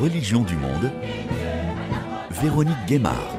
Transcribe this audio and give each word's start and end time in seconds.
Religion 0.00 0.40
du 0.40 0.56
monde, 0.56 0.90
Véronique 2.30 2.86
Guémard. 2.86 3.36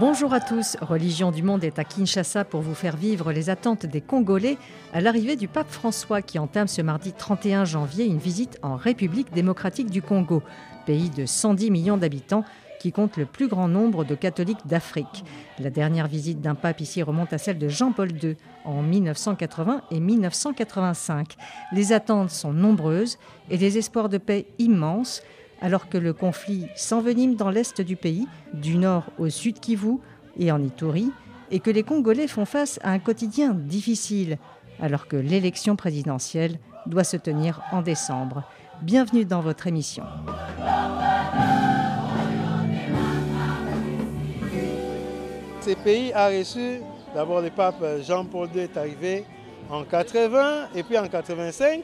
Bonjour 0.00 0.34
à 0.34 0.40
tous, 0.40 0.76
Religion 0.80 1.30
du 1.30 1.44
Monde 1.44 1.62
est 1.62 1.78
à 1.78 1.84
Kinshasa 1.84 2.44
pour 2.44 2.60
vous 2.60 2.74
faire 2.74 2.96
vivre 2.96 3.30
les 3.30 3.50
attentes 3.50 3.86
des 3.86 4.00
Congolais 4.00 4.58
à 4.92 5.00
l'arrivée 5.00 5.36
du 5.36 5.46
pape 5.46 5.70
François 5.70 6.20
qui 6.20 6.40
entame 6.40 6.66
ce 6.66 6.82
mardi 6.82 7.12
31 7.12 7.66
janvier 7.66 8.04
une 8.04 8.18
visite 8.18 8.58
en 8.62 8.74
République 8.74 9.32
démocratique 9.32 9.90
du 9.90 10.02
Congo, 10.02 10.42
pays 10.86 11.10
de 11.10 11.24
110 11.24 11.70
millions 11.70 11.98
d'habitants 11.98 12.42
qui 12.78 12.92
compte 12.92 13.16
le 13.16 13.26
plus 13.26 13.48
grand 13.48 13.68
nombre 13.68 14.04
de 14.04 14.14
catholiques 14.14 14.66
d'Afrique. 14.66 15.24
La 15.58 15.70
dernière 15.70 16.08
visite 16.08 16.40
d'un 16.40 16.54
pape 16.54 16.80
ici 16.80 17.02
remonte 17.02 17.32
à 17.32 17.38
celle 17.38 17.58
de 17.58 17.68
Jean-Paul 17.68 18.10
II 18.22 18.36
en 18.64 18.82
1980 18.82 19.82
et 19.90 20.00
1985. 20.00 21.36
Les 21.72 21.92
attentes 21.92 22.30
sont 22.30 22.52
nombreuses 22.52 23.18
et 23.50 23.56
les 23.56 23.78
espoirs 23.78 24.08
de 24.08 24.18
paix 24.18 24.46
immenses 24.58 25.22
alors 25.60 25.88
que 25.88 25.98
le 25.98 26.12
conflit 26.12 26.66
s'envenime 26.76 27.34
dans 27.34 27.50
l'est 27.50 27.80
du 27.80 27.96
pays, 27.96 28.28
du 28.54 28.76
nord 28.76 29.04
au 29.18 29.28
sud 29.28 29.58
Kivu 29.60 29.98
et 30.38 30.52
en 30.52 30.62
Ituri, 30.62 31.10
et 31.50 31.60
que 31.60 31.70
les 31.70 31.82
Congolais 31.82 32.28
font 32.28 32.44
face 32.44 32.78
à 32.82 32.90
un 32.90 32.98
quotidien 32.98 33.54
difficile, 33.54 34.38
alors 34.80 35.08
que 35.08 35.16
l'élection 35.16 35.76
présidentielle 35.76 36.58
doit 36.86 37.04
se 37.04 37.16
tenir 37.16 37.62
en 37.72 37.82
décembre. 37.82 38.44
Bienvenue 38.82 39.24
dans 39.24 39.40
votre 39.40 39.66
émission. 39.66 40.04
Ce 45.68 45.74
pays 45.74 46.14
a 46.14 46.28
reçu, 46.28 46.80
d'abord 47.14 47.42
le 47.42 47.50
pape 47.50 47.84
Jean-Paul 48.00 48.48
II 48.54 48.62
est 48.62 48.74
arrivé 48.78 49.26
en 49.68 49.84
80 49.84 50.68
et 50.74 50.82
puis 50.82 50.96
en 50.96 51.06
85, 51.06 51.82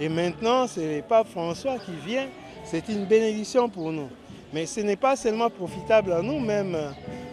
et 0.00 0.08
maintenant 0.08 0.66
c'est 0.66 0.96
le 0.96 1.02
pape 1.02 1.28
François 1.28 1.76
qui 1.78 1.92
vient 2.06 2.28
c'est 2.64 2.88
une 2.88 3.04
bénédiction 3.04 3.68
pour 3.68 3.92
nous. 3.92 4.08
Mais 4.56 4.64
ce 4.64 4.80
n'est 4.80 4.96
pas 4.96 5.16
seulement 5.16 5.50
profitable 5.50 6.14
à 6.14 6.22
nous, 6.22 6.40
même 6.40 6.78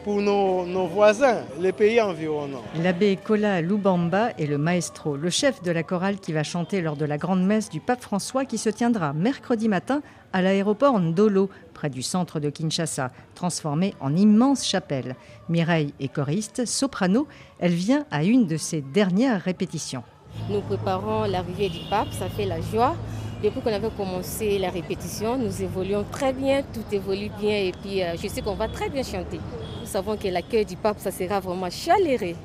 pour 0.03 0.21
nos, 0.21 0.87
voisins, 0.87 1.37
les 1.57 1.71
pays 1.71 2.01
environnants. 2.01 2.61
L'abbé 2.83 3.15
Kola 3.15 3.61
Lubamba 3.61 4.31
est 4.37 4.45
le 4.45 4.57
maestro, 4.57 5.15
le 5.15 5.29
chef 5.29 5.63
de 5.63 5.71
la 5.71 5.83
chorale 5.83 6.17
qui 6.17 6.33
va 6.33 6.43
chanter 6.43 6.81
lors 6.81 6.97
de 6.97 7.05
la 7.05 7.17
grande 7.17 7.41
messe 7.45 7.69
du 7.69 7.79
pape 7.79 8.01
François 8.01 8.43
qui 8.43 8.57
se 8.57 8.69
tiendra 8.69 9.13
mercredi 9.13 9.69
matin 9.69 10.01
à 10.33 10.41
l'aéroport 10.41 10.99
Ndolo, 10.99 11.49
près 11.73 11.89
du 11.89 12.01
centre 12.01 12.41
de 12.41 12.49
Kinshasa, 12.49 13.11
transformé 13.35 13.93
en 14.01 14.13
immense 14.17 14.67
chapelle. 14.67 15.15
Mireille 15.47 15.93
est 16.01 16.13
choriste, 16.13 16.65
soprano, 16.65 17.25
elle 17.57 17.71
vient 17.71 18.05
à 18.11 18.25
une 18.25 18.47
de 18.47 18.57
ses 18.57 18.81
dernières 18.81 19.41
répétitions. 19.41 20.03
Nous 20.49 20.59
préparons 20.59 21.23
l'arrivée 21.23 21.69
du 21.69 21.87
pape, 21.89 22.11
ça 22.11 22.27
fait 22.27 22.45
la 22.45 22.59
joie. 22.59 22.97
Depuis 23.43 23.59
qu'on 23.59 23.73
avait 23.73 23.89
commencé 23.89 24.57
la 24.57 24.69
répétition, 24.69 25.37
nous 25.37 25.61
évoluons 25.61 26.05
très 26.09 26.31
bien, 26.31 26.61
tout 26.61 26.95
évolue 26.95 27.29
bien 27.37 27.57
et 27.57 27.73
puis 27.73 28.01
euh, 28.01 28.15
je 28.15 28.29
sais 28.29 28.41
qu'on 28.41 28.53
va 28.53 28.69
très 28.69 28.87
bien 28.87 29.03
chanter. 29.03 29.37
Nous 29.81 29.85
savons 29.85 30.15
que 30.15 30.29
l'accueil 30.29 30.63
du 30.63 30.77
pape, 30.77 30.97
ça 30.99 31.11
sera 31.11 31.41
vraiment 31.41 31.69
chaleureux, 31.69 32.37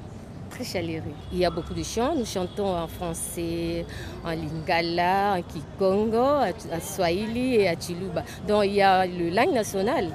très 0.51 0.65
chaleureux. 0.65 1.15
Il 1.33 1.39
y 1.39 1.45
a 1.45 1.51
beaucoup 1.51 1.73
de 1.73 1.85
chants, 1.85 2.17
nous 2.17 2.25
chantons 2.25 2.77
en 2.77 2.89
français, 2.89 3.87
en 4.25 4.31
lingala, 4.31 5.37
en 5.37 5.43
kikongo, 5.43 6.19
en 6.19 6.81
swahili 6.83 7.55
et 7.55 7.69
à 7.69 7.77
chiluba. 7.79 8.25
Donc 8.49 8.65
il 8.65 8.75
y 8.75 8.83
a 8.83 9.07
le 9.07 9.31
langue 9.31 9.55
nationale, 9.55 10.09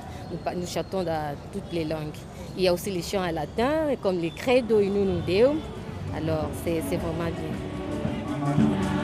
nous, 0.54 0.68
chantons 0.68 1.04
dans 1.04 1.34
toutes 1.54 1.72
les 1.72 1.86
langues. 1.86 2.20
Il 2.58 2.64
y 2.64 2.68
a 2.68 2.74
aussi 2.74 2.92
les 2.92 3.02
chants 3.02 3.26
en 3.26 3.32
latin, 3.32 3.96
comme 4.02 4.20
les 4.20 4.32
credo 4.32 4.80
in 4.80 5.24
deum. 5.26 5.62
Alors 6.14 6.50
c'est 6.66 6.82
vraiment 6.82 7.32
bien. 7.32 9.03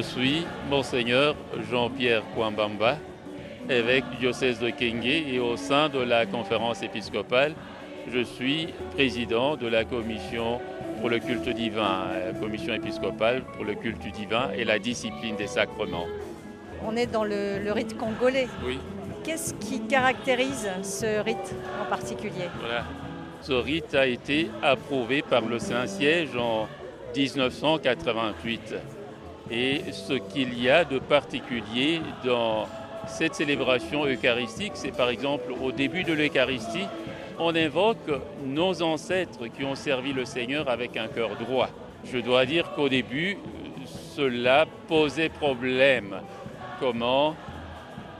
Je 0.00 0.06
suis 0.06 0.46
Monseigneur 0.70 1.36
Jean-Pierre 1.70 2.22
Kwambamba, 2.34 2.96
évêque 3.68 4.08
du 4.12 4.16
diocèse 4.16 4.58
de 4.58 4.70
Kenge 4.70 5.04
et 5.04 5.38
au 5.38 5.58
sein 5.58 5.90
de 5.90 5.98
la 5.98 6.24
conférence 6.24 6.82
épiscopale, 6.82 7.52
je 8.10 8.20
suis 8.20 8.68
président 8.94 9.56
de 9.56 9.66
la 9.66 9.84
commission 9.84 10.58
pour 11.00 11.10
le 11.10 11.18
culte 11.18 11.50
divin, 11.50 12.06
la 12.24 12.32
commission 12.32 12.72
épiscopale 12.72 13.42
pour 13.52 13.66
le 13.66 13.74
culte 13.74 14.10
divin 14.10 14.50
et 14.56 14.64
la 14.64 14.78
discipline 14.78 15.36
des 15.36 15.46
sacrements. 15.46 16.06
On 16.86 16.96
est 16.96 17.06
dans 17.06 17.24
le, 17.24 17.70
rite 17.70 17.98
congolais. 17.98 18.48
Oui. 18.64 18.78
Qu'est-ce 19.22 19.52
qui 19.52 19.82
caractérise 19.82 20.70
ce 20.82 21.22
rite 21.22 21.54
en 21.78 21.90
particulier? 21.90 22.48
Voilà. 22.58 22.84
Ce 23.42 23.52
rite 23.52 23.94
a 23.94 24.06
été 24.06 24.50
approuvé 24.62 25.20
par 25.20 25.42
le 25.42 25.58
Saint-Siège 25.58 26.34
en 26.36 26.68
1988. 27.14 28.76
Et 29.50 29.82
ce 29.90 30.12
qu'il 30.12 30.62
y 30.62 30.70
a 30.70 30.84
de 30.84 31.00
particulier 31.00 32.00
dans 32.24 32.68
cette 33.08 33.34
célébration 33.34 34.06
eucharistique, 34.06 34.72
c'est 34.74 34.96
par 34.96 35.08
exemple 35.08 35.52
au 35.60 35.72
début 35.72 36.04
de 36.04 36.12
l'Eucharistie, 36.12 36.86
on 37.38 37.56
invoque 37.56 38.10
nos 38.44 38.82
ancêtres 38.82 39.48
qui 39.48 39.64
ont 39.64 39.74
servi 39.74 40.12
le 40.12 40.24
Seigneur 40.24 40.68
avec 40.68 40.96
un 40.96 41.08
cœur 41.08 41.30
droit. 41.36 41.68
Je 42.04 42.18
dois 42.18 42.46
dire 42.46 42.70
qu'au 42.76 42.88
début, 42.88 43.38
cela 44.14 44.66
posait 44.86 45.30
problème. 45.30 46.16
Comment 46.78 47.34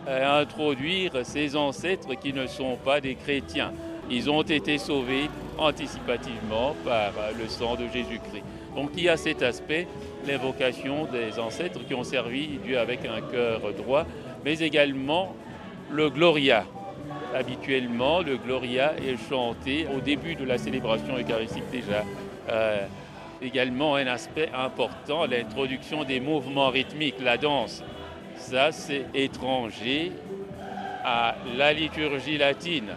euh, 0.08 0.42
introduire 0.42 1.12
ces 1.24 1.54
ancêtres 1.54 2.14
qui 2.14 2.32
ne 2.32 2.46
sont 2.46 2.76
pas 2.76 3.00
des 3.00 3.14
chrétiens? 3.14 3.72
Ils 4.10 4.28
ont 4.28 4.42
été 4.42 4.78
sauvés 4.78 5.30
anticipativement 5.58 6.74
par 6.84 7.12
le 7.38 7.48
sang 7.48 7.76
de 7.76 7.86
Jésus-Christ. 7.86 8.42
Donc 8.74 8.90
il 8.96 9.04
y 9.04 9.08
a 9.08 9.16
cet 9.16 9.42
aspect 9.42 9.86
l'invocation 10.26 11.06
des 11.06 11.38
ancêtres 11.38 11.80
qui 11.86 11.94
ont 11.94 12.04
servi 12.04 12.58
Dieu 12.64 12.78
avec 12.78 13.00
un 13.04 13.20
cœur 13.20 13.60
droit, 13.76 14.06
mais 14.44 14.58
également 14.58 15.34
le 15.90 16.10
Gloria. 16.10 16.64
Habituellement, 17.34 18.20
le 18.20 18.36
Gloria 18.36 18.94
est 18.96 19.16
chanté 19.28 19.86
au 19.96 20.00
début 20.00 20.34
de 20.34 20.44
la 20.44 20.58
célébration 20.58 21.16
eucharistique 21.16 21.70
déjà. 21.70 22.04
Euh, 22.48 22.86
également 23.42 23.96
un 23.96 24.06
aspect 24.06 24.50
important, 24.54 25.26
l'introduction 25.26 26.04
des 26.04 26.20
mouvements 26.20 26.68
rythmiques, 26.68 27.20
la 27.22 27.36
danse. 27.36 27.82
Ça, 28.36 28.72
c'est 28.72 29.06
étranger 29.14 30.12
à 31.04 31.36
la 31.56 31.72
liturgie 31.72 32.38
latine. 32.38 32.90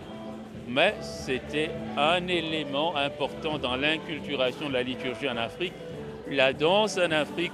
Mais 0.67 0.95
c'était 1.01 1.71
un 1.97 2.27
élément 2.27 2.95
important 2.95 3.57
dans 3.57 3.75
l'inculturation 3.75 4.69
de 4.69 4.73
la 4.73 4.83
liturgie 4.83 5.29
en 5.29 5.37
Afrique 5.37 5.73
la 6.29 6.53
danse 6.53 6.97
en 6.97 7.11
Afrique 7.11 7.51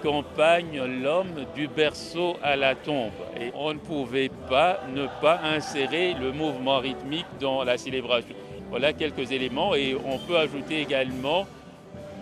accompagne 0.00 0.80
l'homme 1.02 1.44
du 1.56 1.66
berceau 1.66 2.36
à 2.42 2.54
la 2.56 2.74
tombe. 2.76 3.10
Et 3.40 3.50
on 3.54 3.74
ne 3.74 3.78
pouvait 3.78 4.30
pas 4.48 4.80
ne 4.94 5.06
pas 5.20 5.40
insérer 5.42 6.14
le 6.14 6.32
mouvement 6.32 6.78
rythmique 6.78 7.26
dans 7.40 7.64
la 7.64 7.76
célébration. 7.76 8.34
Voilà 8.70 8.92
quelques 8.92 9.32
éléments 9.32 9.74
et 9.74 9.96
on 9.96 10.18
peut 10.18 10.38
ajouter 10.38 10.80
également 10.82 11.46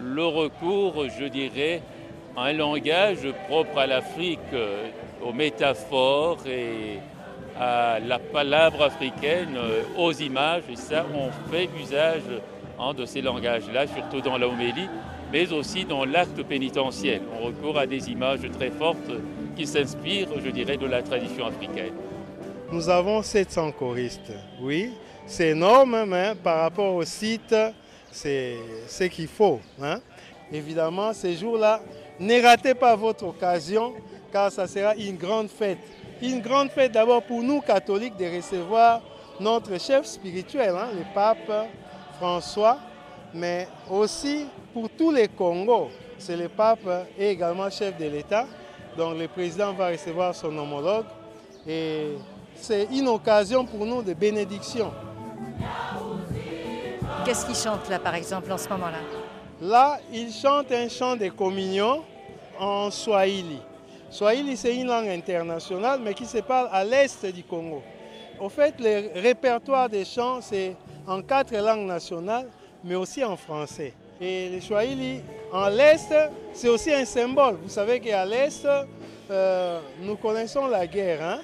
le 0.01 0.25
recours, 0.25 1.05
je 1.19 1.27
dirais, 1.27 1.83
à 2.37 2.45
un 2.45 2.53
langage 2.53 3.29
propre 3.49 3.79
à 3.79 3.87
l'Afrique, 3.87 4.39
euh, 4.53 4.89
aux 5.23 5.33
métaphores 5.33 6.47
et 6.47 6.99
à 7.59 7.99
la 8.01 8.19
palabre 8.19 8.83
africaine, 8.83 9.57
euh, 9.57 9.83
aux 9.97 10.13
images. 10.13 10.65
Et 10.71 10.77
ça, 10.77 11.07
on 11.15 11.31
fait 11.51 11.69
usage 11.81 12.23
hein, 12.79 12.95
de 12.95 13.05
ces 13.07 13.23
langages-là, 13.23 13.87
surtout 13.87 14.21
dans 14.21 14.39
la 14.39 14.49
homélie 14.49 14.89
mais 15.33 15.53
aussi 15.53 15.85
dans 15.85 16.05
l'acte 16.05 16.43
pénitentiel. 16.43 17.21
On 17.39 17.47
recourt 17.47 17.79
à 17.79 17.87
des 17.87 18.11
images 18.11 18.49
très 18.53 18.71
fortes 18.71 19.11
qui 19.57 19.67
s'inspirent, 19.67 20.29
je 20.43 20.51
dirais, 20.51 20.77
de 20.77 20.87
la 20.87 21.03
tradition 21.03 21.47
africaine. 21.47 21.95
Nous 22.71 22.89
avons 22.89 23.23
700 23.23 23.73
choristes, 23.73 24.33
oui. 24.61 24.93
C'est 25.27 25.49
énorme, 25.49 26.05
mais 26.07 26.35
par 26.43 26.61
rapport 26.61 26.95
au 26.95 27.05
site, 27.05 27.55
c'est 28.11 28.57
ce 28.87 29.05
qu'il 29.05 29.29
faut. 29.29 29.61
Hein. 29.83 30.01
Évidemment, 30.53 31.13
ces 31.13 31.35
jours-là, 31.35 31.83
ne 32.21 32.41
ratez 32.41 32.75
pas 32.75 32.95
votre 32.95 33.27
occasion, 33.27 33.95
car 34.33 34.53
ça 34.53 34.67
sera 34.67 34.95
une 34.95 35.17
grande 35.17 35.49
fête. 35.49 35.79
Une 36.23 36.41
grande 36.41 36.71
fête 36.71 36.93
d'abord 36.93 37.23
pour 37.23 37.43
nous 37.43 37.61
catholiques 37.61 38.17
de 38.17 38.37
recevoir 38.37 39.01
notre 39.39 39.79
chef 39.79 40.07
spirituel, 40.07 40.75
hein, 40.75 40.89
le 40.95 41.05
pape 41.15 41.69
François, 42.19 42.79
mais 43.35 43.69
aussi 43.91 44.47
pour 44.73 44.89
tous 44.89 45.13
les 45.13 45.29
Congos. 45.29 45.91
C'est 46.19 46.37
le 46.37 46.49
pape 46.49 46.89
et 47.19 47.31
également 47.31 47.69
chef 47.69 47.99
de 47.99 48.07
l'État. 48.07 48.47
Donc 48.97 49.19
le 49.19 49.29
président 49.29 49.75
va 49.75 49.89
recevoir 49.89 50.35
son 50.35 50.57
homologue 50.57 51.05
et 51.67 52.13
c'est 52.55 52.85
une 52.91 53.09
occasion 53.09 53.67
pour 53.67 53.85
nous 53.85 54.03
de 54.03 54.15
bénédiction. 54.15 54.91
Qu'est-ce 57.27 57.45
qu'ils 57.45 57.57
chantent 57.57 57.89
là, 57.91 57.99
par 57.99 58.15
exemple, 58.15 58.51
en 58.51 58.57
ce 58.57 58.69
moment-là? 58.71 59.01
Là, 59.61 59.99
ils 60.13 60.33
chantent 60.33 60.73
un 60.73 60.89
chant 60.89 61.17
de 61.17 61.29
communion 61.29 62.03
en 62.59 62.91
Swahili. 62.91 63.59
Swahili, 64.11 64.57
c'est 64.57 64.75
une 64.77 64.87
langue 64.87 65.09
internationale, 65.09 66.01
mais 66.03 66.15
qui 66.15 66.27
se 66.27 66.39
parle 66.39 66.69
à 66.73 66.85
l'est 66.85 67.27
du 67.27 67.43
Congo. 67.43 67.83
Au 68.39 68.49
fait, 68.49 68.75
le 68.79 69.21
répertoire 69.21 69.89
des 69.89 70.05
chants, 70.05 70.41
c'est 70.41 70.77
en 71.07 71.23
quatre 71.23 71.55
langues 71.57 71.87
nationales, 71.87 72.49
mais 72.85 72.95
aussi 72.95 73.25
en 73.25 73.37
français. 73.37 73.95
Et 74.21 74.49
le 74.49 74.61
Swahili, 74.61 75.21
en 75.53 75.69
l'est, 75.69 76.15
c'est 76.53 76.69
aussi 76.69 76.93
un 76.93 77.05
symbole. 77.05 77.57
Vous 77.63 77.69
savez 77.69 78.01
qu'à 78.01 78.25
l'est, 78.25 78.67
euh, 79.31 79.81
nous 80.01 80.17
connaissons 80.17 80.67
la 80.67 80.87
guerre, 80.87 81.23
hein? 81.23 81.41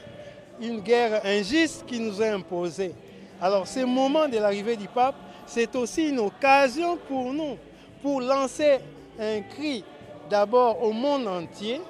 une 0.61 0.81
guerre 0.81 1.21
injuste 1.25 1.85
qui 1.87 1.99
nous 1.99 2.23
est 2.23 2.29
imposée. 2.29 2.95
Alors, 3.41 3.67
ce 3.67 3.81
moment 3.81 4.29
de 4.29 4.39
l'arrivée 4.39 4.77
du 4.77 4.87
pape, 4.87 5.17
c'est 5.47 5.75
aussi 5.75 6.11
une 6.11 6.21
occasion 6.21 6.97
pour 7.09 7.33
nous, 7.33 7.57
pour 8.01 8.21
lancer 8.21 8.79
un 9.19 9.41
cri 9.41 9.85
d'abord 10.31 10.83
au 10.83 10.93
monde 10.93 11.27
entier, 11.27 11.81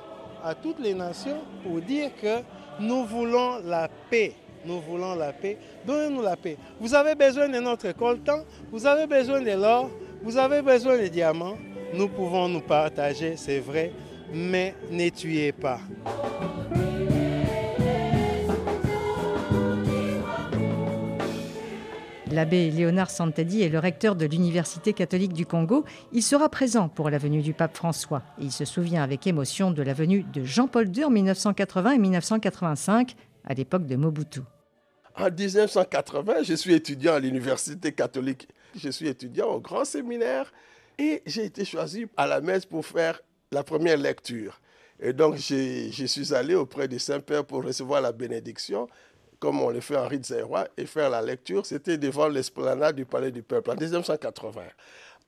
à 0.44 0.55
toutes 0.55 0.81
les 0.81 0.94
nations, 0.94 1.41
pour 1.62 1.81
dire 1.81 2.11
que 2.21 2.41
nous 2.81 3.05
voulons 3.05 3.59
la 3.65 3.89
paix. 4.11 4.35
Nous 4.65 4.81
voulons 4.81 5.15
la 5.15 5.33
paix. 5.33 5.59
Donnez-nous 5.85 6.23
la 6.23 6.37
paix. 6.37 6.56
Vous 6.81 6.94
avez 6.94 7.15
besoin 7.15 7.49
de 7.49 7.59
notre 7.59 7.93
coltan, 7.93 8.44
vous 8.71 8.87
avez 8.87 9.06
besoin 9.06 9.41
de 9.41 9.50
l'or, 9.50 9.91
vous 10.23 10.37
avez 10.37 10.62
besoin 10.62 10.99
de 10.99 11.09
diamants. 11.09 11.56
Nous 11.94 12.09
pouvons 12.09 12.49
nous 12.49 12.61
partager, 12.61 13.37
c'est 13.37 13.59
vrai, 13.59 13.93
mais 14.33 14.75
ne 14.91 15.09
tuez 15.09 15.53
pas. 15.53 15.81
L'abbé 22.32 22.70
Léonard 22.70 23.11
Santadi 23.11 23.61
est 23.61 23.69
le 23.69 23.79
recteur 23.79 24.17
de 24.17 24.25
l'Université 24.25 24.94
catholique 24.94 25.34
du 25.34 25.44
Congo. 25.44 25.84
Il 26.12 26.23
sera 26.23 26.49
présent 26.49 26.88
pour 26.88 27.11
la 27.11 27.19
venue 27.19 27.43
du 27.43 27.52
pape 27.52 27.76
François. 27.76 28.23
il 28.38 28.50
se 28.50 28.64
souvient 28.64 29.02
avec 29.02 29.26
émotion 29.26 29.70
de 29.70 29.82
la 29.82 29.93
venue 29.93 30.23
de 30.23 30.43
Jean-Paul 30.43 30.88
II 30.96 31.05
en 31.05 31.11
1980 31.11 31.90
et 31.90 31.99
1985, 31.99 33.17
à 33.44 33.52
l'époque 33.52 33.84
de 33.84 33.96
Mobutu. 33.96 34.40
En 35.14 35.31
1980, 35.31 36.44
je 36.44 36.55
suis 36.55 36.73
étudiant 36.73 37.12
à 37.12 37.20
l'Université 37.20 37.93
catholique. 37.93 38.49
Je 38.76 38.88
suis 38.88 39.08
étudiant 39.08 39.49
au 39.49 39.61
grand 39.61 39.84
séminaire 39.84 40.50
et 40.99 41.20
j'ai 41.26 41.44
été 41.44 41.67
choisi 41.67 42.06
à 42.17 42.26
la 42.26 42.40
messe 42.40 42.64
pour 42.64 42.87
faire 42.87 43.20
la 43.50 43.62
première 43.62 43.99
lecture. 43.99 44.58
Et 45.05 45.12
donc, 45.12 45.37
je 45.37 46.06
suis 46.06 46.32
allé 46.32 46.55
auprès 46.55 46.88
du 46.88 46.99
Saint-Père 46.99 47.44
pour 47.44 47.62
recevoir 47.62 48.00
la 48.00 48.12
bénédiction 48.12 48.88
comme 49.43 49.61
on 49.61 49.71
le 49.71 49.81
fait 49.81 49.97
en 49.97 50.06
rite 50.06 50.33
et 50.77 50.87
faire 50.87 51.11
la 51.11 51.21
lecture, 51.21 51.67
c'était 51.67 51.99
devant 51.99 52.29
l'esplanade 52.29 52.94
du 52.94 53.05
Palais 53.05 53.33
du 53.33 53.43
Peuple 53.43 53.73
en 53.73 53.75
1980. 53.75 54.62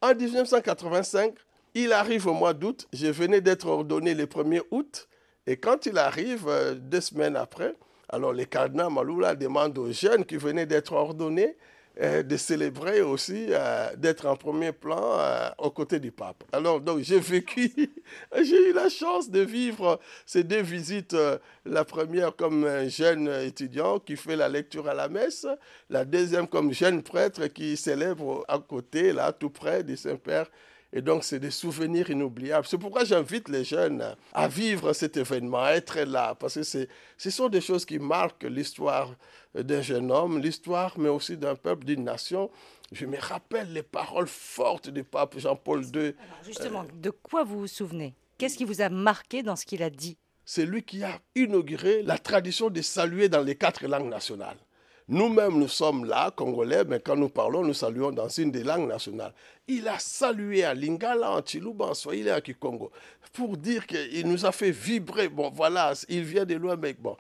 En 0.01 0.15
1985, 0.15 1.35
il 1.75 1.93
arrive 1.93 2.29
au 2.29 2.33
mois 2.33 2.55
d'août, 2.55 2.87
je 2.93 3.09
venais 3.09 3.41
d'être 3.41 3.67
ordonné 3.67 4.15
le 4.15 4.27
1er 4.27 4.63
août, 4.71 5.09
et 5.49 5.57
quand 5.57 5.87
il 5.87 5.99
arrive, 5.99 6.47
euh, 6.47 6.77
deux 6.77 7.01
semaines 7.01 7.35
après, 7.35 7.75
alors 8.09 8.33
le 8.33 8.45
cardinal 8.45 8.89
Maloula 8.89 9.35
demande 9.35 9.77
aux 9.79 9.91
jeunes 9.91 10.25
qui 10.25 10.37
venaient 10.37 10.67
d'être 10.67 10.93
ordonnés 10.93 11.57
de 11.97 12.37
célébrer 12.37 13.03
aussi, 13.03 13.47
euh, 13.51 13.95
d'être 13.97 14.27
en 14.27 14.37
premier 14.37 14.73
plan 14.73 15.19
euh, 15.19 15.49
aux 15.59 15.71
côtés 15.71 16.01
du 16.01 16.11
pape. 16.11 16.43
Alors, 16.53 16.81
donc, 16.81 17.01
j'ai 17.01 17.21
vécu, 17.21 17.73
j'ai 18.43 18.71
eu 18.71 18.73
la 18.73 18.89
chance 18.89 19.31
de 19.31 19.41
vivre 19.41 20.01
ces 20.27 20.43
deux 20.43 20.63
visites. 20.63 21.17
la 21.65 21.85
première 21.85 22.35
comme 22.35 22.65
un 22.65 22.89
jeune 22.89 23.29
étudiant 23.29 23.99
qui 23.99 24.17
fait 24.17 24.37
la 24.37 24.49
lecture 24.49 24.89
à 24.89 24.95
la 24.95 25.09
messe, 25.09 25.47
la 25.89 26.05
deuxième 26.05 26.49
comme 26.49 26.73
jeune 26.73 27.03
prêtre 27.03 27.47
qui 27.47 27.77
célèbre 27.77 28.45
à 28.49 28.59
côté, 28.59 29.13
là, 29.13 29.33
tout 29.33 29.51
près 29.51 29.85
du 29.85 29.97
Saint-Père. 29.97 30.51
Et 30.97 31.03
donc, 31.03 31.25
c'est 31.25 31.41
des 31.41 31.51
souvenirs 31.51 32.09
inoubliables. 32.09 32.67
C'est 32.69 32.79
pourquoi 32.79 33.03
j'invite 33.05 33.49
les 33.49 33.65
jeunes 33.65 34.15
à 34.33 34.47
vivre 34.47 34.93
cet 34.93 35.17
événement, 35.17 35.65
à 35.65 35.73
être 35.73 35.99
là, 35.99 36.37
parce 36.37 36.55
que 36.55 36.63
ce 36.63 37.31
sont 37.31 37.49
des 37.49 37.61
choses 37.61 37.85
qui 37.85 37.99
marquent 37.99 38.45
l'histoire 38.45 39.13
d'un 39.57 39.83
jeune 39.83 40.13
homme, 40.13 40.39
l'histoire, 40.39 40.97
mais 40.97 41.09
aussi 41.09 41.37
d'un 41.37 41.57
peuple, 41.57 41.85
d'une 41.85 42.05
nation. 42.05 42.49
Je 42.93 43.07
me 43.07 43.19
rappelle 43.19 43.73
les 43.73 43.83
paroles 43.83 44.29
fortes 44.29 44.89
du 44.89 45.03
pape 45.03 45.37
Jean-Paul 45.37 45.85
II. 45.93 46.15
justement, 46.47 46.85
de 46.95 47.11
quoi 47.11 47.43
vous 47.43 47.59
vous 47.59 47.67
souvenez? 47.67 48.15
Qu'est-ce 48.39 48.57
qui 48.57 48.65
vous 48.65 48.81
a 48.81 48.89
marqué 48.89 49.43
dans 49.43 49.57
ce 49.57 49.67
qu'il 49.67 49.83
a 49.83 49.91
dit? 49.91 50.17
C'est 50.45 50.65
lui 50.65 50.85
qui 50.85 51.03
a 51.03 51.21
inauguré 51.35 52.03
la 52.03 52.19
tradition 52.19 52.71
de 52.71 52.83
saluer 52.83 53.29
dans 53.29 53.43
les 53.43 53.57
quatre 53.57 53.85
langues 53.87 54.11
nationales. 54.11 54.59
Nous-mêmes, 55.07 55.59
nous 55.59 55.69
sommes 55.69 56.07
là, 56.07 56.31
Congolais, 56.35 56.85
mais 56.85 56.99
quand 56.99 57.17
nous 57.17 57.29
parlons, 57.29 57.63
nous 57.63 57.75
saluons 57.75 58.11
dans 58.11 58.29
une 58.29 58.51
des 58.51 58.65
langues 58.65 58.89
nationales. 58.89 59.35
Il 59.69 59.87
a 59.87 59.99
salué 59.99 60.65
à 60.65 60.73
Lingala, 60.73 61.31
en 61.31 61.43
Chiluba, 61.45 61.87
en 61.87 61.95
Swahili, 61.95 62.33
en 62.33 62.41
Kikongo, 62.41 62.91
pour 63.35 63.59
dire 63.59 63.87
qu'il 63.87 64.27
nous 64.27 64.47
a 64.47 64.53
fait 64.53 64.71
vibrer. 64.71 65.29
Bon, 65.29 65.51
voilà, 65.51 65.93
il 66.09 66.25
vient 66.25 66.47
de 66.47 66.55
loin, 66.55 66.77
mais 66.77 66.95
bon. 66.95 67.19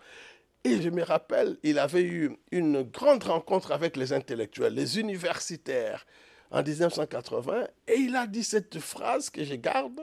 Et 0.64 0.80
je 0.80 0.88
me 0.88 1.02
rappelle, 1.02 1.58
il 1.62 1.78
avait 1.78 2.04
eu 2.04 2.34
une 2.52 2.84
grande 2.84 3.24
rencontre 3.24 3.70
avec 3.70 3.98
les 3.98 4.14
intellectuels, 4.14 4.72
les 4.72 4.98
universitaires, 4.98 6.06
en 6.50 6.62
1980, 6.62 7.66
et 7.88 7.96
il 7.96 8.16
a 8.16 8.26
dit 8.26 8.44
cette 8.44 8.78
phrase 8.78 9.28
que 9.28 9.44
je 9.44 9.56
garde. 9.56 10.00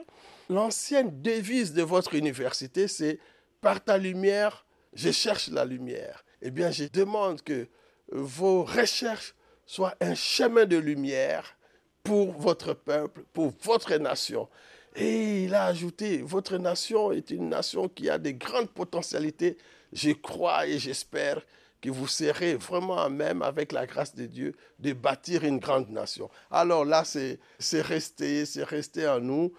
L'ancienne 0.48 1.20
devise 1.20 1.72
de 1.72 1.82
votre 1.82 2.14
université, 2.14 2.86
c'est 2.86 3.18
Par 3.60 3.82
ta 3.82 3.98
lumière, 3.98 4.66
je 4.92 5.10
cherche 5.10 5.48
la 5.48 5.64
lumière 5.64 6.22
eh 6.42 6.50
bien, 6.50 6.70
je 6.70 6.84
demande 6.84 7.42
que 7.42 7.68
vos 8.10 8.64
recherches 8.64 9.34
soient 9.66 9.94
un 10.00 10.14
chemin 10.14 10.66
de 10.66 10.76
lumière 10.76 11.56
pour 12.02 12.32
votre 12.32 12.74
peuple, 12.74 13.22
pour 13.32 13.52
votre 13.62 13.94
nation. 13.96 14.48
Et 14.94 15.44
il 15.44 15.54
a 15.54 15.64
ajouté, 15.66 16.20
votre 16.20 16.58
nation 16.58 17.12
est 17.12 17.30
une 17.30 17.48
nation 17.48 17.88
qui 17.88 18.10
a 18.10 18.18
de 18.18 18.30
grandes 18.32 18.70
potentialités. 18.70 19.56
Je 19.92 20.10
crois 20.10 20.66
et 20.66 20.78
j'espère 20.78 21.40
que 21.80 21.90
vous 21.90 22.06
serez 22.06 22.54
vraiment 22.54 22.98
à 22.98 23.08
même, 23.08 23.42
avec 23.42 23.72
la 23.72 23.86
grâce 23.86 24.14
de 24.14 24.26
Dieu, 24.26 24.54
de 24.78 24.92
bâtir 24.92 25.44
une 25.44 25.58
grande 25.58 25.90
nation. 25.90 26.30
Alors 26.50 26.84
là, 26.84 27.04
c'est 27.04 27.38
resté, 27.80 28.46
c'est 28.46 28.64
resté 28.64 29.08
en 29.08 29.20
nous 29.20 29.52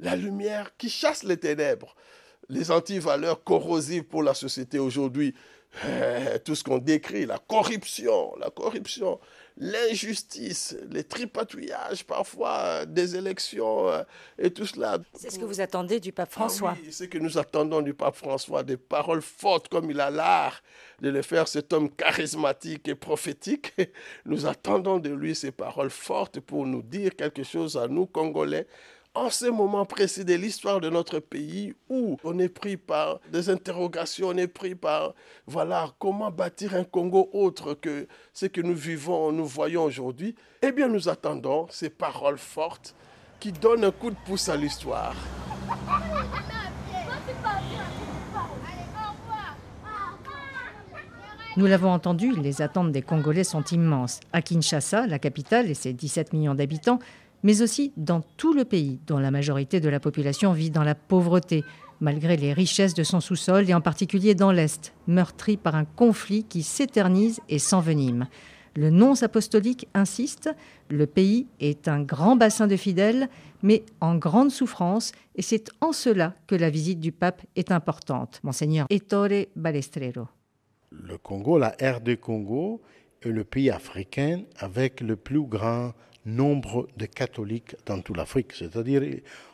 la 0.00 0.16
lumière 0.16 0.76
qui 0.76 0.90
chasse 0.90 1.22
les 1.22 1.36
ténèbres, 1.36 1.94
les 2.48 2.70
antivaleurs 2.70 3.44
corrosives 3.44 4.04
pour 4.04 4.22
la 4.22 4.34
société 4.34 4.78
aujourd'hui. 4.78 5.34
Eh, 5.86 6.38
tout 6.44 6.54
ce 6.54 6.62
qu'on 6.62 6.78
décrit, 6.78 7.24
la 7.24 7.38
corruption, 7.38 8.36
la 8.38 8.50
corruption, 8.50 9.18
l'injustice, 9.56 10.76
les 10.90 11.02
tripatouillages 11.02 12.04
parfois 12.04 12.84
des 12.84 13.16
élections 13.16 13.88
euh, 13.88 14.02
et 14.38 14.50
tout 14.50 14.66
cela. 14.66 14.98
C'est 15.14 15.30
ce 15.30 15.38
que 15.38 15.44
vous 15.44 15.60
attendez 15.60 15.98
du 15.98 16.12
pape 16.12 16.30
François. 16.30 16.74
Ah 16.74 16.78
oui, 16.80 16.88
c'est 16.90 17.04
ce 17.04 17.08
que 17.08 17.18
nous 17.18 17.38
attendons 17.38 17.80
du 17.80 17.94
pape 17.94 18.16
François, 18.16 18.62
des 18.62 18.76
paroles 18.76 19.22
fortes 19.22 19.68
comme 19.68 19.90
il 19.90 19.98
a 20.00 20.10
l'art 20.10 20.62
de 21.00 21.08
le 21.08 21.22
faire, 21.22 21.48
cet 21.48 21.72
homme 21.72 21.90
charismatique 21.90 22.86
et 22.88 22.94
prophétique. 22.94 23.74
Nous 24.24 24.46
attendons 24.46 24.98
de 24.98 25.10
lui 25.10 25.34
ces 25.34 25.50
paroles 25.50 25.90
fortes 25.90 26.38
pour 26.38 26.64
nous 26.64 26.82
dire 26.82 27.16
quelque 27.16 27.42
chose 27.42 27.76
à 27.76 27.88
nous, 27.88 28.06
Congolais, 28.06 28.68
en 29.14 29.28
ce 29.28 29.46
moment 29.46 29.84
précis 29.84 30.24
de 30.24 30.34
l'histoire 30.34 30.80
de 30.80 30.88
notre 30.88 31.18
pays 31.18 31.74
où 31.90 32.16
on 32.24 32.38
est 32.38 32.48
pris 32.48 32.76
par 32.76 33.20
des 33.30 33.50
interrogations, 33.50 34.28
on 34.28 34.36
est 34.36 34.46
pris 34.46 34.74
par, 34.74 35.14
voilà, 35.46 35.90
comment 35.98 36.30
bâtir 36.30 36.74
un 36.74 36.84
Congo 36.84 37.28
autre 37.32 37.74
que 37.74 38.06
ce 38.32 38.46
que 38.46 38.62
nous 38.62 38.74
vivons, 38.74 39.30
nous 39.30 39.46
voyons 39.46 39.84
aujourd'hui, 39.84 40.34
eh 40.62 40.72
bien 40.72 40.88
nous 40.88 41.08
attendons 41.08 41.66
ces 41.70 41.90
paroles 41.90 42.38
fortes 42.38 42.94
qui 43.38 43.52
donnent 43.52 43.84
un 43.84 43.90
coup 43.90 44.10
de 44.10 44.16
pouce 44.24 44.48
à 44.48 44.56
l'histoire. 44.56 45.14
Nous 51.58 51.66
l'avons 51.66 51.90
entendu, 51.90 52.32
les 52.32 52.62
attentes 52.62 52.92
des 52.92 53.02
Congolais 53.02 53.44
sont 53.44 53.62
immenses. 53.64 54.20
À 54.32 54.40
Kinshasa, 54.40 55.06
la 55.06 55.18
capitale 55.18 55.68
et 55.68 55.74
ses 55.74 55.92
17 55.92 56.32
millions 56.32 56.54
d'habitants, 56.54 56.98
mais 57.42 57.62
aussi 57.62 57.92
dans 57.96 58.22
tout 58.36 58.52
le 58.52 58.64
pays, 58.64 59.00
dont 59.06 59.18
la 59.18 59.30
majorité 59.30 59.80
de 59.80 59.88
la 59.88 60.00
population 60.00 60.52
vit 60.52 60.70
dans 60.70 60.84
la 60.84 60.94
pauvreté, 60.94 61.64
malgré 62.00 62.36
les 62.36 62.52
richesses 62.52 62.94
de 62.94 63.02
son 63.02 63.20
sous-sol, 63.20 63.68
et 63.68 63.74
en 63.74 63.80
particulier 63.80 64.34
dans 64.34 64.52
l'Est, 64.52 64.92
meurtri 65.06 65.56
par 65.56 65.74
un 65.74 65.84
conflit 65.84 66.44
qui 66.44 66.62
s'éternise 66.62 67.40
et 67.48 67.58
s'envenime. 67.58 68.26
Le 68.74 68.88
nonce 68.88 69.22
apostolique 69.22 69.86
insiste, 69.92 70.50
le 70.88 71.06
pays 71.06 71.46
est 71.60 71.88
un 71.88 72.00
grand 72.00 72.36
bassin 72.36 72.66
de 72.66 72.76
fidèles, 72.76 73.28
mais 73.62 73.84
en 74.00 74.16
grande 74.16 74.50
souffrance, 74.50 75.12
et 75.36 75.42
c'est 75.42 75.70
en 75.80 75.92
cela 75.92 76.34
que 76.46 76.54
la 76.54 76.70
visite 76.70 76.98
du 76.98 77.12
pape 77.12 77.42
est 77.54 77.70
importante. 77.70 78.40
Monseigneur 78.42 78.86
Ettore 78.88 79.46
Balestrero. 79.56 80.26
Le 80.90 81.18
Congo, 81.18 81.58
la 81.58 81.74
RD 81.80 82.16
Congo, 82.18 82.80
est 83.22 83.28
le 83.28 83.44
pays 83.44 83.70
africain 83.70 84.42
avec 84.56 85.00
le 85.00 85.16
plus 85.16 85.42
grand 85.42 85.92
nombre 86.24 86.88
de 86.96 87.06
catholiques 87.06 87.76
dans 87.86 88.00
toute 88.00 88.16
l'Afrique. 88.16 88.52
C'est-à-dire, 88.52 89.02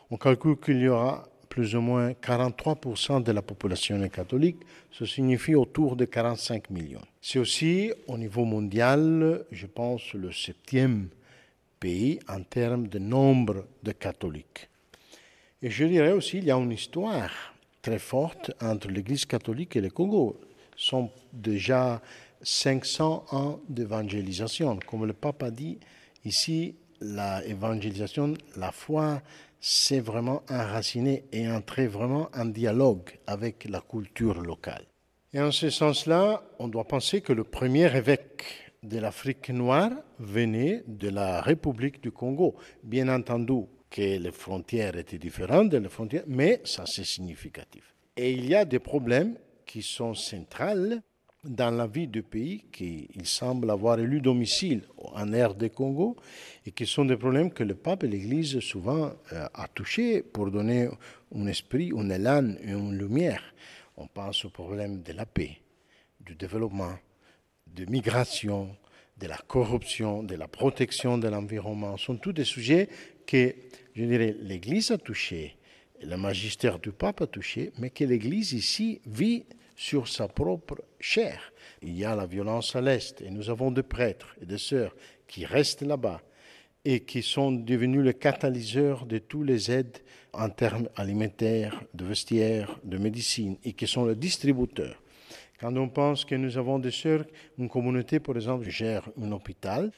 on 0.09 0.17
calcule 0.17 0.57
qu'il 0.57 0.79
y 0.79 0.87
aura 0.87 1.27
plus 1.49 1.75
ou 1.75 1.81
moins 1.81 2.11
43% 2.11 3.23
de 3.23 3.31
la 3.31 3.41
population 3.41 4.07
catholique, 4.07 4.57
ce 4.91 5.05
signifie 5.05 5.55
autour 5.55 5.95
de 5.95 6.05
45 6.05 6.69
millions. 6.69 7.01
C'est 7.21 7.39
aussi, 7.39 7.91
au 8.07 8.17
niveau 8.17 8.45
mondial, 8.45 9.45
je 9.51 9.65
pense, 9.65 10.13
le 10.13 10.31
septième 10.31 11.09
pays 11.79 12.19
en 12.27 12.43
termes 12.43 12.87
de 12.87 12.99
nombre 12.99 13.65
de 13.83 13.91
catholiques. 13.91 14.69
Et 15.61 15.69
je 15.69 15.85
dirais 15.85 16.11
aussi 16.11 16.37
qu'il 16.37 16.45
y 16.45 16.51
a 16.51 16.55
une 16.55 16.71
histoire 16.71 17.31
très 17.81 17.99
forte 17.99 18.51
entre 18.61 18.87
l'Église 18.89 19.25
catholique 19.25 19.75
et 19.75 19.81
le 19.81 19.89
Congo. 19.89 20.39
Ce 20.75 20.89
sont 20.89 21.09
déjà 21.33 22.01
500 22.41 23.25
ans 23.31 23.59
d'évangélisation. 23.67 24.77
Comme 24.87 25.05
le 25.05 25.13
pape 25.13 25.43
a 25.43 25.51
dit, 25.51 25.77
ici, 26.25 26.75
l'évangélisation, 27.01 28.33
la 28.57 28.71
foi, 28.71 29.21
c'est 29.59 29.99
vraiment 29.99 30.41
enraciné 30.49 31.25
et 31.31 31.49
entrer 31.49 31.87
vraiment 31.87 32.29
en 32.33 32.45
dialogue 32.45 33.09
avec 33.27 33.65
la 33.69 33.81
culture 33.81 34.41
locale. 34.41 34.85
Et 35.33 35.39
en 35.39 35.51
ce 35.51 35.69
sens-là, 35.69 36.43
on 36.59 36.67
doit 36.67 36.87
penser 36.87 37.21
que 37.21 37.33
le 37.33 37.43
premier 37.43 37.95
évêque 37.95 38.71
de 38.81 38.97
l'Afrique 38.97 39.49
noire 39.49 39.91
venait 40.17 40.83
de 40.87 41.09
la 41.09 41.41
République 41.41 42.01
du 42.01 42.11
Congo. 42.11 42.55
Bien 42.83 43.09
entendu 43.09 43.65
que 43.89 44.17
les 44.17 44.31
frontières 44.31 44.97
étaient 44.97 45.17
différentes 45.17 45.69
des 45.69 45.89
frontières, 45.89 46.23
mais 46.27 46.61
ça 46.63 46.85
c'est 46.85 47.05
significatif. 47.05 47.93
Et 48.15 48.31
il 48.31 48.47
y 48.47 48.55
a 48.55 48.65
des 48.65 48.79
problèmes 48.79 49.37
qui 49.65 49.81
sont 49.81 50.13
centrales 50.13 51.01
dans 51.43 51.71
la 51.71 51.87
vie 51.87 52.07
du 52.07 52.21
pays, 52.21 52.65
qui 52.71 53.07
il 53.15 53.25
semble 53.25 53.71
avoir 53.71 53.99
élu 53.99 54.19
domicile 54.19 54.83
en 54.97 55.31
air 55.31 55.55
de 55.55 55.67
Congo, 55.67 56.17
et 56.65 56.71
qui 56.71 56.85
sont 56.85 57.05
des 57.05 57.15
problèmes 57.15 57.51
que 57.51 57.63
le 57.63 57.75
pape 57.75 58.03
et 58.03 58.07
l'Église 58.07 58.59
souvent 58.59 59.13
euh, 59.31 59.47
a 59.53 59.67
touchés 59.67 60.21
pour 60.21 60.51
donner 60.51 60.89
un 61.33 61.47
esprit, 61.47 61.91
un 61.95 62.09
élan 62.09 62.55
une 62.61 62.97
lumière. 62.97 63.41
On 63.95 64.07
pense 64.07 64.45
au 64.45 64.49
problème 64.49 65.01
de 65.01 65.13
la 65.13 65.25
paix, 65.25 65.57
du 66.19 66.35
développement, 66.35 66.95
de 67.67 67.85
migration, 67.85 68.75
de 69.17 69.27
la 69.27 69.37
corruption, 69.37 70.23
de 70.23 70.35
la 70.35 70.47
protection 70.47 71.17
de 71.17 71.27
l'environnement. 71.27 71.97
Ce 71.97 72.05
sont 72.05 72.17
tous 72.17 72.33
des 72.33 72.45
sujets 72.45 72.89
que, 73.25 73.53
je 73.95 74.03
dirais, 74.05 74.35
l'Église 74.41 74.91
a 74.91 74.97
touchés, 74.97 75.57
le 76.01 76.15
magistère 76.15 76.79
du 76.79 76.91
pape 76.91 77.21
a 77.21 77.27
touché, 77.27 77.71
mais 77.77 77.89
que 77.89 78.03
l'Église 78.03 78.53
ici 78.53 79.01
vit 79.05 79.45
sur 79.79 80.09
sa 80.09 80.27
propre 80.27 80.83
chair. 80.99 81.53
Il 81.81 81.97
y 81.97 82.03
a 82.03 82.13
la 82.13 82.25
violence 82.25 82.75
à 82.75 82.81
l'Est 82.81 83.21
et 83.21 83.31
nous 83.31 83.49
avons 83.49 83.71
des 83.71 83.81
prêtres 83.81 84.35
et 84.41 84.45
des 84.45 84.57
sœurs 84.57 84.93
qui 85.25 85.45
restent 85.45 85.83
là-bas 85.83 86.21
et 86.83 87.05
qui 87.05 87.23
sont 87.23 87.53
devenus 87.53 88.03
le 88.03 88.11
catalyseur 88.11 89.05
de 89.05 89.19
tous 89.19 89.41
les 89.41 89.71
aides 89.71 89.99
en 90.33 90.49
termes 90.49 90.89
alimentaires, 90.97 91.81
de 91.93 92.03
vestiaires, 92.03 92.77
de 92.83 92.97
médecine 92.97 93.55
et 93.63 93.71
qui 93.71 93.87
sont 93.87 94.03
le 94.03 94.15
distributeur. 94.15 95.01
Quand 95.61 95.73
on 95.77 95.87
pense 95.87 96.25
que 96.25 96.35
nous 96.35 96.57
avons 96.57 96.77
des 96.77 96.91
sœurs, 96.91 97.23
une 97.57 97.69
communauté, 97.69 98.19
par 98.19 98.35
exemple, 98.35 98.69
gère 98.69 99.07
un 99.17 99.31
hôpital, 99.31 99.91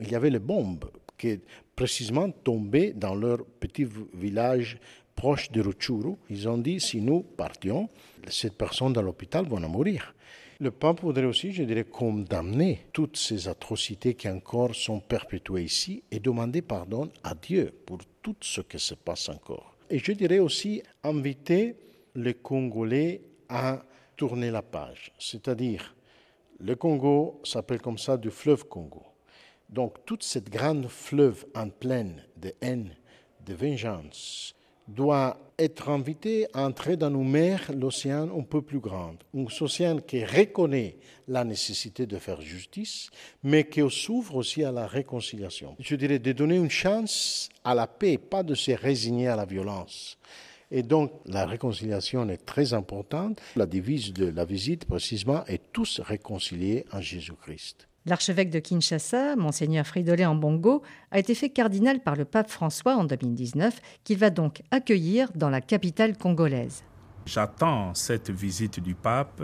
il 0.00 0.10
y 0.10 0.14
avait 0.14 0.28
les 0.28 0.38
bombes 0.38 0.90
qui 1.16 1.40
précisément 1.74 2.30
tombaient 2.30 2.92
dans 2.92 3.14
leur 3.14 3.42
petit 3.46 3.86
village 4.12 4.78
proche 5.14 5.50
de 5.50 5.60
Rutshuru. 5.60 6.16
Ils 6.30 6.48
ont 6.48 6.58
dit, 6.58 6.80
si 6.80 7.00
nous 7.00 7.22
partions, 7.22 7.88
cette 8.28 8.56
personne 8.56 8.92
dans 8.92 9.02
l'hôpital 9.02 9.46
va 9.46 9.58
mourir. 9.60 10.14
Le 10.60 10.70
pape 10.70 11.00
voudrait 11.00 11.24
aussi, 11.24 11.52
je 11.52 11.64
dirais, 11.64 11.84
condamner 11.84 12.86
toutes 12.92 13.16
ces 13.16 13.48
atrocités 13.48 14.14
qui 14.14 14.28
encore 14.28 14.74
sont 14.74 15.00
perpétuées 15.00 15.64
ici 15.64 16.02
et 16.10 16.20
demander 16.20 16.62
pardon 16.62 17.10
à 17.24 17.34
Dieu 17.34 17.72
pour 17.84 17.98
tout 18.22 18.36
ce 18.40 18.60
qui 18.60 18.78
se 18.78 18.94
passe 18.94 19.28
encore. 19.28 19.76
Et 19.90 19.98
je 19.98 20.12
dirais 20.12 20.38
aussi 20.38 20.82
inviter 21.02 21.76
les 22.14 22.34
Congolais 22.34 23.20
à 23.48 23.82
tourner 24.16 24.50
la 24.50 24.62
page, 24.62 25.12
c'est-à-dire 25.18 25.94
le 26.60 26.76
Congo 26.76 27.40
s'appelle 27.42 27.80
comme 27.80 27.98
ça 27.98 28.16
du 28.16 28.30
fleuve 28.30 28.64
Congo. 28.66 29.02
Donc 29.68 30.04
toute 30.06 30.22
cette 30.22 30.48
grande 30.50 30.86
fleuve 30.86 31.44
en 31.54 31.68
pleine 31.68 32.22
de 32.36 32.54
haine, 32.60 32.94
de 33.44 33.54
vengeance, 33.54 34.54
doit 34.88 35.38
être 35.58 35.88
invité 35.88 36.46
à 36.52 36.64
entrer 36.64 36.96
dans 36.96 37.10
nos 37.10 37.22
mers 37.22 37.70
l'océan 37.72 38.28
un 38.36 38.42
peu 38.42 38.60
plus 38.62 38.80
grand. 38.80 39.14
Un 39.34 39.46
océan 39.60 39.98
qui 39.98 40.24
reconnaît 40.24 40.96
la 41.28 41.44
nécessité 41.44 42.06
de 42.06 42.18
faire 42.18 42.40
justice, 42.40 43.10
mais 43.42 43.64
qui 43.64 43.80
s'ouvre 43.88 44.36
aussi 44.36 44.64
à 44.64 44.72
la 44.72 44.86
réconciliation. 44.86 45.76
Je 45.78 45.96
dirais 45.96 46.18
de 46.18 46.32
donner 46.32 46.56
une 46.56 46.70
chance 46.70 47.48
à 47.62 47.74
la 47.74 47.86
paix, 47.86 48.18
pas 48.18 48.42
de 48.42 48.54
se 48.54 48.72
résigner 48.72 49.28
à 49.28 49.36
la 49.36 49.44
violence. 49.44 50.18
Et 50.70 50.82
donc 50.82 51.12
la 51.26 51.46
réconciliation 51.46 52.28
est 52.28 52.44
très 52.44 52.74
importante. 52.74 53.40
La 53.54 53.66
devise 53.66 54.12
de 54.12 54.26
la 54.26 54.44
visite 54.44 54.86
précisément 54.86 55.44
est 55.46 55.72
tous 55.72 56.00
réconciliés 56.00 56.84
en 56.92 57.00
Jésus-Christ. 57.00 57.86
L'archevêque 58.06 58.50
de 58.50 58.58
Kinshasa, 58.58 59.34
Monseigneur 59.34 59.86
Fridolin 59.86 60.28
Ambongo, 60.28 60.82
a 61.10 61.18
été 61.18 61.34
fait 61.34 61.48
cardinal 61.48 62.00
par 62.00 62.16
le 62.16 62.26
pape 62.26 62.50
François 62.50 62.96
en 62.96 63.04
2019, 63.04 63.80
qu'il 64.04 64.18
va 64.18 64.28
donc 64.28 64.62
accueillir 64.70 65.30
dans 65.34 65.48
la 65.48 65.62
capitale 65.62 66.18
congolaise. 66.18 66.84
J'attends 67.24 67.94
cette 67.94 68.28
visite 68.28 68.78
du 68.80 68.94
pape 68.94 69.42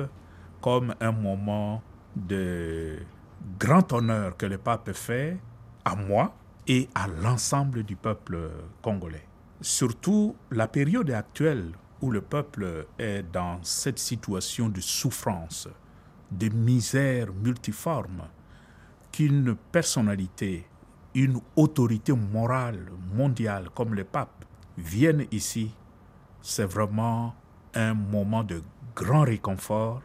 comme 0.61 0.95
un 1.01 1.13
moment 1.13 1.83
de 2.15 2.99
grand 3.59 3.91
honneur 3.95 4.37
que 4.37 4.45
le 4.45 4.59
pape 4.59 4.93
fait 4.93 5.39
à 5.87 5.97
moi 5.97 6.35
et 6.69 6.91
à 6.95 7.09
l'ensemble 7.09 7.83
du 7.83 7.97
peuple 7.97 8.51
congolais. 8.83 9.27
Surtout 9.63 10.37
la 10.51 10.69
période 10.69 11.11
actuelle 11.11 11.73
où 12.03 12.11
le 12.11 12.21
peuple 12.21 12.87
est 12.99 13.23
dans 13.33 13.59
cette 13.63 13.99
situation 13.99 14.69
de 14.69 14.83
souffrance, 14.83 15.67
de 16.31 16.51
misère 16.51 17.33
multiforme, 17.33 18.25
qu'une 19.13 19.55
personnalité, 19.73 20.67
une 21.15 21.41
autorité 21.57 22.13
morale 22.13 22.87
mondiale 23.15 23.69
comme 23.75 23.95
le 23.95 24.05
pape 24.05 24.45
vienne 24.79 25.27
ici, 25.31 25.75
c'est 26.41 26.65
vraiment 26.65 27.35
un 27.75 27.95
moment 27.95 28.45
de 28.45 28.63
grand 28.95 29.23
réconfort 29.23 30.03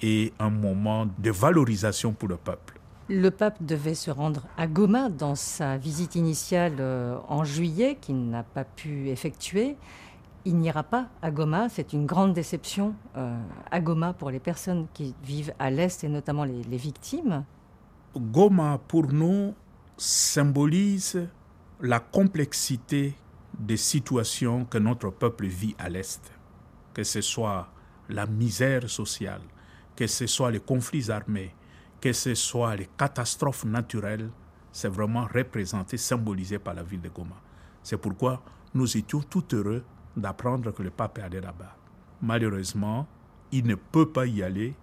et 0.00 0.32
un 0.38 0.50
moment 0.50 1.06
de 1.18 1.30
valorisation 1.30 2.12
pour 2.12 2.28
le 2.28 2.36
peuple. 2.36 2.80
Le 3.08 3.30
pape 3.30 3.62
devait 3.62 3.94
se 3.94 4.10
rendre 4.10 4.42
à 4.56 4.66
Goma 4.66 5.10
dans 5.10 5.34
sa 5.34 5.76
visite 5.76 6.14
initiale 6.14 6.76
euh, 6.80 7.18
en 7.28 7.44
juillet, 7.44 7.98
qu'il 8.00 8.30
n'a 8.30 8.42
pas 8.42 8.64
pu 8.64 9.08
effectuer. 9.10 9.76
Il 10.46 10.56
n'ira 10.56 10.82
pas 10.82 11.08
à 11.20 11.30
Goma, 11.30 11.68
c'est 11.68 11.92
une 11.92 12.06
grande 12.06 12.32
déception 12.32 12.94
euh, 13.16 13.36
à 13.70 13.80
Goma 13.80 14.14
pour 14.14 14.30
les 14.30 14.40
personnes 14.40 14.86
qui 14.94 15.14
vivent 15.22 15.52
à 15.58 15.70
l'Est 15.70 16.02
et 16.02 16.08
notamment 16.08 16.44
les, 16.44 16.62
les 16.62 16.76
victimes. 16.78 17.44
Goma, 18.16 18.78
pour 18.86 19.12
nous, 19.12 19.54
symbolise 19.96 21.28
la 21.80 22.00
complexité 22.00 23.14
des 23.58 23.76
situations 23.76 24.64
que 24.64 24.78
notre 24.78 25.10
peuple 25.10 25.46
vit 25.46 25.74
à 25.78 25.88
l'Est, 25.88 26.32
que 26.92 27.02
ce 27.04 27.20
soit 27.20 27.68
la 28.08 28.26
misère 28.26 28.88
sociale, 28.88 29.42
que 29.96 30.06
ce 30.06 30.26
soit 30.26 30.50
les 30.50 30.60
conflits 30.60 31.10
armés, 31.10 31.54
que 32.00 32.12
ce 32.12 32.34
soit 32.34 32.76
les 32.76 32.88
catastrophes 32.96 33.64
naturelles, 33.64 34.30
c'est 34.72 34.88
vraiment 34.88 35.26
représenté, 35.32 35.96
symbolisé 35.96 36.58
par 36.58 36.74
la 36.74 36.82
ville 36.82 37.00
de 37.00 37.08
Goma. 37.08 37.40
C'est 37.82 37.96
pourquoi 37.96 38.42
nous 38.74 38.96
étions 38.96 39.20
tout 39.20 39.44
heureux 39.52 39.84
d'apprendre 40.16 40.72
que 40.72 40.82
le 40.82 40.90
pape 40.90 41.18
est 41.18 41.22
allé 41.22 41.40
là-bas. 41.40 41.76
Malheureusement, 42.22 43.06
il 43.52 43.66
ne 43.66 43.74
peut 43.74 44.10
pas 44.10 44.26
y 44.26 44.42
aller 44.42 44.74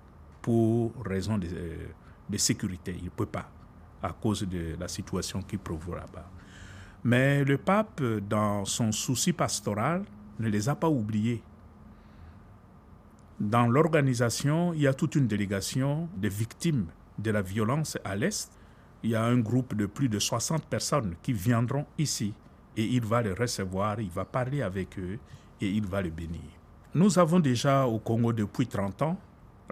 pour 0.41 0.93
raison 1.05 1.37
de, 1.37 1.47
euh, 1.51 1.87
de 2.31 2.37
sécurité. 2.37 2.95
Il 2.97 3.05
ne 3.05 3.09
peut 3.09 3.25
pas, 3.25 3.49
à 4.01 4.09
cause 4.09 4.43
de 4.43 4.75
la 4.79 4.87
situation 4.87 5.41
qui 5.41 5.57
provoque 5.57 5.95
là-bas. 5.95 6.29
Mais 7.03 7.43
le 7.43 7.57
pape, 7.57 8.01
dans 8.27 8.65
son 8.65 8.91
souci 8.91 9.33
pastoral, 9.33 10.03
ne 10.39 10.49
les 10.49 10.69
a 10.69 10.75
pas 10.75 10.89
oubliés. 10.89 11.43
Dans 13.39 13.67
l'organisation, 13.67 14.73
il 14.73 14.81
y 14.81 14.87
a 14.87 14.93
toute 14.93 15.15
une 15.15 15.27
délégation 15.27 16.07
de 16.15 16.27
victimes 16.27 16.87
de 17.17 17.31
la 17.31 17.41
violence 17.41 17.97
à 18.03 18.15
l'Est. 18.15 18.51
Il 19.03 19.09
y 19.11 19.15
a 19.15 19.23
un 19.23 19.39
groupe 19.39 19.75
de 19.75 19.87
plus 19.87 20.09
de 20.09 20.19
60 20.19 20.65
personnes 20.65 21.15
qui 21.23 21.33
viendront 21.33 21.85
ici 21.97 22.33
et 22.77 22.85
il 22.85 23.03
va 23.03 23.21
les 23.21 23.33
recevoir, 23.33 23.99
il 23.99 24.09
va 24.09 24.25
parler 24.25 24.61
avec 24.61 24.97
eux 24.99 25.17
et 25.59 25.67
il 25.67 25.85
va 25.85 26.01
les 26.01 26.11
bénir. 26.11 26.41
Nous 26.93 27.17
avons 27.17 27.39
déjà 27.39 27.87
au 27.87 27.99
Congo 27.99 28.31
depuis 28.31 28.67
30 28.67 29.01
ans 29.01 29.17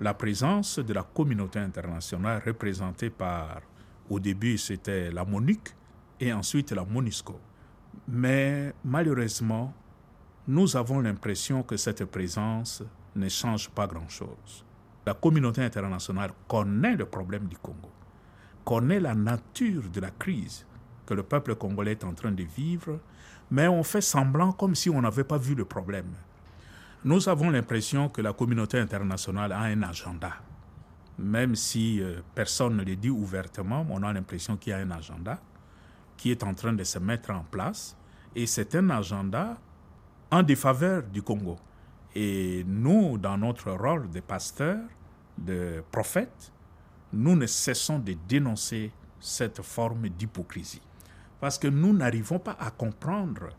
la 0.02 0.14
présence 0.14 0.80
de 0.80 0.94
la 0.94 1.04
communauté 1.04 1.60
internationale 1.60 2.42
représentée 2.46 3.10
par, 3.10 3.62
au 4.10 4.20
début 4.20 4.58
c'était 4.58 5.12
la 5.12 5.26
MONUC 5.26 5.76
et 6.20 6.32
ensuite 6.32 6.72
la 6.72 6.86
MONUSCO. 6.86 7.40
Mais 8.08 8.74
malheureusement, 8.84 9.74
nous 10.48 10.76
avons 10.78 11.02
l'impression 11.02 11.64
que 11.64 11.78
cette 11.78 12.06
présence 12.06 12.84
ne 13.16 13.28
change 13.28 13.70
pas 13.70 13.88
grand-chose. 13.88 14.66
La 15.06 15.14
communauté 15.14 15.64
internationale 15.64 16.32
connaît 16.48 16.96
le 16.96 17.06
problème 17.06 17.48
du 17.48 17.58
Congo, 17.58 17.92
connaît 18.64 19.00
la 19.00 19.16
nature 19.16 19.84
de 19.92 20.00
la 20.00 20.12
crise 20.12 20.66
que 21.06 21.14
le 21.14 21.24
peuple 21.24 21.56
congolais 21.56 21.92
est 21.92 22.04
en 22.04 22.14
train 22.14 22.32
de 22.32 22.44
vivre, 22.44 23.00
mais 23.52 23.68
on 23.68 23.84
fait 23.84 24.02
semblant 24.02 24.52
comme 24.52 24.76
si 24.76 24.90
on 24.90 25.02
n'avait 25.02 25.24
pas 25.24 25.38
vu 25.38 25.56
le 25.56 25.66
problème. 25.66 26.14
Nous 27.06 27.30
avons 27.30 27.50
l'impression 27.50 28.10
que 28.10 28.22
la 28.22 28.34
communauté 28.34 28.78
internationale 28.78 29.52
a 29.54 29.62
un 29.62 29.84
agenda. 29.84 30.34
Même 31.18 31.56
si 31.56 32.02
euh, 32.02 32.22
personne 32.36 32.78
ne 32.78 32.84
le 32.84 32.96
dit 32.96 33.10
ouvertement, 33.10 33.86
on 33.90 34.04
a 34.04 34.12
l'impression 34.12 34.58
qu'il 34.58 34.72
y 34.72 34.74
a 34.74 34.80
un 34.80 34.92
agenda. 34.92 35.40
qui 36.20 36.32
est 36.32 36.44
en 36.44 36.54
train 36.54 36.74
de 36.74 36.84
se 36.84 37.00
mettre 37.00 37.32
en 37.32 37.46
place 37.50 37.96
et 38.36 38.46
c'est 38.46 38.76
un 38.76 38.90
agenda 38.90 39.58
en 40.30 40.44
défaveur 40.44 41.04
du 41.04 41.22
Congo. 41.22 41.58
Et 42.14 42.66
nous, 42.68 43.18
dans 43.18 43.38
notre 43.38 43.72
rôle 43.72 44.10
de 44.10 44.20
pasteur, 44.20 44.80
de 45.38 45.82
prophète, 45.92 46.52
nous 47.14 47.38
ne 47.38 47.46
cessons 47.46 48.00
de 48.00 48.16
dénoncer 48.28 48.92
cette 49.20 49.62
forme 49.62 50.10
d'hypocrisie. 50.10 50.82
Parce 51.40 51.58
que 51.58 51.70
nous 51.70 51.94
n'arrivons 51.94 52.40
pas 52.40 52.58
à 52.60 52.70
comprendre 52.70 53.50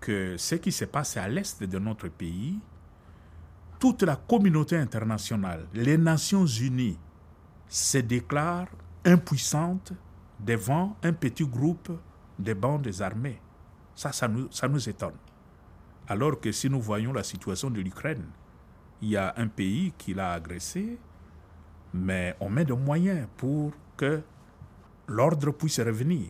que 0.00 0.38
ce 0.38 0.54
qui 0.54 0.72
se 0.72 0.86
passe 0.86 1.18
à 1.18 1.28
l'est 1.28 1.62
de 1.62 1.78
notre 1.78 2.08
pays, 2.08 2.58
toute 3.80 4.02
la 4.02 4.14
communauté 4.14 4.76
internationale, 4.76 5.66
les 5.72 5.96
Nations 5.96 6.44
Unies, 6.46 6.98
se 7.66 7.98
déclarent 7.98 8.68
impuissantes 9.06 9.94
devant 10.38 10.96
un 11.02 11.14
petit 11.14 11.46
groupe 11.46 11.90
de 12.38 12.52
bandes 12.52 12.90
armées. 13.00 13.40
Ça, 13.94 14.12
ça 14.12 14.28
nous, 14.28 14.88
étonne. 14.88 15.16
Alors 16.06 16.38
que 16.40 16.52
si 16.52 16.68
nous 16.68 16.80
voyons 16.80 17.12
la 17.12 17.22
situation 17.22 17.70
de 17.70 17.80
l'Ukraine, 17.80 18.26
il 19.00 19.10
y 19.10 19.16
a 19.16 19.32
un 19.38 19.48
pays 19.48 19.92
qui 19.96 20.12
l'a 20.12 20.32
agressé, 20.32 20.98
mais 21.94 22.36
on 22.38 22.50
met 22.50 22.66
des 22.66 22.76
moyens 22.76 23.26
pour 23.38 23.72
que 23.96 24.20
l'ordre 25.08 25.52
puisse 25.52 25.80
revenir. 25.80 26.28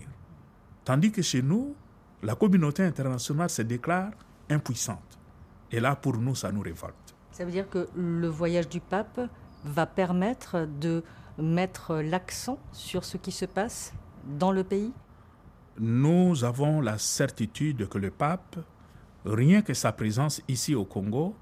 Tandis 0.84 1.10
que 1.10 1.22
chez 1.22 1.42
nous, 1.42 1.74
la 2.22 2.36
communauté 2.36 2.84
internationale 2.84 3.50
se 3.50 3.62
déclare 3.62 4.12
impuissante. 4.48 5.18
Et 5.72 5.80
là, 5.80 5.96
pour 5.96 6.16
nous, 6.16 6.34
ça 6.34 6.52
nous 6.52 6.62
révolte. 6.62 7.09
Ça 7.40 7.46
veut 7.46 7.52
dire 7.52 7.70
que 7.70 7.88
le 7.96 8.28
voyage 8.28 8.68
du 8.68 8.80
pape 8.80 9.18
va 9.64 9.86
permettre 9.86 10.68
de 10.78 11.02
mettre 11.38 11.94
l'accent 11.94 12.58
sur 12.70 13.02
ce 13.02 13.16
qui 13.16 13.32
se 13.32 13.46
passe 13.46 13.94
dans 14.38 14.52
le 14.52 14.62
pays? 14.62 14.92
Nous 15.78 16.44
avons 16.44 16.82
la 16.82 16.98
certitude 16.98 17.88
que 17.88 17.96
le 17.96 18.10
pape 18.10 18.58
Rien 19.24 19.62
que 19.62 19.72
sa 19.72 19.90
présence 19.90 20.42
ici 20.48 20.74
au 20.74 20.84
Congo, 20.84 21.34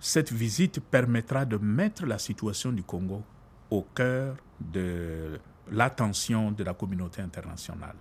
cette 0.00 0.32
visite 0.32 0.80
permettra 0.80 1.44
de 1.44 1.58
mettre 1.58 2.06
la 2.06 2.18
situation 2.18 2.72
du 2.72 2.82
Congo 2.82 3.22
au 3.70 3.82
cœur 3.82 4.34
de 4.58 5.38
l'attention 5.70 6.50
de 6.50 6.64
la 6.64 6.74
communauté 6.74 7.22
internationale. 7.22 7.94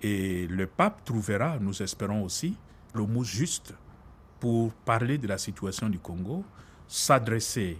Et 0.00 0.46
le 0.46 0.66
pape 0.66 1.04
trouvera, 1.04 1.58
nous 1.58 1.82
espérons 1.82 2.22
aussi, 2.22 2.56
le 2.94 3.04
mot 3.04 3.22
juste 3.22 3.74
pour 4.40 4.72
parler 4.72 5.18
de 5.18 5.26
la 5.26 5.38
situation 5.38 5.88
du 5.88 5.98
Congo, 5.98 6.44
s'adresser 6.86 7.78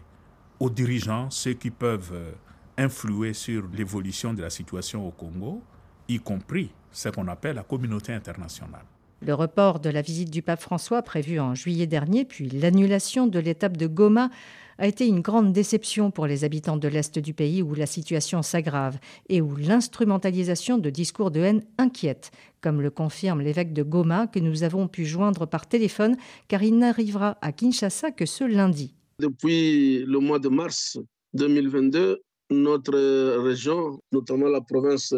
aux 0.58 0.70
dirigeants, 0.70 1.30
ceux 1.30 1.54
qui 1.54 1.70
peuvent 1.70 2.34
influer 2.76 3.32
sur 3.32 3.66
l'évolution 3.72 4.34
de 4.34 4.42
la 4.42 4.50
situation 4.50 5.06
au 5.06 5.10
Congo, 5.10 5.62
y 6.08 6.18
compris 6.18 6.70
ce 6.90 7.08
qu'on 7.10 7.28
appelle 7.28 7.56
la 7.56 7.64
communauté 7.64 8.12
internationale. 8.12 8.84
Le 9.20 9.34
report 9.34 9.80
de 9.80 9.90
la 9.90 10.00
visite 10.00 10.30
du 10.30 10.42
pape 10.42 10.60
François 10.60 11.02
prévu 11.02 11.40
en 11.40 11.54
juillet 11.54 11.88
dernier, 11.88 12.24
puis 12.24 12.48
l'annulation 12.48 13.26
de 13.26 13.40
l'étape 13.40 13.76
de 13.76 13.88
Goma 13.88 14.30
a 14.78 14.86
été 14.86 15.08
une 15.08 15.22
grande 15.22 15.52
déception 15.52 16.12
pour 16.12 16.28
les 16.28 16.44
habitants 16.44 16.76
de 16.76 16.86
l'Est 16.86 17.18
du 17.18 17.34
pays 17.34 17.60
où 17.60 17.74
la 17.74 17.86
situation 17.86 18.42
s'aggrave 18.42 18.98
et 19.28 19.40
où 19.40 19.56
l'instrumentalisation 19.56 20.78
de 20.78 20.88
discours 20.88 21.32
de 21.32 21.40
haine 21.40 21.64
inquiète, 21.78 22.30
comme 22.60 22.80
le 22.80 22.90
confirme 22.90 23.40
l'évêque 23.40 23.72
de 23.72 23.82
Goma 23.82 24.28
que 24.28 24.38
nous 24.38 24.62
avons 24.62 24.86
pu 24.86 25.04
joindre 25.04 25.46
par 25.46 25.66
téléphone 25.66 26.16
car 26.46 26.62
il 26.62 26.78
n'arrivera 26.78 27.38
à 27.42 27.50
Kinshasa 27.50 28.12
que 28.12 28.24
ce 28.24 28.44
lundi. 28.44 28.94
Depuis 29.18 30.04
le 30.06 30.20
mois 30.20 30.38
de 30.38 30.48
mars 30.48 30.96
2022, 31.34 32.22
notre 32.50 33.38
région, 33.42 34.00
notamment 34.12 34.46
la 34.46 34.60
province 34.60 35.12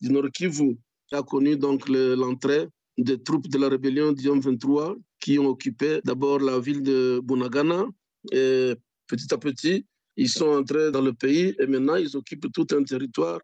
du 0.00 0.10
Nord 0.10 0.30
Kivu, 0.32 0.78
a 1.12 1.22
connu 1.22 1.56
donc 1.58 1.86
l'entrée 1.88 2.66
des 3.02 3.22
troupes 3.22 3.48
de 3.48 3.58
la 3.58 3.68
rébellion 3.68 4.12
du 4.12 4.28
23 4.28 4.96
qui 5.20 5.38
ont 5.38 5.46
occupé 5.46 6.00
d'abord 6.04 6.38
la 6.40 6.58
ville 6.58 6.82
de 6.82 7.20
Bunagana 7.22 7.84
et 8.32 8.74
petit 9.06 9.32
à 9.32 9.38
petit, 9.38 9.86
ils 10.16 10.28
sont 10.28 10.48
entrés 10.48 10.90
dans 10.90 11.02
le 11.02 11.12
pays 11.12 11.54
et 11.58 11.66
maintenant 11.66 11.96
ils 11.96 12.16
occupent 12.16 12.50
tout 12.52 12.66
un 12.72 12.82
territoire 12.82 13.40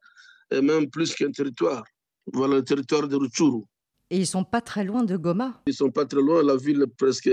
et 0.50 0.60
même 0.60 0.88
plus 0.90 1.14
qu'un 1.14 1.30
territoire. 1.30 1.84
Voilà 2.32 2.56
le 2.56 2.64
territoire 2.64 3.08
de 3.08 3.16
Rutshuru. 3.16 3.62
Et 4.10 4.18
ils 4.18 4.26
sont 4.26 4.44
pas 4.44 4.60
très 4.60 4.84
loin 4.84 5.04
de 5.04 5.16
Goma. 5.16 5.62
Ils 5.66 5.74
sont 5.74 5.90
pas 5.90 6.04
très 6.04 6.20
loin, 6.20 6.42
la 6.42 6.56
ville 6.56 6.82
est 6.82 6.96
presque 6.96 7.30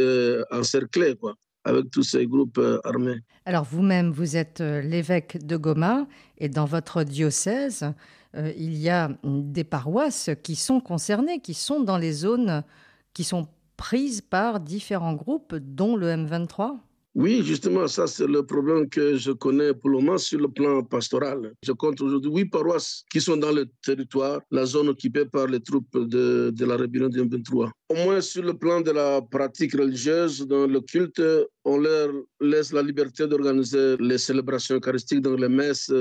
encerclée 0.51 1.15
quoi 1.15 1.35
avec 1.63 1.91
tous 1.91 2.03
ces 2.03 2.25
groupes 2.25 2.57
euh, 2.57 2.79
armés. 2.83 3.19
Alors 3.45 3.63
vous-même, 3.63 4.11
vous 4.11 4.37
êtes 4.37 4.61
euh, 4.61 4.81
l'évêque 4.81 5.45
de 5.45 5.57
Goma 5.57 6.07
et 6.37 6.49
dans 6.49 6.65
votre 6.65 7.03
diocèse, 7.03 7.85
euh, 8.35 8.51
il 8.57 8.77
y 8.77 8.89
a 8.89 9.09
des 9.23 9.63
paroisses 9.63 10.29
qui 10.43 10.55
sont 10.55 10.79
concernées, 10.79 11.39
qui 11.39 11.53
sont 11.53 11.79
dans 11.79 11.97
les 11.97 12.13
zones 12.13 12.63
qui 13.13 13.23
sont 13.23 13.47
prises 13.75 14.21
par 14.21 14.59
différents 14.59 15.13
groupes, 15.13 15.55
dont 15.55 15.95
le 15.95 16.07
M23 16.07 16.77
oui, 17.15 17.41
justement, 17.43 17.87
ça 17.87 18.05
c'est 18.05 18.27
le 18.27 18.45
problème 18.45 18.87
que 18.87 19.17
je 19.17 19.31
connais 19.31 19.73
pour 19.73 19.89
le 19.89 19.97
moment 19.97 20.19
sur 20.19 20.39
le 20.39 20.47
plan 20.47 20.83
pastoral. 20.83 21.53
Je 21.63 21.71
compte 21.71 21.99
aujourd'hui 22.01 22.31
huit 22.31 22.45
paroisses 22.45 23.03
qui 23.11 23.19
sont 23.19 23.35
dans 23.35 23.51
le 23.51 23.65
territoire, 23.83 24.41
la 24.51 24.65
zone 24.65 24.89
occupée 24.89 25.25
par 25.25 25.47
les 25.47 25.59
troupes 25.59 25.97
de, 25.97 26.51
de 26.55 26.65
la 26.65 26.77
rébellion 26.77 27.09
du 27.09 27.19
M23. 27.21 27.71
Au 27.89 27.95
moins 27.95 28.21
sur 28.21 28.43
le 28.43 28.53
plan 28.53 28.81
de 28.81 28.91
la 28.91 29.21
pratique 29.23 29.73
religieuse, 29.73 30.45
dans 30.47 30.67
le 30.67 30.79
culte, 30.81 31.21
on 31.65 31.79
leur 31.79 32.09
laisse 32.39 32.71
la 32.71 32.83
liberté 32.83 33.27
d'organiser 33.27 33.97
les 33.99 34.19
célébrations 34.19 34.75
eucharistiques 34.75 35.21
dans 35.21 35.35
les 35.35 35.49
messes, 35.49 35.91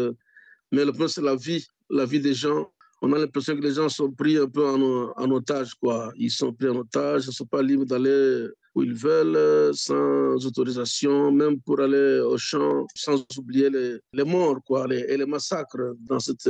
mais 0.73 0.85
le 0.85 0.93
problème 0.93 1.09
c'est 1.09 1.23
la 1.23 1.37
vie 1.37 1.67
la 1.91 2.05
vie 2.05 2.21
des 2.21 2.35
gens. 2.35 2.71
On 3.01 3.13
a 3.13 3.19
l'impression 3.19 3.55
que 3.55 3.61
les 3.61 3.75
gens 3.75 3.89
sont 3.89 4.11
pris 4.11 4.37
un 4.37 4.49
peu 4.49 4.67
en, 4.67 5.31
otage, 5.31 5.75
quoi. 5.75 6.13
Ils 6.17 6.33
sont 6.33 6.53
pris 6.53 6.69
en 6.69 6.77
otage, 6.77 7.25
ils 7.25 7.29
ne 7.29 7.33
sont 7.33 7.47
pas 7.47 7.63
libres 7.63 7.85
d'aller 7.85 8.49
où 8.75 8.83
ils 8.83 8.95
veulent, 8.95 9.73
sans 9.75 10.35
autorisation, 10.45 11.31
même 11.31 11.61
pour 11.61 11.81
aller 11.81 12.21
au 12.21 12.37
champ, 12.37 12.87
sans 12.97 13.25
oublier 13.37 13.71
les, 14.13 14.25
morts, 14.25 14.59
quoi, 14.67 14.87
et 14.93 15.17
les 15.17 15.27
massacres 15.27 15.95
dans 16.01 16.19
cette, 16.19 16.43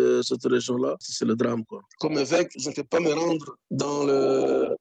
région-là. 0.44 0.96
C'est 1.00 1.26
le 1.26 1.36
drame, 1.36 1.64
quoi. 1.66 1.82
Comme 2.00 2.16
évêque, 2.16 2.52
je 2.58 2.70
ne 2.70 2.74
peux 2.74 2.84
pas 2.84 3.00
me 3.00 3.12
rendre 3.12 3.56
dans 3.70 4.06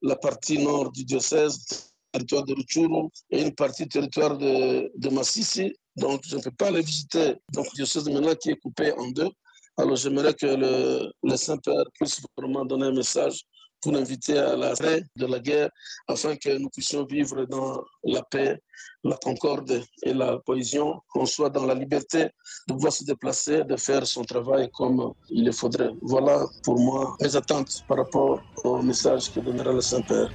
la 0.02 0.16
partie 0.16 0.64
nord 0.64 0.92
du 0.94 1.04
diocèse, 1.04 1.92
territoire 2.18 2.44
de 2.44 2.54
Rutshuru, 2.54 3.10
et 3.32 3.42
une 3.42 3.54
partie 3.54 3.84
du 3.84 3.90
territoire 3.90 4.38
de, 4.38 5.10
Massissi. 5.10 5.74
Donc, 5.96 6.22
je 6.26 6.36
ne 6.38 6.42
peux 6.42 6.52
pas 6.52 6.72
les 6.72 6.82
visiter. 6.82 7.36
Donc, 7.54 7.66
le 7.72 7.76
diocèse 7.76 8.08
maintenant 8.10 8.36
qui 8.36 8.52
est 8.52 8.60
coupé 8.60 8.92
en 8.94 9.08
deux. 9.12 9.30
Alors 9.80 9.96
j'aimerais 9.96 10.34
que 10.34 10.48
le, 11.24 11.36
Saint-Père 11.36 11.84
puisse 11.94 12.20
vraiment 12.36 12.66
donner 12.66 12.88
un 12.88 12.94
message 12.94 13.44
pour 13.80 13.96
inviter 13.96 14.36
à 14.40 14.56
l'arrêt 14.56 15.04
de 15.16 15.28
la 15.28 15.40
guerre 15.40 15.70
afin 16.08 16.36
que 16.36 16.58
nous 16.58 16.70
puissions 16.70 17.06
vivre 17.06 17.46
dans 17.46 17.84
la 18.04 18.24
paix, 18.24 18.60
la 19.04 19.16
concorde 19.18 19.84
et 20.02 20.14
la 20.16 20.40
cohésion, 20.48 21.00
qu'on 21.10 21.28
soit 21.28 21.52
dans 21.52 21.68
la 21.68 21.76
liberté 21.76 22.30
de 22.68 22.74
pouvoir 22.74 22.92
se 22.92 23.04
déplacer, 23.04 23.64
de 23.66 23.78
faire 23.78 24.08
son 24.08 24.24
travail 24.24 24.68
comme 24.74 25.14
il 25.30 25.46
le 25.46 25.52
faudrait. 25.52 25.92
Voilà 26.02 26.44
pour 26.64 26.80
moi 26.80 27.16
les 27.20 27.36
attentes 27.36 27.84
par 27.88 27.98
rapport 27.98 28.42
au 28.64 28.82
message 28.82 29.32
que 29.32 29.40
donnera 29.40 29.74
le 29.74 29.82
Saint-Père. 29.82 30.32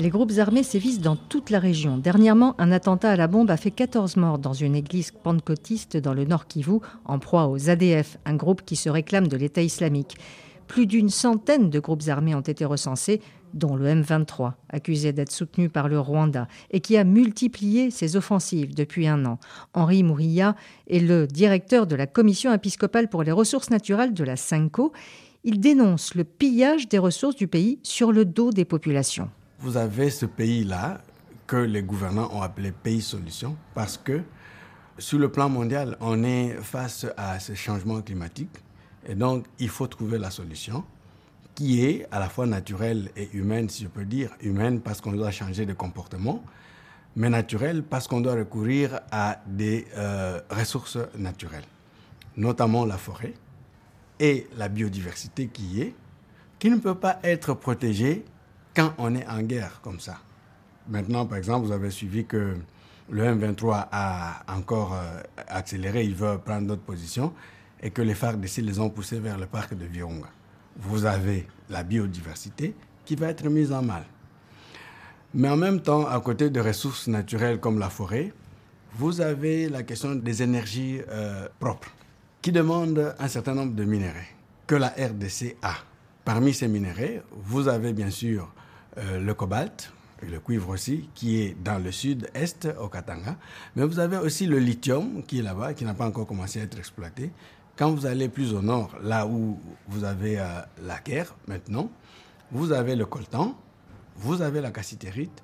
Les 0.00 0.10
groupes 0.10 0.38
armés 0.38 0.62
sévissent 0.62 1.00
dans 1.00 1.16
toute 1.16 1.50
la 1.50 1.58
région. 1.58 1.98
Dernièrement, 1.98 2.54
un 2.58 2.70
attentat 2.70 3.10
à 3.10 3.16
la 3.16 3.26
bombe 3.26 3.50
a 3.50 3.56
fait 3.56 3.72
14 3.72 4.16
morts 4.16 4.38
dans 4.38 4.52
une 4.52 4.76
église 4.76 5.10
pentecôtiste 5.10 5.96
dans 5.96 6.14
le 6.14 6.24
nord 6.24 6.46
Kivu, 6.46 6.78
en 7.04 7.18
proie 7.18 7.48
aux 7.48 7.68
ADF, 7.68 8.16
un 8.24 8.36
groupe 8.36 8.62
qui 8.64 8.76
se 8.76 8.88
réclame 8.88 9.26
de 9.26 9.36
l'État 9.36 9.60
islamique. 9.60 10.16
Plus 10.68 10.86
d'une 10.86 11.08
centaine 11.08 11.68
de 11.68 11.80
groupes 11.80 12.06
armés 12.06 12.36
ont 12.36 12.42
été 12.42 12.64
recensés, 12.64 13.20
dont 13.54 13.74
le 13.74 13.88
M23, 13.88 14.52
accusé 14.68 15.12
d'être 15.12 15.32
soutenu 15.32 15.68
par 15.68 15.88
le 15.88 15.98
Rwanda 15.98 16.46
et 16.70 16.78
qui 16.78 16.96
a 16.96 17.02
multiplié 17.02 17.90
ses 17.90 18.14
offensives 18.14 18.76
depuis 18.76 19.08
un 19.08 19.24
an. 19.24 19.40
Henri 19.74 20.04
Mouria 20.04 20.54
est 20.88 21.00
le 21.00 21.26
directeur 21.26 21.88
de 21.88 21.96
la 21.96 22.06
Commission 22.06 22.52
épiscopale 22.52 23.08
pour 23.08 23.24
les 23.24 23.32
ressources 23.32 23.70
naturelles 23.70 24.14
de 24.14 24.22
la 24.22 24.36
SENCO. 24.36 24.92
Il 25.42 25.58
dénonce 25.58 26.14
le 26.14 26.22
pillage 26.22 26.88
des 26.88 26.98
ressources 26.98 27.36
du 27.36 27.48
pays 27.48 27.80
sur 27.82 28.12
le 28.12 28.24
dos 28.24 28.52
des 28.52 28.64
populations 28.64 29.30
vous 29.60 29.76
avez 29.76 30.10
ce 30.10 30.26
pays-là 30.26 31.00
que 31.46 31.56
les 31.56 31.82
gouvernants 31.82 32.30
ont 32.32 32.42
appelé 32.42 32.72
pays 32.72 33.02
solution 33.02 33.56
parce 33.74 33.96
que 33.98 34.22
sur 34.98 35.18
le 35.18 35.30
plan 35.30 35.48
mondial, 35.48 35.96
on 36.00 36.22
est 36.24 36.56
face 36.62 37.06
à 37.16 37.38
ce 37.40 37.54
changement 37.54 38.00
climatique 38.02 38.56
et 39.06 39.14
donc 39.14 39.46
il 39.58 39.68
faut 39.68 39.86
trouver 39.86 40.18
la 40.18 40.30
solution 40.30 40.84
qui 41.54 41.84
est 41.84 42.06
à 42.12 42.20
la 42.20 42.28
fois 42.28 42.46
naturelle 42.46 43.10
et 43.16 43.30
humaine, 43.32 43.68
si 43.68 43.82
je 43.82 43.88
peux 43.88 44.04
dire. 44.04 44.30
Humaine 44.40 44.80
parce 44.80 45.00
qu'on 45.00 45.12
doit 45.12 45.32
changer 45.32 45.66
de 45.66 45.72
comportement, 45.72 46.44
mais 47.16 47.28
naturelle 47.28 47.82
parce 47.82 48.06
qu'on 48.06 48.20
doit 48.20 48.34
recourir 48.34 49.00
à 49.10 49.40
des 49.46 49.86
euh, 49.96 50.40
ressources 50.50 50.98
naturelles, 51.16 51.64
notamment 52.36 52.84
la 52.84 52.96
forêt 52.96 53.34
et 54.20 54.46
la 54.56 54.68
biodiversité 54.68 55.48
qui 55.48 55.82
est, 55.82 55.94
qui 56.60 56.70
ne 56.70 56.76
peut 56.76 56.94
pas 56.94 57.18
être 57.24 57.54
protégée 57.54 58.24
quand 58.78 58.94
on 58.96 59.12
est 59.16 59.26
en 59.26 59.42
guerre 59.42 59.80
comme 59.82 59.98
ça. 59.98 60.18
Maintenant, 60.88 61.26
par 61.26 61.36
exemple, 61.36 61.66
vous 61.66 61.72
avez 61.72 61.90
suivi 61.90 62.24
que 62.24 62.54
le 63.10 63.24
M23 63.24 63.88
a 63.90 64.44
encore 64.56 64.94
euh, 64.94 65.20
accéléré, 65.48 66.04
il 66.04 66.14
veut 66.14 66.38
prendre 66.38 66.68
d'autres 66.68 66.82
positions, 66.82 67.32
et 67.82 67.90
que 67.90 68.02
les 68.02 68.14
FARDC 68.14 68.58
les 68.58 68.78
ont 68.78 68.88
poussés 68.88 69.18
vers 69.18 69.36
le 69.36 69.46
parc 69.46 69.74
de 69.74 69.84
Virunga. 69.84 70.28
Vous 70.76 71.06
avez 71.06 71.48
la 71.68 71.82
biodiversité 71.82 72.72
qui 73.04 73.16
va 73.16 73.30
être 73.30 73.48
mise 73.48 73.72
en 73.72 73.82
mal. 73.82 74.04
Mais 75.34 75.48
en 75.48 75.56
même 75.56 75.80
temps, 75.80 76.06
à 76.06 76.20
côté 76.20 76.48
de 76.48 76.60
ressources 76.60 77.08
naturelles 77.08 77.58
comme 77.58 77.80
la 77.80 77.90
forêt, 77.90 78.32
vous 78.94 79.20
avez 79.20 79.68
la 79.68 79.82
question 79.82 80.14
des 80.14 80.40
énergies 80.40 81.00
euh, 81.08 81.48
propres, 81.58 81.90
qui 82.40 82.52
demandent 82.52 83.12
un 83.18 83.28
certain 83.28 83.54
nombre 83.54 83.74
de 83.74 83.84
minéraux 83.84 84.14
que 84.68 84.76
la 84.76 84.90
RDC 84.90 85.56
a. 85.62 85.74
Parmi 86.24 86.54
ces 86.54 86.68
minéraux, 86.68 87.22
vous 87.32 87.66
avez 87.66 87.92
bien 87.92 88.10
sûr 88.10 88.52
euh, 88.98 89.20
le 89.20 89.34
cobalt, 89.34 89.92
et 90.22 90.26
le 90.26 90.40
cuivre 90.40 90.70
aussi, 90.70 91.08
qui 91.14 91.40
est 91.40 91.56
dans 91.62 91.78
le 91.82 91.92
sud-est, 91.92 92.68
au 92.80 92.88
Katanga. 92.88 93.36
Mais 93.76 93.84
vous 93.84 93.98
avez 93.98 94.16
aussi 94.16 94.46
le 94.46 94.58
lithium, 94.58 95.22
qui 95.24 95.38
est 95.38 95.42
là-bas, 95.42 95.74
qui 95.74 95.84
n'a 95.84 95.94
pas 95.94 96.06
encore 96.06 96.26
commencé 96.26 96.60
à 96.60 96.64
être 96.64 96.78
exploité. 96.78 97.30
Quand 97.76 97.92
vous 97.92 98.06
allez 98.06 98.28
plus 98.28 98.52
au 98.54 98.60
nord, 98.60 98.96
là 99.02 99.26
où 99.26 99.58
vous 99.86 100.04
avez 100.04 100.40
euh, 100.40 100.44
la 100.82 100.98
guerre 100.98 101.36
maintenant, 101.46 101.90
vous 102.50 102.72
avez 102.72 102.96
le 102.96 103.06
coltan, 103.06 103.56
vous 104.16 104.42
avez 104.42 104.60
la 104.60 104.72
cassitérite, 104.72 105.42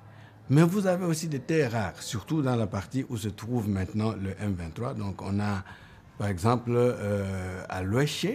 mais 0.49 0.63
vous 0.63 0.85
avez 0.85 1.05
aussi 1.05 1.27
des 1.27 1.39
terres 1.39 1.71
rares, 1.71 2.01
surtout 2.01 2.41
dans 2.41 2.55
la 2.55 2.67
partie 2.67 3.05
où 3.09 3.17
se 3.17 3.29
trouve 3.29 3.69
maintenant 3.69 4.13
le 4.13 4.31
M23. 4.31 4.95
Donc 4.95 5.21
on 5.21 5.39
a, 5.39 5.63
par 6.17 6.27
exemple, 6.27 6.71
euh, 6.75 7.63
à 7.69 7.81
l'ouest, 7.81 8.27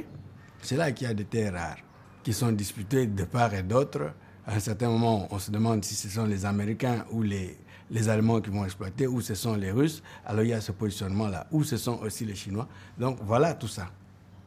c'est 0.62 0.76
là 0.76 0.92
qu'il 0.92 1.06
y 1.06 1.10
a 1.10 1.14
des 1.14 1.24
terres 1.24 1.52
rares 1.52 1.76
qui 2.22 2.32
sont 2.32 2.52
disputées 2.52 3.06
de 3.06 3.24
part 3.24 3.54
et 3.54 3.62
d'autre 3.62 4.12
à 4.46 4.54
un 4.54 4.60
certain 4.60 4.88
moment, 4.88 5.28
on 5.30 5.38
se 5.38 5.50
demande 5.50 5.84
si 5.84 5.94
ce 5.94 6.08
sont 6.08 6.24
les 6.24 6.44
Américains 6.44 7.04
ou 7.10 7.22
les, 7.22 7.58
les 7.90 8.08
Allemands 8.08 8.40
qui 8.40 8.50
vont 8.50 8.64
exploiter, 8.64 9.06
ou 9.06 9.20
ce 9.20 9.34
sont 9.34 9.54
les 9.54 9.70
Russes. 9.70 10.02
Alors 10.24 10.44
il 10.44 10.48
y 10.48 10.52
a 10.52 10.60
ce 10.60 10.72
positionnement-là, 10.72 11.46
ou 11.50 11.64
ce 11.64 11.76
sont 11.76 11.98
aussi 12.00 12.24
les 12.24 12.34
Chinois. 12.34 12.68
Donc 12.98 13.18
voilà 13.22 13.54
tout 13.54 13.68
ça. 13.68 13.88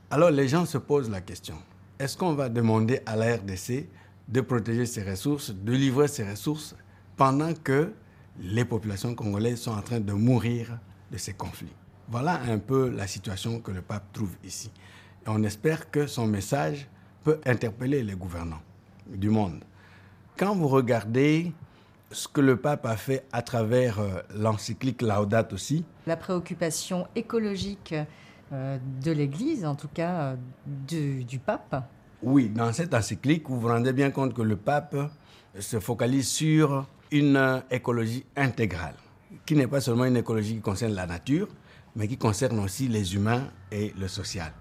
Alors 0.09 0.31
les 0.31 0.47
gens 0.47 0.65
se 0.65 0.77
posent 0.77 1.09
la 1.09 1.21
question, 1.21 1.55
est-ce 1.99 2.17
qu'on 2.17 2.33
va 2.33 2.49
demander 2.49 3.01
à 3.05 3.15
la 3.15 3.35
RDC 3.35 3.87
de 4.27 4.41
protéger 4.41 4.85
ses 4.85 5.03
ressources, 5.03 5.51
de 5.51 5.71
livrer 5.73 6.07
ses 6.07 6.29
ressources, 6.29 6.75
pendant 7.15 7.53
que 7.53 7.91
les 8.39 8.65
populations 8.65 9.13
congolaises 9.15 9.61
sont 9.61 9.71
en 9.71 9.81
train 9.81 9.99
de 9.99 10.13
mourir 10.13 10.79
de 11.11 11.17
ces 11.17 11.33
conflits? 11.33 11.73
Voilà 12.09 12.41
un 12.41 12.57
peu 12.57 12.89
la 12.89 13.07
situation 13.07 13.59
que 13.59 13.71
le 13.71 13.81
pape 13.81 14.11
trouve 14.11 14.35
ici. 14.43 14.71
Et 15.25 15.29
on 15.29 15.43
espère 15.43 15.89
que 15.89 16.07
son 16.07 16.27
message 16.27 16.87
peut 17.23 17.39
interpeller 17.45 18.03
les 18.03 18.15
gouvernants 18.15 18.61
du 19.07 19.29
monde. 19.29 19.63
Quand 20.35 20.55
vous 20.55 20.67
regardez 20.67 21.53
ce 22.09 22.27
que 22.27 22.41
le 22.41 22.57
pape 22.57 22.87
a 22.87 22.97
fait 22.97 23.23
à 23.31 23.43
travers 23.43 23.99
euh, 23.99 24.21
l'encyclique 24.35 25.03
Laudate 25.03 25.53
aussi. 25.53 25.85
La 26.07 26.17
préoccupation 26.17 27.07
écologique 27.15 27.93
euh, 28.51 28.77
de 29.03 29.11
l'Église, 29.11 29.63
en 29.63 29.75
tout 29.75 29.89
cas 29.93 30.35
euh, 30.91 31.23
du 31.23 31.37
pape. 31.37 31.83
Oui, 32.23 32.49
dans 32.49 32.73
cette 32.73 32.95
encyclique, 32.95 33.47
vous 33.47 33.59
vous 33.59 33.67
rendez 33.67 33.93
bien 33.93 34.09
compte 34.09 34.33
que 34.33 34.41
le 34.41 34.55
pape 34.55 34.95
se 35.59 35.79
focalise 35.79 36.27
sur 36.27 36.87
une 37.11 37.61
écologie 37.69 38.25
intégrale, 38.35 38.95
qui 39.45 39.55
n'est 39.55 39.67
pas 39.67 39.81
seulement 39.81 40.05
une 40.05 40.17
écologie 40.17 40.55
qui 40.55 40.61
concerne 40.61 40.93
la 40.93 41.05
nature, 41.05 41.47
mais 41.95 42.07
qui 42.07 42.17
concerne 42.17 42.57
aussi 42.59 42.87
les 42.87 43.13
humains 43.13 43.49
et 43.71 43.93
le 43.99 44.07
social. 44.07 44.51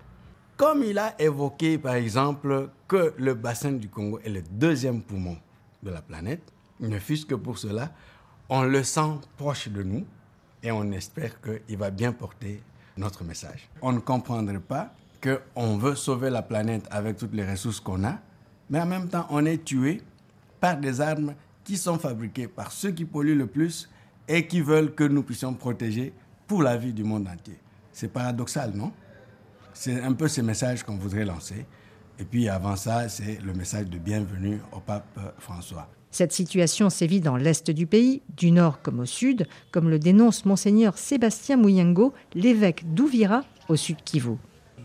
Comme 0.58 0.82
il 0.82 0.98
a 0.98 1.14
évoqué, 1.18 1.78
par 1.78 1.94
exemple, 1.94 2.68
que 2.88 3.14
le 3.16 3.32
bassin 3.32 3.72
du 3.72 3.88
Congo 3.88 4.18
est 4.22 4.28
le 4.28 4.42
deuxième 4.42 5.00
poumon 5.00 5.38
de 5.82 5.90
la 5.90 6.02
planète, 6.02 6.52
ne 6.80 6.98
fût-ce 6.98 7.26
que 7.26 7.34
pour 7.34 7.58
cela, 7.58 7.92
on 8.48 8.62
le 8.62 8.82
sent 8.82 9.18
proche 9.36 9.68
de 9.68 9.82
nous 9.82 10.04
et 10.62 10.70
on 10.70 10.90
espère 10.92 11.40
qu'il 11.40 11.76
va 11.76 11.90
bien 11.90 12.12
porter 12.12 12.62
notre 12.96 13.24
message. 13.24 13.68
On 13.80 13.92
ne 13.92 13.98
comprendrait 13.98 14.60
pas 14.60 14.94
qu'on 15.22 15.76
veut 15.78 15.94
sauver 15.94 16.30
la 16.30 16.42
planète 16.42 16.86
avec 16.90 17.16
toutes 17.16 17.34
les 17.34 17.48
ressources 17.48 17.80
qu'on 17.80 18.04
a, 18.04 18.18
mais 18.68 18.80
en 18.80 18.86
même 18.86 19.08
temps, 19.08 19.26
on 19.30 19.44
est 19.44 19.64
tué 19.64 20.02
par 20.60 20.76
des 20.76 21.00
armes 21.00 21.34
qui 21.64 21.76
sont 21.76 21.98
fabriquées 21.98 22.48
par 22.48 22.72
ceux 22.72 22.90
qui 22.90 23.04
polluent 23.04 23.36
le 23.36 23.46
plus 23.46 23.88
et 24.28 24.46
qui 24.46 24.60
veulent 24.60 24.94
que 24.94 25.04
nous 25.04 25.22
puissions 25.22 25.54
protéger 25.54 26.12
pour 26.46 26.62
la 26.62 26.76
vie 26.76 26.92
du 26.92 27.04
monde 27.04 27.28
entier. 27.28 27.58
C'est 27.92 28.08
paradoxal, 28.08 28.72
non? 28.74 28.92
C'est 29.74 30.00
un 30.02 30.12
peu 30.12 30.28
ce 30.28 30.40
message 30.40 30.82
qu'on 30.82 30.96
voudrait 30.96 31.24
lancer. 31.24 31.66
Et 32.18 32.24
puis 32.24 32.48
avant 32.48 32.76
ça, 32.76 33.08
c'est 33.08 33.38
le 33.44 33.52
message 33.52 33.86
de 33.86 33.98
bienvenue 33.98 34.60
au 34.72 34.80
pape 34.80 35.18
François. 35.38 35.88
Cette 36.10 36.32
situation 36.32 36.90
sévit 36.90 37.20
dans 37.20 37.36
l'est 37.36 37.70
du 37.70 37.86
pays, 37.86 38.20
du 38.36 38.50
nord 38.50 38.82
comme 38.82 39.00
au 39.00 39.06
sud, 39.06 39.46
comme 39.70 39.88
le 39.88 39.98
dénonce 39.98 40.44
monseigneur 40.44 40.98
Sébastien 40.98 41.56
Mouyengo, 41.56 42.12
l'évêque 42.34 42.84
d'Ouvira, 42.92 43.44
au 43.68 43.76
sud 43.76 43.96
Kivu. 44.04 44.36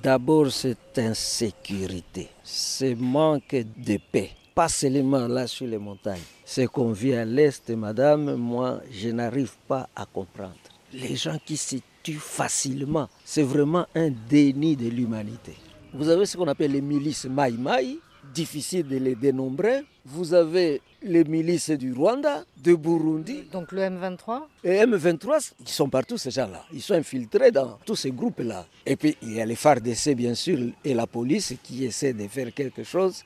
D'abord, 0.01 0.51
cette 0.51 0.97
insécurité, 0.97 2.29
ce 2.43 2.95
manque 2.95 3.55
de 3.55 3.99
paix, 4.11 4.31
pas 4.55 4.69
seulement 4.69 5.27
là 5.27 5.47
sur 5.47 5.67
les 5.67 5.77
montagnes. 5.77 6.21
Ce 6.45 6.61
qu'on 6.61 6.93
vit 6.93 7.13
à 7.13 7.25
l'est, 7.25 7.69
madame, 7.71 8.35
moi, 8.35 8.79
je 8.89 9.09
n'arrive 9.09 9.57
pas 9.67 9.89
à 9.95 10.05
comprendre. 10.05 10.55
Les 10.93 11.17
gens 11.17 11.37
qui 11.45 11.57
se 11.57 11.75
tuent 12.03 12.13
facilement, 12.13 13.09
c'est 13.25 13.43
vraiment 13.43 13.85
un 13.95 14.11
déni 14.29 14.77
de 14.77 14.87
l'humanité. 14.87 15.57
Vous 15.93 16.09
avez 16.09 16.25
ce 16.25 16.37
qu'on 16.37 16.47
appelle 16.47 16.71
les 16.71 16.81
milices 16.81 17.25
Maï 17.25 17.57
difficile 18.33 18.87
de 18.87 18.97
les 18.97 19.15
dénombrer. 19.15 19.83
Vous 20.05 20.33
avez 20.33 20.81
les 21.01 21.23
milices 21.23 21.69
du 21.71 21.93
Rwanda, 21.93 22.43
de 22.61 22.75
Burundi. 22.75 23.43
Donc 23.51 23.71
le 23.71 23.81
M23 23.81 24.41
Et 24.63 24.77
M23, 24.83 25.51
ils 25.61 25.69
sont 25.69 25.89
partout 25.89 26.17
ces 26.17 26.31
gens-là. 26.31 26.63
Ils 26.73 26.81
sont 26.81 26.93
infiltrés 26.93 27.51
dans 27.51 27.77
tous 27.85 27.95
ces 27.95 28.11
groupes-là. 28.11 28.65
Et 28.85 28.95
puis 28.95 29.15
il 29.21 29.33
y 29.33 29.41
a 29.41 29.45
les 29.45 29.55
FARDC 29.55 30.15
bien 30.15 30.33
sûr 30.35 30.59
et 30.83 30.93
la 30.93 31.07
police 31.07 31.53
qui 31.63 31.85
essaient 31.85 32.13
de 32.13 32.27
faire 32.27 32.53
quelque 32.53 32.83
chose. 32.83 33.23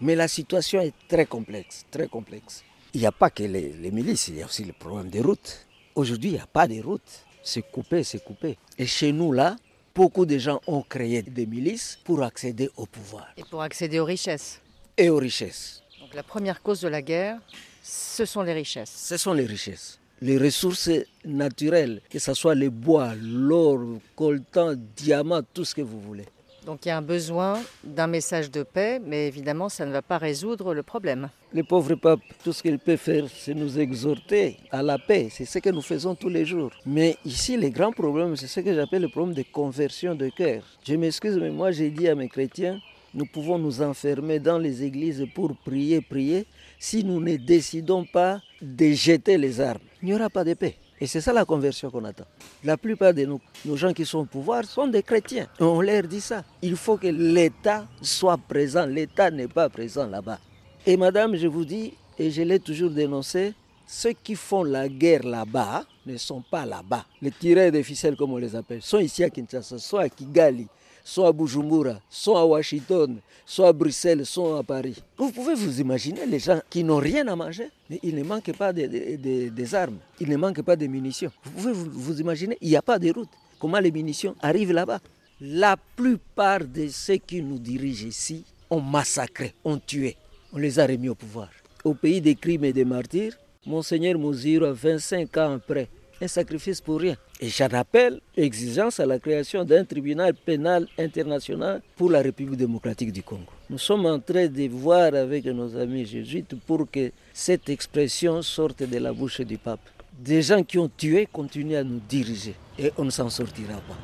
Mais 0.00 0.14
la 0.14 0.28
situation 0.28 0.80
est 0.80 0.94
très 1.08 1.26
complexe, 1.26 1.84
très 1.90 2.08
complexe. 2.08 2.64
Il 2.92 3.00
n'y 3.00 3.06
a 3.06 3.12
pas 3.12 3.30
que 3.30 3.42
les, 3.44 3.72
les 3.72 3.90
milices, 3.90 4.28
il 4.28 4.36
y 4.38 4.42
a 4.42 4.46
aussi 4.46 4.64
le 4.64 4.72
problème 4.72 5.08
des 5.08 5.20
routes. 5.20 5.66
Aujourd'hui, 5.94 6.30
il 6.30 6.34
n'y 6.34 6.40
a 6.40 6.46
pas 6.46 6.66
de 6.68 6.80
routes. 6.82 7.24
C'est 7.42 7.62
coupé, 7.70 8.02
c'est 8.04 8.22
coupé. 8.22 8.56
Et 8.78 8.86
chez 8.86 9.12
nous, 9.12 9.32
là, 9.32 9.56
beaucoup 9.94 10.26
de 10.26 10.38
gens 10.38 10.60
ont 10.66 10.82
créé 10.82 11.22
des 11.22 11.46
milices 11.46 11.98
pour 12.04 12.22
accéder 12.22 12.70
au 12.76 12.86
pouvoir. 12.86 13.28
Et 13.36 13.44
pour 13.44 13.62
accéder 13.62 14.00
aux 14.00 14.04
richesses. 14.04 14.60
Et 14.96 15.08
aux 15.08 15.18
richesses. 15.18 15.82
Donc 16.00 16.14
la 16.14 16.22
première 16.22 16.62
cause 16.62 16.80
de 16.80 16.88
la 16.88 17.02
guerre, 17.02 17.38
ce 17.82 18.24
sont 18.24 18.42
les 18.42 18.52
richesses. 18.52 18.90
Ce 18.90 19.16
sont 19.16 19.32
les 19.32 19.46
richesses. 19.46 19.98
Les 20.20 20.38
ressources 20.38 20.90
naturelles, 21.24 22.00
que 22.08 22.18
ce 22.18 22.34
soit 22.34 22.54
les 22.54 22.70
bois, 22.70 23.14
l'or, 23.20 23.80
coltan, 24.16 24.74
diamant, 24.96 25.42
tout 25.42 25.64
ce 25.64 25.74
que 25.74 25.82
vous 25.82 26.00
voulez. 26.00 26.26
Donc 26.64 26.86
il 26.86 26.88
y 26.88 26.90
a 26.90 26.96
un 26.96 27.02
besoin 27.02 27.60
d'un 27.82 28.06
message 28.06 28.50
de 28.50 28.62
paix, 28.62 29.00
mais 29.04 29.28
évidemment 29.28 29.68
ça 29.68 29.84
ne 29.84 29.92
va 29.92 30.02
pas 30.02 30.18
résoudre 30.18 30.72
le 30.72 30.82
problème. 30.82 31.28
Le 31.52 31.62
pauvre 31.62 31.94
pape, 31.94 32.20
tout 32.42 32.52
ce 32.52 32.62
qu'il 32.62 32.78
peut 32.78 32.96
faire, 32.96 33.26
c'est 33.28 33.54
nous 33.54 33.78
exhorter 33.78 34.56
à 34.70 34.82
la 34.82 34.98
paix. 34.98 35.28
C'est 35.30 35.44
ce 35.44 35.58
que 35.58 35.70
nous 35.70 35.82
faisons 35.82 36.14
tous 36.14 36.28
les 36.28 36.44
jours. 36.44 36.70
Mais 36.86 37.16
ici, 37.24 37.56
le 37.56 37.68
grand 37.68 37.92
problème, 37.92 38.34
c'est 38.36 38.46
ce 38.46 38.60
que 38.60 38.74
j'appelle 38.74 39.02
le 39.02 39.08
problème 39.08 39.34
de 39.34 39.44
conversion 39.52 40.14
de 40.14 40.28
cœur. 40.30 40.62
Je 40.86 40.94
m'excuse, 40.94 41.36
mais 41.38 41.50
moi 41.50 41.70
j'ai 41.70 41.90
dit 41.90 42.08
à 42.08 42.14
mes 42.14 42.28
chrétiens, 42.28 42.80
nous 43.12 43.26
pouvons 43.26 43.58
nous 43.58 43.82
enfermer 43.82 44.40
dans 44.40 44.58
les 44.58 44.82
églises 44.82 45.24
pour 45.34 45.54
prier, 45.56 46.00
prier, 46.00 46.46
si 46.78 47.04
nous 47.04 47.20
ne 47.20 47.36
décidons 47.36 48.04
pas 48.04 48.40
de 48.60 48.90
jeter 48.92 49.38
les 49.38 49.60
armes. 49.60 49.78
Il 50.02 50.06
n'y 50.08 50.14
aura 50.14 50.30
pas 50.30 50.44
de 50.44 50.54
paix. 50.54 50.76
Et 51.00 51.06
c'est 51.06 51.20
ça 51.20 51.32
la 51.32 51.44
conversion 51.44 51.90
qu'on 51.90 52.04
attend. 52.04 52.24
La 52.62 52.76
plupart 52.76 53.12
de 53.12 53.24
nos, 53.24 53.40
nos, 53.64 53.76
gens 53.76 53.92
qui 53.92 54.06
sont 54.06 54.20
au 54.20 54.24
pouvoir 54.24 54.64
sont 54.64 54.86
des 54.86 55.02
chrétiens. 55.02 55.46
On 55.60 55.80
leur 55.80 56.04
dit 56.04 56.20
ça. 56.20 56.44
Il 56.62 56.76
faut 56.76 56.96
que 56.96 57.08
l'État 57.08 57.86
soit 58.00 58.38
présent. 58.38 58.86
L'État 58.86 59.30
n'est 59.30 59.48
pas 59.48 59.68
présent 59.68 60.06
là-bas. 60.06 60.38
Et 60.86 60.96
madame, 60.96 61.34
je 61.36 61.46
vous 61.48 61.64
dis, 61.64 61.94
et 62.18 62.30
je 62.30 62.42
l'ai 62.42 62.60
toujours 62.60 62.90
dénoncé, 62.90 63.54
ceux 63.86 64.12
qui 64.12 64.34
font 64.34 64.62
la 64.62 64.88
guerre 64.88 65.24
là-bas 65.24 65.84
ne 66.06 66.16
sont 66.16 66.42
pas 66.42 66.64
là-bas. 66.64 67.04
Les 67.20 67.30
tireurs 67.30 67.72
de 67.72 67.82
ficelles, 67.82 68.16
comme 68.16 68.32
on 68.32 68.36
les 68.38 68.54
appelle, 68.54 68.82
sont 68.82 68.98
ici 68.98 69.24
à 69.24 69.30
Kinshasa, 69.30 69.78
soit 69.78 70.02
à 70.02 70.08
Kigali, 70.08 70.66
soit 71.04 71.28
à 71.28 71.32
Bujumbura, 71.32 72.00
soit 72.08 72.40
à 72.40 72.44
Washington, 72.44 73.18
soit 73.44 73.68
à 73.68 73.72
Bruxelles, 73.72 74.24
soit 74.24 74.58
à 74.58 74.62
Paris. 74.62 74.96
Vous 75.18 75.30
pouvez 75.30 75.54
vous 75.54 75.80
imaginer 75.80 76.24
les 76.26 76.38
gens 76.38 76.60
qui 76.70 76.82
n'ont 76.82 76.96
rien 76.96 77.28
à 77.28 77.36
manger, 77.36 77.68
mais 77.90 78.00
il 78.02 78.16
ne 78.16 78.24
manque 78.24 78.50
pas 78.56 78.72
de, 78.72 78.86
de, 78.86 79.16
de, 79.16 79.48
des 79.50 79.74
armes, 79.74 79.98
il 80.18 80.28
ne 80.30 80.36
manque 80.36 80.62
pas 80.62 80.74
de 80.74 80.86
munitions. 80.86 81.30
Vous 81.44 81.50
pouvez 81.50 81.72
vous, 81.72 81.90
vous 81.92 82.20
imaginer, 82.20 82.56
il 82.62 82.70
n'y 82.70 82.76
a 82.76 82.82
pas 82.82 82.98
de 82.98 83.12
route. 83.12 83.28
Comment 83.58 83.78
les 83.78 83.92
munitions 83.92 84.34
arrivent 84.40 84.72
là-bas? 84.72 85.00
La 85.40 85.76
plupart 85.76 86.60
de 86.64 86.88
ceux 86.88 87.16
qui 87.16 87.42
nous 87.42 87.58
dirigent 87.58 88.06
ici 88.06 88.44
ont 88.70 88.80
massacré, 88.80 89.54
ont 89.64 89.78
tué. 89.78 90.16
On 90.52 90.58
les 90.58 90.78
a 90.78 90.86
remis 90.86 91.08
au 91.10 91.14
pouvoir. 91.14 91.50
Au 91.84 91.92
pays 91.92 92.20
des 92.20 92.34
crimes 92.34 92.64
et 92.64 92.72
des 92.72 92.84
martyrs, 92.84 93.36
Monseigneur 93.66 94.18
Mouziro, 94.18 94.72
25 94.72 95.36
ans 95.38 95.54
après, 95.54 95.88
un 96.24 96.28
sacrifice 96.28 96.80
pour 96.80 97.00
rien. 97.00 97.16
Et 97.40 97.48
j'en 97.48 97.68
appelle 97.68 98.20
exigence 98.36 98.98
à 99.00 99.06
la 99.06 99.18
création 99.18 99.64
d'un 99.64 99.84
tribunal 99.84 100.34
pénal 100.34 100.86
international 100.98 101.82
pour 101.96 102.10
la 102.10 102.20
République 102.22 102.56
démocratique 102.58 103.12
du 103.12 103.22
Congo. 103.22 103.52
Nous 103.70 103.78
sommes 103.78 104.06
en 104.06 104.18
train 104.18 104.46
de 104.46 104.68
voir 104.68 105.14
avec 105.14 105.44
nos 105.46 105.76
amis 105.76 106.06
jésuites 106.06 106.54
pour 106.66 106.90
que 106.90 107.12
cette 107.32 107.68
expression 107.68 108.42
sorte 108.42 108.82
de 108.82 108.98
la 108.98 109.12
bouche 109.12 109.40
du 109.42 109.58
pape. 109.58 109.80
des 110.18 110.42
gens 110.42 110.62
qui 110.62 110.78
ont 110.78 110.88
tué 110.96 111.26
continuent 111.30 111.76
à 111.76 111.82
nous 111.84 112.00
diriger 112.08 112.54
et 112.78 112.92
on 112.96 113.04
ne 113.04 113.10
s'en 113.10 113.28
sortira 113.28 113.74
pas. 113.88 113.98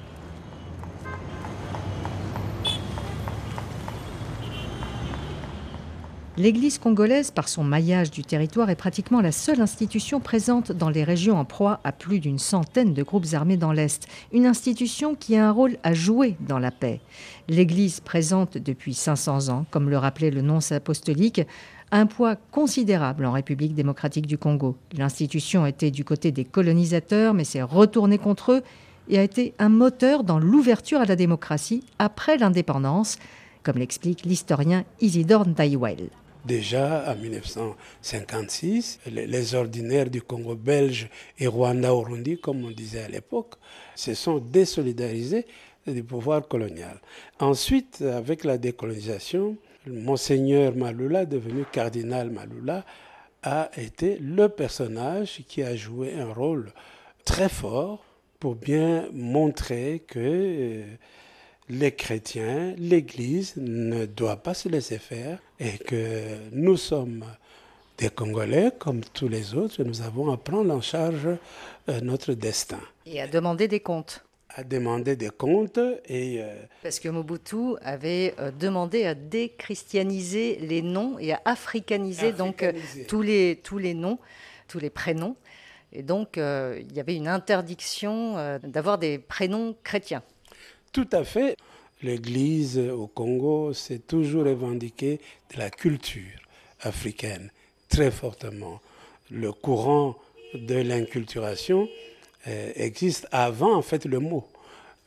L'Église 6.37 6.79
congolaise, 6.79 7.33
par 7.33 7.49
son 7.49 7.65
maillage 7.65 8.13
du 8.13 8.23
territoire, 8.23 8.71
est 8.71 8.77
pratiquement 8.77 9.21
la 9.21 9.33
seule 9.33 9.61
institution 9.61 10.21
présente 10.21 10.71
dans 10.71 10.89
les 10.89 11.03
régions 11.03 11.37
en 11.37 11.45
proie 11.45 11.81
à 11.83 11.91
plus 11.91 12.21
d'une 12.21 12.39
centaine 12.39 12.95
de 12.95 13.03
groupes 13.03 13.27
armés 13.33 13.57
dans 13.57 13.73
l'Est. 13.73 14.07
Une 14.33 14.47
institution 14.47 15.17
qui 15.17 15.37
a 15.37 15.49
un 15.49 15.51
rôle 15.51 15.77
à 15.83 15.93
jouer 15.93 16.37
dans 16.41 16.61
la 16.61 16.71
paix. 16.71 17.01
L'Église, 17.49 17.99
présente 17.99 18.57
depuis 18.57 18.95
500 18.95 19.49
ans, 19.49 19.67
comme 19.73 19.91
le 19.91 19.99
rappelait 19.99 20.31
le 20.31 20.41
nonce 20.41 20.71
apostolique, 20.71 21.43
un 21.91 22.07
poids 22.07 22.37
considérable 22.53 23.25
en 23.25 23.33
République 23.33 23.75
démocratique 23.75 24.29
du 24.29 24.39
Congo. 24.39 24.77
L'institution 24.97 25.67
était 25.67 25.91
du 25.91 26.05
côté 26.05 26.31
des 26.31 26.45
colonisateurs, 26.45 27.35
mais 27.35 27.45
s'est 27.45 27.63
retournée 27.63 28.19
contre 28.19 28.53
eux 28.53 28.63
et 29.09 29.19
a 29.19 29.23
été 29.25 29.53
un 29.59 29.69
moteur 29.69 30.23
dans 30.23 30.39
l'ouverture 30.39 31.01
à 31.01 31.05
la 31.05 31.17
démocratie 31.17 31.83
après 31.99 32.39
l'indépendance, 32.39 33.19
comme 33.63 33.79
l'explique 33.79 34.25
l'historien 34.25 34.85
Isidore 35.01 35.47
Ndaiwel. 35.47 36.11
Déjà 36.45 37.05
en 37.11 37.17
1956, 37.17 39.01
les 39.07 39.55
ordinaires 39.55 40.09
du 40.09 40.23
Congo 40.23 40.55
belge 40.55 41.11
et 41.39 41.47
Rwanda-Urundi, 41.47 42.39
comme 42.39 42.65
on 42.65 42.71
disait 42.71 43.05
à 43.05 43.09
l'époque, 43.09 43.55
se 43.95 44.15
sont 44.15 44.39
désolidarisés 44.39 45.47
du 45.87 46.03
pouvoir 46.03 46.49
colonial. 46.49 46.99
Ensuite, 47.41 48.01
avec 48.03 48.45
la 48.45 48.57
décolonisation, 48.57 49.57
Monseigneur 49.87 50.75
Malula, 50.77 51.27
devenu 51.27 51.65
cardinal 51.71 52.31
Malula, 52.31 52.85
a 53.43 53.71
été 53.77 54.19
le 54.19 54.49
personnage 54.49 55.43
qui 55.47 55.63
a 55.63 55.77
joué 55.77 56.15
un 56.15 56.33
rôle 56.33 56.73
très 57.25 57.49
fort 57.49 58.05
pour 58.39 58.55
bien 58.55 59.07
montrer 59.13 60.03
que 60.07 60.19
euh, 60.19 60.85
les 61.71 61.93
chrétiens, 61.93 62.75
l'Église 62.79 63.55
ne 63.57 64.05
doit 64.05 64.37
pas 64.37 64.55
se 64.55 64.69
laisser 64.69 64.99
faire 64.99 65.39
et 65.59 65.79
que 65.79 66.37
nous 66.53 66.77
sommes 66.77 67.25
des 67.97 68.09
Congolais 68.09 68.73
comme 68.79 69.03
tous 69.03 69.29
les 69.29 69.55
autres, 69.55 69.85
nous 69.85 70.03
avons 70.03 70.33
à 70.33 70.37
prendre 70.37 70.75
en 70.75 70.81
charge 70.81 71.29
euh, 71.89 72.01
notre 72.01 72.33
destin. 72.35 72.81
Et 73.07 73.21
à 73.21 73.27
demander 73.27 73.69
des 73.69 73.81
comptes 73.81 74.25
à 74.53 74.65
demander 74.65 75.15
des 75.15 75.31
comptes 75.31 75.79
et 76.07 76.43
euh, 76.43 76.53
parce 76.83 76.99
que 76.99 77.09
Mobutu 77.09 77.77
avait 77.83 78.35
euh, 78.41 78.51
demandé 78.51 79.05
à 79.07 79.15
déchristianiser 79.15 80.59
les 80.59 80.83
noms 80.83 81.21
et 81.21 81.33
à 81.33 81.41
africaniser, 81.45 82.33
donc 82.33 82.65
tous 83.07 83.23
les 83.23 83.61
tous 83.63 83.79
les 83.79 83.95
noms, 83.95 84.19
tous 84.67 84.81
les 84.81 84.91
prénoms 84.91 85.37
et 85.93 86.03
donc 86.03 86.37
il 86.37 86.93
y 86.93 86.99
avait 86.99 87.15
une 87.15 87.29
interdiction 87.29 88.59
d'avoir 88.65 88.99
des 88.99 89.21
prénoms 89.21 89.77
chrétiens. 89.85 90.25
Tout 90.93 91.09
à 91.13 91.25
fait. 91.25 91.57
L'Église 92.03 92.79
au 92.79 93.07
Congo 93.07 93.75
s'est 93.75 93.99
toujours 93.99 94.45
revendiquée 94.45 95.21
de 95.53 95.59
la 95.59 95.71
culture 95.71 96.41
africaine 96.81 97.51
très 97.91 98.11
fortement. 98.11 98.81
Le 99.31 99.53
courant 99.53 100.17
de 100.55 100.77
l'inculturation 100.77 101.89
euh, 102.49 102.73
existe 102.75 103.29
avant 103.31 103.75
en 103.75 103.83
fait 103.83 104.07
le 104.07 104.19
mot. 104.19 104.49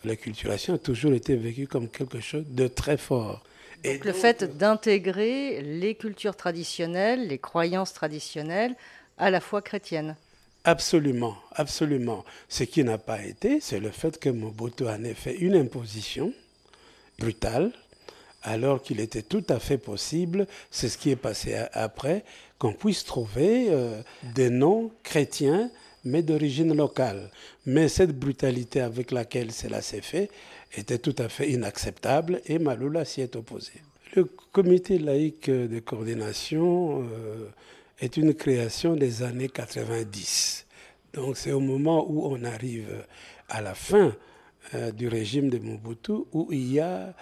L'acculturation 0.05 0.75
a 0.75 0.77
toujours 0.77 1.13
été 1.13 1.35
vécue 1.35 1.65
comme 1.65 1.89
quelque 1.89 2.19
chose 2.19 2.45
de 2.47 2.67
très 2.67 2.97
fort. 2.97 3.41
Et 3.83 3.95
donc, 3.95 4.05
le 4.05 4.13
fait 4.13 4.57
d'intégrer 4.57 5.61
les 5.61 5.95
cultures 5.95 6.35
traditionnelles, 6.35 7.27
les 7.27 7.37
croyances 7.37 7.93
traditionnelles 7.93 8.75
à 9.17 9.29
la 9.31 9.39
foi 9.39 9.61
chrétienne. 9.61 10.15
Absolument, 10.65 11.36
absolument. 11.52 12.23
Ce 12.47 12.63
qui 12.63 12.84
n'a 12.84 12.97
pas 12.97 13.21
été, 13.23 13.60
c'est 13.60 13.82
le 13.82 13.89
fait 13.89 14.17
que 14.17 14.30
Mobutu 14.30 14.88
en 14.88 15.04
ait 15.04 15.13
fait 15.13 15.36
une 15.36 15.56
imposition 15.56 16.34
brutale, 17.19 17.71
alors 18.43 18.82
qu'il 18.82 19.02
était 19.02 19.23
tout 19.23 19.43
à 19.49 19.60
fait 19.60 19.78
possible, 19.78 20.47
c'est 20.71 20.88
ce 20.88 20.97
qui 20.97 21.10
est 21.12 21.17
passé 21.17 21.56
après, 21.73 22.23
qu'on 22.60 22.73
puisse 22.73 23.04
trouver 23.04 23.67
euh, 23.69 24.02
des 24.36 24.49
noms 24.49 24.91
chrétiens, 25.04 25.69
mais 26.06 26.21
d'origine 26.21 26.73
locale. 26.76 27.30
Mais 27.65 27.89
cette 27.89 28.17
brutalité 28.17 28.82
avec 28.82 29.12
laquelle 29.12 29.52
cela 29.52 29.82
s'est 29.82 30.02
fait 30.02 30.30
était 30.76 30.97
tout 30.97 31.15
à 31.17 31.28
fait 31.28 31.49
inacceptable 31.52 32.41
et 32.45 32.58
Maloula 32.60 33.04
s'y 33.06 33.21
est 33.21 33.36
opposé. 33.36 33.71
Le 34.15 34.26
comité 34.26 34.97
laïque 34.97 35.49
de 35.49 35.80
coordination 35.80 37.02
euh, 37.02 37.49
est 37.99 38.17
une 38.17 38.34
création 38.34 38.95
des 38.95 39.23
années 39.23 39.49
90. 39.49 40.65
Donc 41.13 41.38
c'est 41.38 41.51
au 41.51 41.60
moment 41.60 42.06
où 42.10 42.25
on 42.25 42.43
arrive 42.43 43.06
à 43.49 43.62
la 43.62 43.75
fin 43.75 44.15
euh, 44.73 44.91
du 44.91 45.08
régime 45.08 45.49
de 45.49 45.60
Mobutu 45.60 46.13
où 46.32 46.47
il 46.51 46.73
y 46.73 46.79
a 46.79 47.13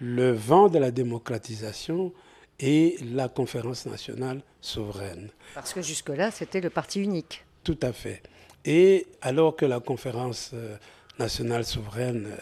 le 0.00 0.32
vent 0.32 0.68
de 0.68 0.78
la 0.78 0.90
démocratisation 0.90 2.12
et 2.60 2.96
la 3.12 3.28
conférence 3.28 3.86
nationale 3.86 4.40
souveraine. 4.60 5.28
Parce 5.54 5.74
que 5.74 5.82
jusque-là, 5.82 6.30
c'était 6.30 6.60
le 6.60 6.70
parti 6.70 7.02
unique. 7.02 7.44
Tout 7.62 7.78
à 7.82 7.92
fait. 7.92 8.22
Et 8.64 9.06
alors 9.20 9.56
que 9.56 9.66
la 9.66 9.80
conférence 9.80 10.52
euh, 10.54 10.76
nationale 11.18 11.64
souveraine 11.64 12.26
euh, 12.26 12.36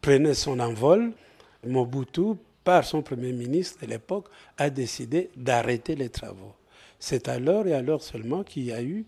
prenait 0.00 0.34
son 0.34 0.58
envol, 0.60 1.12
Mobutu, 1.66 2.34
par 2.64 2.84
son 2.84 3.02
premier 3.02 3.32
ministre 3.32 3.84
de 3.84 3.90
l'époque, 3.90 4.28
a 4.56 4.70
décidé 4.70 5.30
d'arrêter 5.36 5.94
les 5.96 6.08
travaux. 6.08 6.54
C'est 7.00 7.28
alors 7.28 7.66
et 7.66 7.72
alors 7.72 8.02
seulement 8.02 8.44
qu'il 8.44 8.64
y 8.64 8.72
a 8.72 8.82
eu 8.82 9.06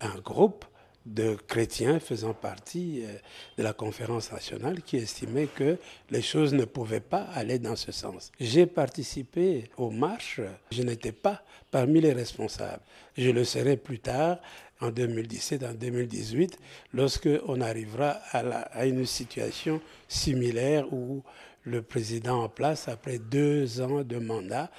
un 0.00 0.18
groupe 0.18 0.64
de 1.06 1.34
chrétiens 1.34 2.00
faisant 2.00 2.32
partie 2.32 3.02
euh, 3.04 3.12
de 3.58 3.62
la 3.62 3.74
conférence 3.74 4.32
nationale 4.32 4.80
qui 4.82 4.96
estimaient 4.96 5.46
que 5.46 5.76
les 6.10 6.22
choses 6.22 6.54
ne 6.54 6.64
pouvaient 6.64 7.00
pas 7.00 7.24
aller 7.34 7.58
dans 7.58 7.76
ce 7.76 7.92
sens. 7.92 8.32
J'ai 8.40 8.64
participé 8.64 9.64
aux 9.76 9.90
marches, 9.90 10.40
je 10.72 10.82
n'étais 10.82 11.12
pas 11.12 11.42
parmi 11.70 12.00
les 12.00 12.14
responsables. 12.14 12.82
Je 13.18 13.28
le 13.30 13.44
serai 13.44 13.76
plus 13.76 13.98
tard, 13.98 14.38
en 14.80 14.90
2017, 14.90 15.62
en 15.64 15.74
2018, 15.74 16.58
lorsque 16.94 17.28
on 17.46 17.60
arrivera 17.60 18.16
à, 18.32 18.38
à 18.38 18.86
une 18.86 19.04
situation 19.04 19.80
similaire 20.08 20.90
où 20.92 21.22
le 21.64 21.82
président 21.82 22.44
en 22.44 22.48
place, 22.48 22.88
après 22.88 23.18
deux 23.18 23.80
ans 23.80 24.02
de 24.02 24.16
mandat, 24.18 24.70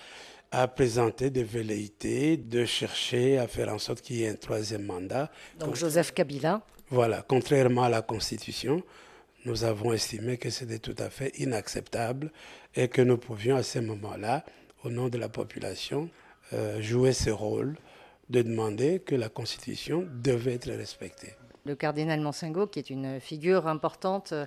à 0.51 0.67
présenter 0.67 1.29
des 1.29 1.43
velléités, 1.43 2.37
de 2.37 2.65
chercher 2.65 3.37
à 3.37 3.47
faire 3.47 3.73
en 3.73 3.79
sorte 3.79 4.01
qu'il 4.01 4.17
y 4.17 4.23
ait 4.23 4.29
un 4.29 4.35
troisième 4.35 4.85
mandat. 4.85 5.29
Donc 5.59 5.75
Joseph 5.75 6.13
Kabila 6.13 6.61
Voilà, 6.89 7.23
contrairement 7.27 7.83
à 7.83 7.89
la 7.89 8.01
Constitution, 8.01 8.83
nous 9.45 9.63
avons 9.63 9.93
estimé 9.93 10.37
que 10.37 10.49
c'était 10.49 10.79
tout 10.79 10.95
à 10.97 11.09
fait 11.09 11.31
inacceptable 11.37 12.31
et 12.73 12.87
que 12.87 13.01
nous 13.01 13.17
pouvions 13.17 13.55
à 13.55 13.63
ce 13.63 13.79
moment-là, 13.79 14.43
au 14.83 14.89
nom 14.89 15.07
de 15.09 15.17
la 15.17 15.29
population, 15.29 16.09
euh, 16.53 16.81
jouer 16.81 17.13
ce 17.13 17.29
rôle 17.29 17.75
de 18.29 18.41
demander 18.41 18.99
que 18.99 19.15
la 19.15 19.29
Constitution 19.29 20.07
devait 20.21 20.55
être 20.55 20.71
respectée. 20.71 21.33
Le 21.65 21.75
cardinal 21.75 22.19
Monsengo, 22.21 22.67
qui 22.67 22.79
est 22.79 22.89
une 22.89 23.19
figure 23.19 23.67
importante 23.67 24.31
euh, 24.31 24.45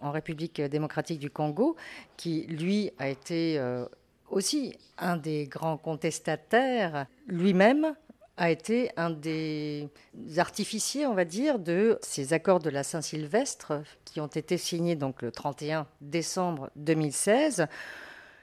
en 0.00 0.10
République 0.10 0.60
démocratique 0.60 1.18
du 1.18 1.30
Congo, 1.30 1.76
qui 2.16 2.46
lui 2.46 2.90
a 2.98 3.08
été 3.08 3.58
euh, 3.58 3.84
aussi 4.30 4.76
un 4.98 5.16
des 5.16 5.46
grands 5.46 5.76
contestataires, 5.76 7.06
lui-même 7.26 7.94
a 8.36 8.50
été 8.50 8.90
un 8.96 9.10
des 9.10 9.90
artificiers, 10.38 11.06
on 11.06 11.14
va 11.14 11.26
dire, 11.26 11.58
de 11.58 11.98
ces 12.00 12.32
accords 12.32 12.60
de 12.60 12.70
la 12.70 12.82
Saint-Sylvestre 12.82 13.82
qui 14.06 14.20
ont 14.20 14.28
été 14.28 14.56
signés 14.56 14.96
donc 14.96 15.20
le 15.20 15.30
31 15.30 15.86
décembre 16.00 16.70
2016 16.76 17.66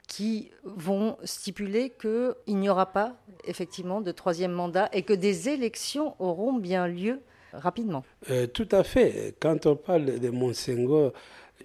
qui 0.06 0.50
vont 0.62 1.18
stipuler 1.24 1.92
qu'il 2.00 2.56
n'y 2.56 2.68
aura 2.68 2.92
pas 2.92 3.16
effectivement 3.44 4.00
de 4.00 4.12
troisième 4.12 4.52
mandat 4.52 4.88
et 4.92 5.02
que 5.02 5.12
des 5.12 5.48
élections 5.48 6.14
auront 6.20 6.54
bien 6.54 6.86
lieu 6.86 7.20
rapidement. 7.52 8.04
Euh, 8.30 8.46
tout 8.46 8.68
à 8.72 8.84
fait. 8.84 9.34
Quand 9.40 9.66
on 9.66 9.76
parle 9.76 10.18
de 10.18 10.30
Monsengo, 10.30 11.12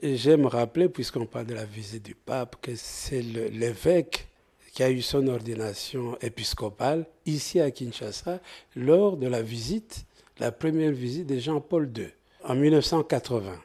J'aime 0.01 0.45
rappeler, 0.47 0.89
puisqu'on 0.89 1.25
parle 1.25 1.45
de 1.45 1.53
la 1.53 1.65
visite 1.65 2.03
du 2.03 2.15
pape, 2.15 2.57
que 2.61 2.75
c'est 2.75 3.21
l'évêque 3.21 4.27
qui 4.73 4.83
a 4.83 4.89
eu 4.89 5.01
son 5.01 5.27
ordination 5.27 6.17
épiscopale 6.21 7.05
ici 7.25 7.59
à 7.59 7.69
Kinshasa 7.69 8.41
lors 8.75 9.17
de 9.17 9.27
la 9.27 9.41
visite, 9.41 10.05
la 10.39 10.51
première 10.51 10.91
visite 10.91 11.27
de 11.27 11.37
Jean-Paul 11.37 11.91
II 11.95 12.07
en 12.43 12.55
1980. 12.55 13.55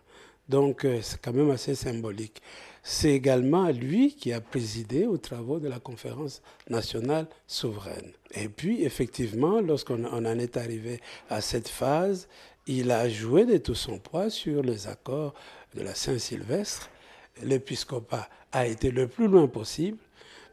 Donc 0.48 0.84
euh, 0.84 1.00
c'est 1.02 1.20
quand 1.20 1.32
même 1.32 1.50
assez 1.50 1.74
symbolique. 1.74 2.42
C'est 2.82 3.12
également 3.12 3.68
lui 3.70 4.14
qui 4.14 4.32
a 4.32 4.40
présidé 4.40 5.06
aux 5.06 5.18
travaux 5.18 5.58
de 5.58 5.68
la 5.68 5.78
conférence 5.78 6.42
nationale 6.70 7.26
souveraine. 7.46 8.12
Et 8.32 8.48
puis 8.48 8.84
effectivement, 8.84 9.60
lorsqu'on 9.60 10.04
en 10.04 10.24
est 10.38 10.56
arrivé 10.56 11.00
à 11.28 11.40
cette 11.40 11.68
phase, 11.68 12.28
il 12.66 12.90
a 12.90 13.08
joué 13.08 13.46
de 13.46 13.56
tout 13.56 13.74
son 13.74 13.98
poids 13.98 14.30
sur 14.30 14.62
les 14.62 14.88
accords 14.88 15.34
de 15.74 15.82
la 15.82 15.94
Saint-Sylvestre. 15.94 16.90
L'épiscopat 17.42 18.28
a 18.52 18.66
été 18.66 18.90
le 18.90 19.06
plus 19.06 19.28
loin 19.28 19.46
possible, 19.46 19.98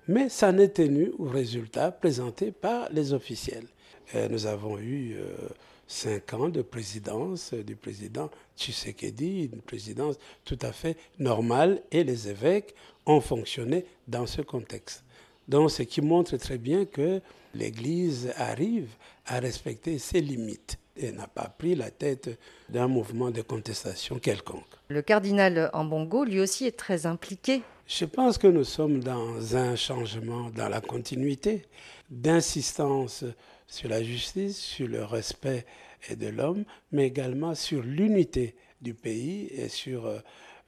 mais 0.07 0.29
ça 0.29 0.51
n'est 0.51 0.69
tenu 0.69 1.11
au 1.17 1.25
résultat 1.25 1.91
présenté 1.91 2.51
par 2.51 2.89
les 2.91 3.13
officiels. 3.13 3.67
nous 4.29 4.45
avons 4.45 4.77
eu 4.77 5.15
euh, 5.15 5.35
cinq 5.87 6.33
ans 6.33 6.49
de 6.49 6.61
présidence 6.61 7.53
du 7.53 7.75
président 7.75 8.29
Tshisekedi, 8.55 9.49
une 9.51 9.61
présidence 9.61 10.17
tout 10.43 10.59
à 10.61 10.71
fait 10.71 10.97
normale, 11.19 11.81
et 11.91 12.03
les 12.03 12.29
évêques 12.29 12.75
ont 13.05 13.21
fonctionné 13.21 13.85
dans 14.07 14.27
ce 14.27 14.41
contexte. 14.41 15.03
Donc, 15.47 15.71
ce 15.71 15.83
qui 15.83 16.01
montre 16.01 16.37
très 16.37 16.57
bien 16.57 16.85
que 16.85 17.21
l'Église 17.53 18.31
arrive 18.35 18.89
à 19.25 19.39
respecter 19.39 19.99
ses 19.99 20.21
limites 20.21 20.79
et 20.97 21.11
n'a 21.11 21.27
pas 21.27 21.49
pris 21.57 21.75
la 21.75 21.91
tête 21.91 22.29
d'un 22.69 22.87
mouvement 22.87 23.31
de 23.31 23.41
contestation 23.41 24.19
quelconque. 24.19 24.63
Le 24.87 25.01
cardinal 25.01 25.69
Ambongo, 25.73 26.23
lui 26.23 26.39
aussi, 26.39 26.65
est 26.65 26.77
très 26.77 27.05
impliqué. 27.05 27.61
Je 27.87 28.05
pense 28.05 28.37
que 28.37 28.47
nous 28.47 28.63
sommes 28.63 29.03
dans 29.03 29.55
un 29.55 29.75
changement, 29.75 30.49
dans 30.49 30.69
la 30.69 30.81
continuité 30.81 31.65
d'insistance 32.09 33.23
sur 33.67 33.89
la 33.89 34.01
justice, 34.03 34.57
sur 34.57 34.87
le 34.87 35.03
respect 35.03 35.65
de 36.15 36.27
l'homme, 36.27 36.63
mais 36.91 37.07
également 37.07 37.55
sur 37.55 37.81
l'unité 37.81 38.55
du 38.81 38.93
pays 38.93 39.47
et 39.51 39.69
sur 39.69 40.05
euh, 40.05 40.19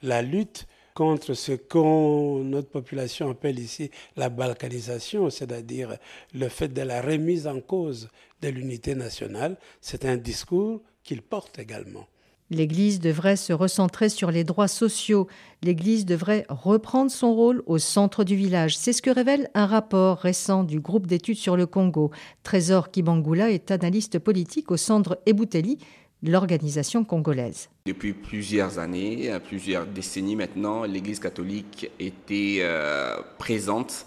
la 0.01 0.21
lutte 0.21 0.65
contre 0.97 1.35
ce 1.35 1.51
que 1.51 2.41
notre 2.41 2.69
population 2.69 3.29
appelle 3.29 3.59
ici 3.59 3.91
la 4.15 4.29
balkanisation, 4.29 5.29
c'est-à-dire 5.29 5.95
le 6.33 6.49
fait 6.49 6.69
de 6.69 6.81
la 6.81 7.01
remise 7.03 7.45
en 7.45 7.59
cause 7.61 8.09
de 8.41 8.50
l'unité 8.50 8.95
nationale. 8.95 9.58
C'est 9.82 10.06
un 10.06 10.17
discours 10.17 10.82
qu'il 11.04 11.21
porte 11.21 11.60
également. 11.60 12.08
L'Église 12.50 13.02
devrait 13.02 13.36
se 13.36 13.52
recentrer 13.52 14.08
sur 14.08 14.32
les 14.32 14.45
droits 14.45 14.69
sociaux. 14.69 15.28
L'Église 15.63 16.06
devrait 16.06 16.45
reprendre 16.47 17.12
son 17.12 17.34
rôle 17.34 17.62
au 17.65 17.78
centre 17.78 18.23
du 18.23 18.38
village. 18.38 18.78
C'est 18.78 18.93
ce 18.93 19.02
que 19.02 19.10
révèle 19.10 19.50
un 19.54 19.65
rapport 19.65 20.19
récent 20.19 20.63
du 20.63 20.80
groupe 20.80 21.08
d'études 21.08 21.38
sur 21.38 21.58
le 21.58 21.65
Congo. 21.65 22.12
Trésor 22.43 22.89
Kibangula 22.89 23.52
est 23.52 23.69
analyste 23.69 24.19
politique 24.19 24.71
au 24.71 24.78
centre 24.78 25.19
Ebouteli, 25.26 25.78
l'organisation 26.23 27.04
congolaise. 27.04 27.69
Depuis 27.86 28.13
plusieurs 28.13 28.80
années, 28.80 29.30
plusieurs 29.45 29.86
décennies 29.86 30.38
maintenant, 30.38 30.84
l'Église 30.86 31.19
catholique 31.19 31.91
était 32.00 32.60
euh, 32.62 33.17
présente 33.38 34.06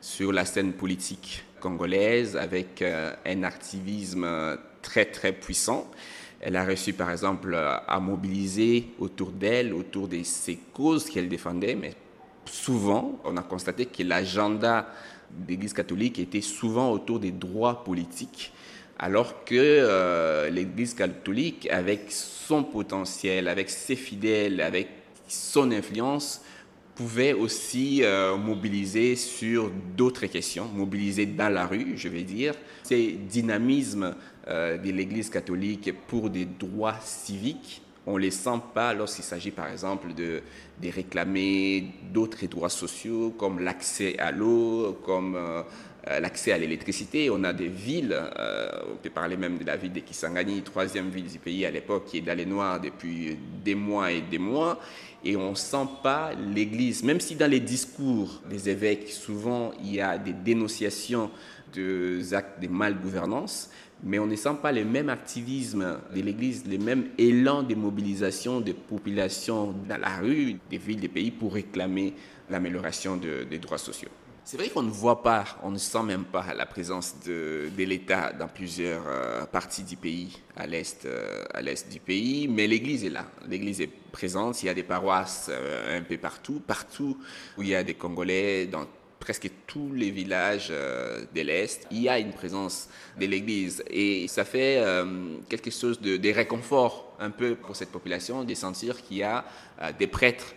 sur 0.00 0.32
la 0.32 0.46
scène 0.46 0.72
politique 0.72 1.44
congolaise 1.62 2.36
avec 2.36 2.82
euh, 2.82 3.14
un 3.24 3.44
activisme 3.44 4.26
très 4.82 5.06
très 5.06 5.32
puissant. 5.32 5.90
Elle 6.40 6.56
a 6.56 6.64
réussi, 6.64 6.92
par 6.92 7.10
exemple, 7.10 7.54
à 7.54 8.00
mobiliser 8.00 8.88
autour 8.98 9.30
d'elle, 9.30 9.72
autour 9.72 10.08
de 10.08 10.24
ses 10.24 10.56
causes 10.72 11.08
qu'elle 11.08 11.28
défendait, 11.28 11.76
mais 11.76 11.94
souvent, 12.46 13.20
on 13.24 13.36
a 13.36 13.42
constaté 13.42 13.86
que 13.86 14.02
l'agenda 14.02 14.88
de 15.30 15.48
l'Église 15.48 15.72
catholique 15.72 16.18
était 16.18 16.40
souvent 16.40 16.90
autour 16.90 17.20
des 17.20 17.30
droits 17.30 17.84
politiques, 17.84 18.52
alors 18.98 19.44
que 19.44 19.54
euh, 19.54 20.50
l'Église 20.50 20.94
catholique, 20.94 21.68
avec 21.70 22.06
son 22.08 22.64
potentiel, 22.64 23.46
avec 23.46 23.70
ses 23.70 23.96
fidèles, 23.96 24.60
avec 24.60 24.88
son 25.28 25.70
influence, 25.70 26.42
pouvait 27.02 27.32
aussi 27.32 28.04
euh, 28.04 28.36
mobiliser 28.36 29.16
sur 29.16 29.72
d'autres 29.96 30.26
questions, 30.26 30.68
mobiliser 30.72 31.26
dans 31.26 31.52
la 31.52 31.66
rue, 31.66 31.94
je 31.96 32.06
vais 32.06 32.22
dire. 32.22 32.54
Ces 32.84 33.18
dynamismes 33.28 34.14
euh, 34.46 34.78
de 34.78 34.88
l'Église 34.92 35.28
catholique 35.28 35.92
pour 36.06 36.30
des 36.30 36.44
droits 36.44 36.94
civiques, 37.02 37.82
on 38.06 38.14
ne 38.14 38.22
les 38.22 38.30
sent 38.30 38.60
pas 38.74 38.92
lorsqu'il 38.94 39.24
s'agit 39.24 39.50
par 39.50 39.68
exemple 39.68 40.12
de, 40.14 40.42
réclamer 40.90 41.92
d'autres 42.12 42.44
droits 42.46 42.68
sociaux 42.68 43.34
comme 43.38 43.60
l'accès 43.60 44.18
à 44.18 44.32
l'eau, 44.32 44.98
comme 45.04 45.36
euh, 45.36 45.62
l'accès 46.18 46.50
à 46.50 46.58
l'électricité. 46.58 47.30
On 47.30 47.44
a 47.44 47.52
des 47.52 47.68
villes, 47.68 48.18
euh, 48.36 48.68
on 48.92 48.96
peut 48.96 49.10
parler 49.10 49.36
même 49.36 49.58
de 49.58 49.64
la 49.64 49.76
ville 49.76 49.92
de 49.92 50.00
Kisangani, 50.00 50.62
troisième 50.62 51.08
ville 51.10 51.28
du 51.28 51.38
pays 51.38 51.64
à 51.64 51.70
l'époque, 51.70 52.06
qui 52.06 52.18
est 52.18 52.20
dans 52.20 52.36
les 52.36 52.46
depuis 52.82 53.38
des 53.64 53.76
mois 53.76 54.10
et 54.10 54.22
des 54.22 54.38
mois, 54.38 54.80
et 55.24 55.36
on 55.36 55.54
sent 55.54 55.86
pas 56.02 56.32
l'Église, 56.34 57.04
même 57.04 57.20
si 57.20 57.36
dans 57.36 57.48
les 57.48 57.60
discours 57.60 58.42
des 58.50 58.68
évêques, 58.68 59.08
souvent 59.10 59.70
il 59.84 59.94
y 59.94 60.00
a 60.00 60.18
des 60.18 60.32
dénonciations 60.32 61.30
des 61.72 62.34
actes 62.34 62.60
de 62.60 62.68
malgouvernance, 62.68 63.70
mais 64.02 64.18
on 64.18 64.26
ne 64.26 64.36
sent 64.36 64.56
pas 64.60 64.72
le 64.72 64.84
même 64.84 65.08
activisme 65.08 65.98
de 66.14 66.20
l'Église, 66.20 66.64
le 66.66 66.78
même 66.78 67.08
élan 67.18 67.62
de 67.62 67.74
mobilisation 67.74 68.60
des 68.60 68.74
populations 68.74 69.74
dans 69.88 70.00
la 70.00 70.16
rue, 70.18 70.58
des 70.70 70.78
villes, 70.78 71.00
des 71.00 71.08
pays 71.08 71.30
pour 71.30 71.54
réclamer 71.54 72.14
l'amélioration 72.50 73.16
des 73.16 73.58
droits 73.58 73.78
sociaux. 73.78 74.10
C'est 74.44 74.56
vrai 74.56 74.68
qu'on 74.70 74.82
ne 74.82 74.90
voit 74.90 75.22
pas, 75.22 75.44
on 75.62 75.70
ne 75.70 75.78
sent 75.78 76.02
même 76.02 76.24
pas 76.24 76.52
la 76.52 76.66
présence 76.66 77.14
de, 77.24 77.70
l'État 77.78 78.32
dans 78.32 78.48
plusieurs 78.48 79.04
euh, 79.06 79.46
parties 79.46 79.84
du 79.84 79.96
pays, 79.96 80.36
à 80.56 80.66
l'est, 80.66 81.04
euh, 81.04 81.44
à 81.54 81.62
l'est 81.62 81.90
du 81.90 82.00
pays, 82.00 82.48
mais 82.48 82.66
l'Église 82.66 83.04
est 83.04 83.10
là. 83.10 83.26
L'Église 83.48 83.80
est 83.80 83.90
présente. 84.10 84.60
Il 84.62 84.66
y 84.66 84.68
a 84.68 84.74
des 84.74 84.82
paroisses 84.82 85.48
euh, 85.48 85.96
un 85.96 86.02
peu 86.02 86.16
partout, 86.16 86.60
partout 86.66 87.16
où 87.56 87.62
il 87.62 87.68
y 87.68 87.74
a 87.76 87.84
des 87.84 87.94
Congolais, 87.94 88.66
dans 88.66 88.84
presque 89.22 89.48
tous 89.68 89.92
les 89.94 90.10
villages 90.10 90.68
euh, 90.72 91.24
de 91.32 91.42
l'Est, 91.42 91.86
il 91.92 92.02
y 92.02 92.08
a 92.08 92.18
une 92.18 92.32
présence 92.32 92.88
de 93.20 93.26
l'Église. 93.26 93.84
Et 93.88 94.26
ça 94.26 94.44
fait 94.44 94.78
euh, 94.78 95.36
quelque 95.48 95.70
chose 95.70 96.00
de, 96.00 96.32
réconfort 96.32 97.14
un 97.20 97.30
peu 97.30 97.54
pour 97.54 97.76
cette 97.76 97.92
population 97.92 98.42
de 98.42 98.54
sentir 98.54 99.00
qu'il 99.00 99.18
y 99.18 99.22
a 99.22 99.44
euh, 99.80 99.92
des 99.98 100.08
prêtres 100.08 100.54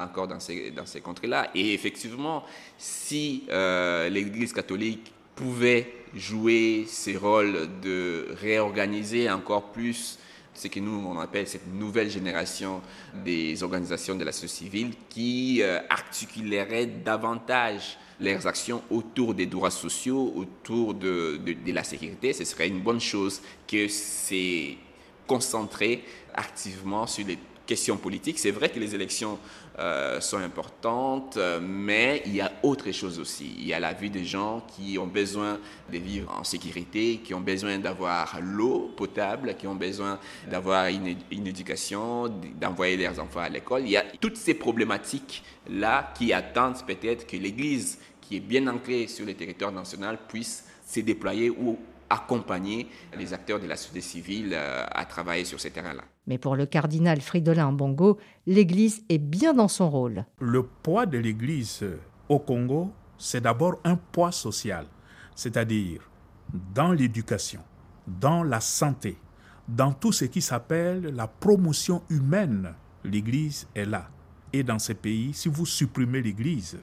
encore 0.00 0.28
dans 0.28 0.38
ces, 0.38 0.70
dans 0.70 0.86
ces 0.86 1.00
contrées-là. 1.00 1.50
Et 1.52 1.74
effectivement, 1.74 2.44
si 2.78 3.48
l'Église 3.48 4.52
catholique 4.52 5.12
pouvait 5.34 5.92
jouer 6.14 6.84
ce 6.86 7.16
rôle 7.16 7.68
de 7.82 8.28
réorganiser 8.40 9.28
encore 9.28 9.72
plus 9.72 10.20
ce 10.56 10.68
que 10.68 10.80
nous 10.80 11.04
on 11.06 11.18
appelle 11.20 11.46
cette 11.46 11.66
nouvelle 11.66 12.10
génération 12.10 12.80
des 13.24 13.62
organisations 13.62 14.14
de 14.14 14.24
la 14.24 14.32
société 14.32 14.46
civile 14.46 14.94
qui 15.08 15.60
euh, 15.62 15.80
articulerait 15.90 16.86
davantage 16.86 17.98
leurs 18.20 18.46
actions 18.46 18.82
autour 18.90 19.34
des 19.34 19.46
droits 19.46 19.70
sociaux, 19.70 20.32
autour 20.34 20.94
de, 20.94 21.38
de 21.44 21.72
la 21.72 21.84
sécurité. 21.84 22.32
Ce 22.32 22.44
serait 22.44 22.68
une 22.68 22.80
bonne 22.80 23.00
chose 23.00 23.42
que 23.68 23.88
c'est 23.88 24.78
concentré 25.26 26.04
activement 26.34 27.06
sur 27.06 27.26
les 27.26 27.38
question 27.66 27.96
politique. 27.96 28.38
C'est 28.38 28.52
vrai 28.52 28.70
que 28.70 28.78
les 28.78 28.94
élections 28.94 29.38
euh, 29.78 30.20
sont 30.20 30.38
importantes, 30.38 31.38
mais 31.60 32.22
il 32.26 32.36
y 32.36 32.40
a 32.40 32.50
autre 32.62 32.90
chose 32.92 33.18
aussi. 33.18 33.54
Il 33.58 33.66
y 33.66 33.74
a 33.74 33.80
la 33.80 33.92
vie 33.92 34.10
des 34.10 34.24
gens 34.24 34.62
qui 34.74 34.98
ont 34.98 35.06
besoin 35.06 35.58
de 35.92 35.98
vivre 35.98 36.34
en 36.38 36.44
sécurité, 36.44 37.20
qui 37.22 37.34
ont 37.34 37.40
besoin 37.40 37.78
d'avoir 37.78 38.38
l'eau 38.40 38.92
potable, 38.96 39.54
qui 39.56 39.66
ont 39.66 39.74
besoin 39.74 40.18
d'avoir 40.50 40.86
une, 40.86 41.16
une, 41.30 41.46
éducation, 41.46 42.28
d'envoyer 42.60 42.96
leurs 42.96 43.20
enfants 43.20 43.40
à 43.40 43.48
l'école. 43.48 43.82
Il 43.82 43.90
y 43.90 43.96
a 43.96 44.04
toutes 44.20 44.36
ces 44.36 44.54
problématiques-là 44.54 46.12
qui 46.16 46.32
attendent 46.32 46.84
peut-être 46.86 47.26
que 47.26 47.36
l'Église, 47.36 47.98
qui 48.20 48.36
est 48.36 48.40
bien 48.40 48.66
ancrée 48.68 49.06
sur 49.06 49.26
le 49.26 49.34
territoire 49.34 49.72
national, 49.72 50.18
puisse 50.28 50.64
se 50.86 51.00
déployer 51.00 51.50
ou 51.50 51.78
accompagner 52.08 52.88
les 53.16 53.32
acteurs 53.32 53.60
de 53.60 53.66
la 53.66 53.76
société 53.76 54.00
civile 54.00 54.50
euh, 54.52 54.84
à 54.90 55.04
travailler 55.04 55.44
sur 55.44 55.60
ces 55.60 55.70
terrains-là. 55.70 56.04
Mais 56.26 56.38
pour 56.38 56.56
le 56.56 56.66
cardinal 56.66 57.20
Fridolin 57.20 57.72
Mbongo, 57.72 58.18
l'Église 58.46 59.04
est 59.08 59.18
bien 59.18 59.54
dans 59.54 59.68
son 59.68 59.88
rôle. 59.88 60.24
Le 60.40 60.62
poids 60.62 61.06
de 61.06 61.18
l'Église 61.18 61.84
au 62.28 62.38
Congo, 62.38 62.90
c'est 63.16 63.40
d'abord 63.40 63.78
un 63.84 63.96
poids 63.96 64.32
social, 64.32 64.86
c'est-à-dire 65.34 66.10
dans 66.74 66.92
l'éducation, 66.92 67.60
dans 68.06 68.42
la 68.42 68.60
santé, 68.60 69.16
dans 69.68 69.92
tout 69.92 70.12
ce 70.12 70.24
qui 70.24 70.40
s'appelle 70.40 71.14
la 71.14 71.26
promotion 71.26 72.02
humaine. 72.10 72.74
L'Église 73.04 73.68
est 73.74 73.84
là. 73.84 74.08
Et 74.52 74.62
dans 74.62 74.78
ces 74.78 74.94
pays, 74.94 75.32
si 75.32 75.48
vous 75.48 75.66
supprimez 75.66 76.22
l'Église, 76.22 76.78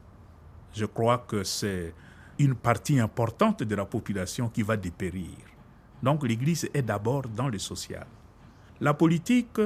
je 0.73 0.85
crois 0.85 1.19
que 1.19 1.43
c'est 1.43 1.93
une 2.39 2.55
partie 2.55 2.99
importante 2.99 3.63
de 3.63 3.75
la 3.75 3.85
population 3.85 4.49
qui 4.49 4.63
va 4.63 4.75
dépérir. 4.77 5.29
Donc 6.01 6.27
l'Église 6.27 6.69
est 6.73 6.81
d'abord 6.81 7.23
dans 7.23 7.47
le 7.47 7.59
social. 7.59 8.05
La 8.83 8.93
politique, 8.93 9.61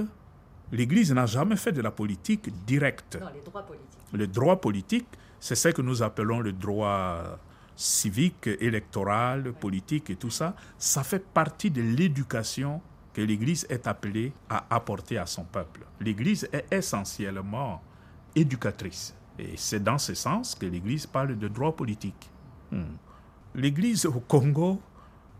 l'Église 0.72 1.11
n'a 1.11 1.26
jamais 1.26 1.55
fait 1.55 1.72
de 1.72 1.82
la 1.82 1.89
politique 1.89 2.51
directe. 2.68 3.18
Non, 3.20 3.30
les 3.34 3.41
droits 3.41 3.63
politiques. 3.63 3.99
Le 4.13 4.28
droit 4.28 4.61
politique, 4.61 5.07
c'est 5.39 5.55
ce 5.55 5.70
que 5.70 5.82
nous 5.82 6.03
appelons 6.03 6.39
le 6.39 6.53
droit 6.53 7.39
civique, 7.76 8.45
électoral, 8.45 9.53
politique 9.53 10.11
et 10.11 10.18
tout 10.18 10.30
ça. 10.30 10.55
Ça 10.78 11.01
fait 11.01 11.26
partie 11.34 11.72
de 11.72 11.82
l'éducation 11.82 12.80
que 13.11 13.22
l'Église 13.22 13.65
est 13.72 13.88
appelée 13.88 14.34
à 14.51 14.68
apporter 14.70 15.18
à 15.18 15.26
son 15.26 15.45
peuple. 15.45 15.88
L'Église 15.99 16.47
est 16.53 16.72
essentiellement 16.72 17.82
éducatrice. 18.36 19.15
Et 19.39 19.53
c'est 19.55 19.84
dans 19.84 19.97
ce 19.97 20.13
sens 20.13 20.53
que 20.53 20.68
l'Église 20.68 21.07
parle 21.07 21.39
de 21.39 21.47
droit 21.47 21.76
politique. 21.76 22.30
Hmm. 22.72 22.93
L'Église 23.55 24.05
au 24.05 24.20
Congo 24.20 24.80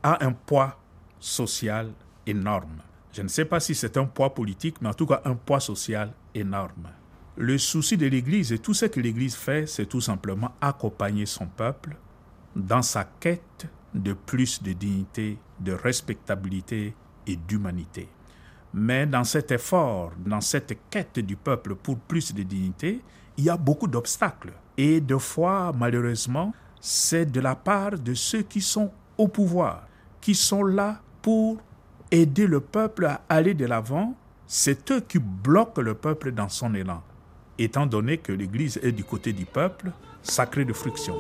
a 0.02 0.26
un 0.26 0.32
poids 0.32 0.80
social 1.20 1.92
énorme. 2.26 2.82
Je 3.18 3.24
ne 3.24 3.30
sais 3.30 3.46
pas 3.46 3.60
si 3.60 3.74
c'est 3.74 3.98
un 3.98 4.06
poids 4.06 4.36
politique, 4.36 4.76
mais 4.80 4.90
en 4.90 4.94
tout 4.94 5.08
cas 5.08 5.24
un 5.26 5.34
poids 5.34 5.60
social 5.60 6.14
énorme. 6.36 6.90
Le 7.36 7.58
souci 7.58 7.98
de 7.98 8.06
l'Église 8.06 8.54
et 8.54 8.60
tout 8.60 8.76
ce 8.76 8.86
que 8.86 9.00
l'Église 9.00 9.34
fait, 9.34 9.66
c'est 9.66 9.88
tout 9.88 10.02
simplement 10.02 10.52
accompagner 10.62 11.26
son 11.26 11.48
peuple 11.48 11.98
dans 12.56 12.84
sa 12.84 13.06
quête 13.06 13.66
de 13.96 14.14
plus 14.14 14.62
de 14.62 14.72
dignité, 14.74 15.40
de 15.60 15.72
respectabilité 15.72 16.94
et 17.26 17.36
d'humanité. 17.36 18.08
Mais 18.76 19.08
dans 19.08 19.24
cet 19.24 19.50
effort, 19.50 20.12
dans 20.24 20.42
cette 20.42 20.78
quête 20.92 21.18
du 21.18 21.38
peuple 21.38 21.74
pour 21.74 21.98
plus 21.98 22.36
de 22.36 22.44
dignité, 22.44 23.02
il 23.36 23.46
y 23.46 23.50
a 23.50 23.58
beaucoup 23.58 23.88
d'obstacles. 23.88 24.54
Et 24.78 25.02
de 25.02 25.18
fois, 25.18 25.74
malheureusement, 25.76 26.54
c'est 26.80 27.26
de 27.26 27.40
la 27.40 27.56
part 27.56 27.98
de 27.98 28.14
ceux 28.14 28.44
qui 28.44 28.62
sont 28.62 28.92
au 29.18 29.28
pouvoir, 29.28 29.88
qui 30.22 30.36
sont 30.36 30.64
là 30.64 31.02
pour 31.24 31.58
aider 32.12 32.48
le 32.48 32.60
peuple 32.60 33.06
à 33.06 33.22
aller 33.30 33.54
de 33.54 33.66
l'avant. 33.66 34.16
C'est 34.48 34.92
eux 34.92 35.02
qui 35.02 35.20
bloquent 35.20 35.82
le 35.82 35.94
peuple 35.94 36.32
dans 36.32 36.50
son 36.50 36.74
élan. 36.74 37.04
Étant 37.60 37.86
donné 37.86 38.18
que 38.18 38.32
l'Église 38.32 38.80
est 38.84 38.92
du 38.92 39.04
côté 39.04 39.34
du 39.34 39.46
peuple, 39.46 39.92
sacré 40.24 40.64
de 40.64 40.74
friction. 40.74 41.16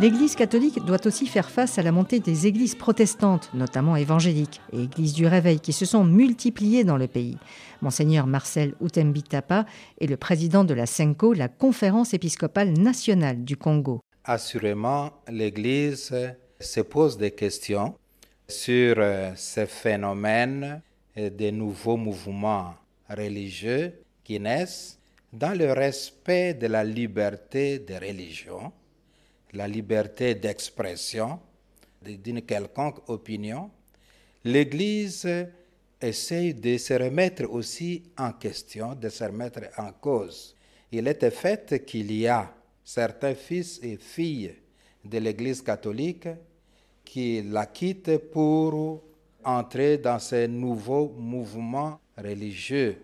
L'Église 0.00 0.34
catholique 0.34 0.82
doit 0.86 1.06
aussi 1.06 1.26
faire 1.26 1.50
face 1.50 1.78
à 1.78 1.82
la 1.82 1.92
montée 1.92 2.20
des 2.20 2.46
églises 2.46 2.74
protestantes, 2.74 3.50
notamment 3.52 3.96
évangéliques, 3.96 4.62
et 4.72 4.84
églises 4.84 5.12
du 5.12 5.26
réveil, 5.26 5.60
qui 5.60 5.74
se 5.74 5.84
sont 5.84 6.04
multipliées 6.04 6.84
dans 6.84 6.96
le 6.96 7.06
pays. 7.06 7.36
Monseigneur 7.82 8.26
Marcel 8.26 8.74
Outembitapa 8.80 9.66
est 10.00 10.06
le 10.06 10.16
président 10.16 10.64
de 10.64 10.72
la 10.72 10.86
CENCO, 10.86 11.34
la 11.34 11.48
Conférence 11.48 12.14
épiscopale 12.14 12.72
nationale 12.72 13.44
du 13.44 13.58
Congo. 13.58 14.00
Assurément, 14.24 15.12
l'Église 15.28 16.14
se 16.58 16.80
pose 16.80 17.18
des 17.18 17.32
questions 17.32 17.94
sur 18.48 18.94
euh, 18.96 19.32
ces 19.36 19.66
phénomènes 19.66 20.80
des 21.14 21.52
nouveaux 21.52 21.98
mouvements 21.98 22.74
religieux 23.10 23.92
qui 24.24 24.40
naissent 24.40 24.98
dans 25.30 25.56
le 25.58 25.74
respect 25.74 26.54
de 26.54 26.68
la 26.68 26.84
liberté 26.84 27.78
des 27.80 27.98
religions 27.98 28.72
la 29.52 29.66
liberté 29.66 30.34
d'expression 30.34 31.40
d'une 32.02 32.42
quelconque 32.42 33.08
opinion, 33.08 33.70
l'Église 34.44 35.28
essaye 36.00 36.54
de 36.54 36.78
se 36.78 36.94
remettre 36.94 37.44
aussi 37.50 38.02
en 38.16 38.32
question, 38.32 38.94
de 38.94 39.08
se 39.08 39.24
remettre 39.24 39.60
en 39.76 39.92
cause. 39.92 40.56
Il 40.90 41.06
était 41.08 41.30
fait 41.30 41.84
qu'il 41.84 42.10
y 42.12 42.26
a 42.26 42.52
certains 42.82 43.34
fils 43.34 43.78
et 43.82 43.96
filles 43.96 44.54
de 45.04 45.18
l'Église 45.18 45.62
catholique 45.62 46.28
qui 47.04 47.42
la 47.42 47.66
quittent 47.66 48.18
pour 48.30 49.02
entrer 49.44 49.98
dans 49.98 50.18
ces 50.18 50.48
nouveaux 50.48 51.08
mouvements 51.16 52.00
religieux. 52.16 53.02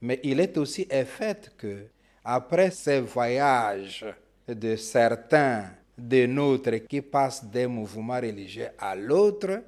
Mais 0.00 0.20
il 0.22 0.40
est 0.40 0.56
aussi 0.58 0.86
fait 0.86 1.52
que, 1.56 1.86
après 2.24 2.70
ces 2.70 3.00
voyages 3.00 4.04
de 4.48 4.76
certains 4.76 5.70
de 5.96 6.26
nôtres 6.26 6.86
qui 6.88 7.00
passent 7.00 7.44
d'un 7.44 7.68
mouvement 7.68 8.20
religieux 8.20 8.68
à 8.78 8.94
l'autre, 8.94 9.62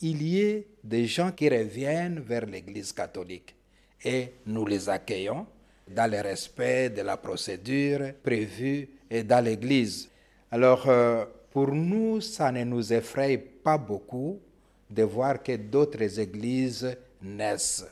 il 0.00 0.22
y 0.22 0.40
ait 0.40 0.66
des 0.82 1.06
gens 1.06 1.32
qui 1.32 1.48
reviennent 1.48 2.20
vers 2.20 2.46
l'Église 2.46 2.92
catholique. 2.92 3.54
Et 4.04 4.32
nous 4.46 4.66
les 4.66 4.88
accueillons 4.88 5.46
dans 5.88 6.10
le 6.10 6.20
respect 6.20 6.90
de 6.90 7.02
la 7.02 7.16
procédure 7.16 8.12
prévue 8.22 8.88
dans 9.24 9.44
l'Église. 9.44 10.08
Alors, 10.50 10.88
euh, 10.88 11.24
pour 11.50 11.68
nous, 11.68 12.20
ça 12.20 12.50
ne 12.50 12.64
nous 12.64 12.92
effraie 12.92 13.36
pas 13.38 13.76
beaucoup 13.78 14.40
de 14.90 15.02
voir 15.02 15.42
que 15.42 15.56
d'autres 15.56 16.18
églises 16.18 16.96
naissent. 17.22 17.86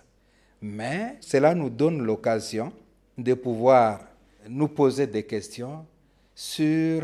Mais 0.60 1.16
cela 1.20 1.54
nous 1.54 1.70
donne 1.70 2.02
l'occasion 2.02 2.72
de 3.16 3.34
pouvoir 3.34 4.00
nous 4.48 4.68
poser 4.68 5.06
des 5.06 5.22
questions 5.22 5.86
sur 6.40 7.02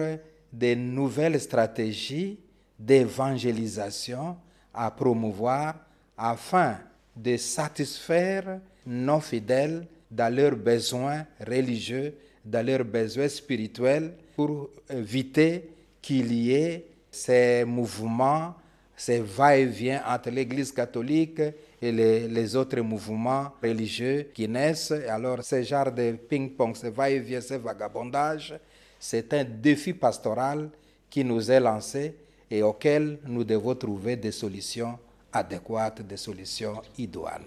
des 0.50 0.74
nouvelles 0.74 1.38
stratégies 1.38 2.38
d'évangélisation 2.78 4.34
à 4.72 4.90
promouvoir 4.90 5.74
afin 6.16 6.78
de 7.14 7.36
satisfaire 7.36 8.60
nos 8.86 9.20
fidèles 9.20 9.86
dans 10.10 10.34
leurs 10.34 10.56
besoins 10.56 11.26
religieux, 11.46 12.14
dans 12.42 12.64
leurs 12.64 12.86
besoins 12.86 13.28
spirituels, 13.28 14.14
pour 14.34 14.70
éviter 14.88 15.68
qu'il 16.00 16.32
y 16.32 16.54
ait 16.54 16.86
ces 17.10 17.62
mouvements, 17.66 18.54
ces 18.96 19.20
va-et-vient 19.20 20.02
entre 20.06 20.30
l'Église 20.30 20.72
catholique 20.72 21.42
et 21.82 21.92
les, 21.92 22.56
autres 22.56 22.80
mouvements 22.80 23.52
religieux 23.62 24.30
qui 24.32 24.48
naissent. 24.48 24.92
Alors, 24.92 25.44
ce 25.44 25.62
genre 25.62 25.92
de 25.92 26.12
ping-pong, 26.12 26.74
ce 26.74 26.86
va-et-vient, 26.86 27.42
ce 27.42 27.54
vagabondage, 27.54 28.54
c'est 28.98 29.32
un 29.34 29.44
défi 29.44 29.92
pastoral 29.92 30.70
qui 31.10 31.24
nous 31.24 31.50
est 31.50 31.60
lancé 31.60 32.14
et 32.50 32.62
auquel 32.62 33.18
nous 33.26 33.44
devons 33.44 33.74
trouver 33.74 34.16
des 34.16 34.32
solutions 34.32 34.98
adéquates, 35.32 36.02
des 36.02 36.16
solutions 36.16 36.80
idoines. 36.98 37.42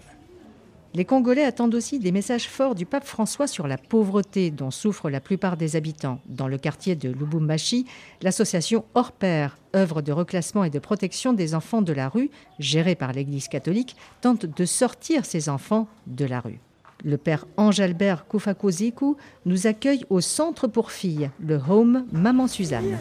Les 0.92 1.04
Congolais 1.04 1.44
attendent 1.44 1.76
aussi 1.76 2.00
des 2.00 2.10
messages 2.10 2.48
forts 2.48 2.74
du 2.74 2.84
pape 2.84 3.04
François 3.04 3.46
sur 3.46 3.68
la 3.68 3.78
pauvreté 3.78 4.50
dont 4.50 4.72
souffrent 4.72 5.08
la 5.08 5.20
plupart 5.20 5.56
des 5.56 5.76
habitants. 5.76 6.18
Dans 6.26 6.48
le 6.48 6.58
quartier 6.58 6.96
de 6.96 7.08
Lubumbashi, 7.08 7.86
l'association 8.22 8.84
Hors 8.94 9.12
Père, 9.12 9.56
œuvre 9.76 10.02
de 10.02 10.10
reclassement 10.10 10.64
et 10.64 10.70
de 10.70 10.80
protection 10.80 11.32
des 11.32 11.54
enfants 11.54 11.82
de 11.82 11.92
la 11.92 12.08
rue, 12.08 12.28
gérée 12.58 12.96
par 12.96 13.12
l'Église 13.12 13.46
catholique, 13.46 13.94
tente 14.20 14.46
de 14.46 14.64
sortir 14.64 15.24
ces 15.24 15.48
enfants 15.48 15.86
de 16.08 16.24
la 16.24 16.40
rue. 16.40 16.58
Le 17.02 17.16
père 17.16 17.46
Ange-Albert 17.56 18.26
Koufakozikou 18.26 19.16
nous 19.46 19.66
accueille 19.66 20.04
au 20.10 20.20
centre 20.20 20.66
pour 20.66 20.90
filles, 20.90 21.30
le 21.40 21.56
home 21.56 22.06
Maman 22.12 22.46
Suzanne. 22.46 22.98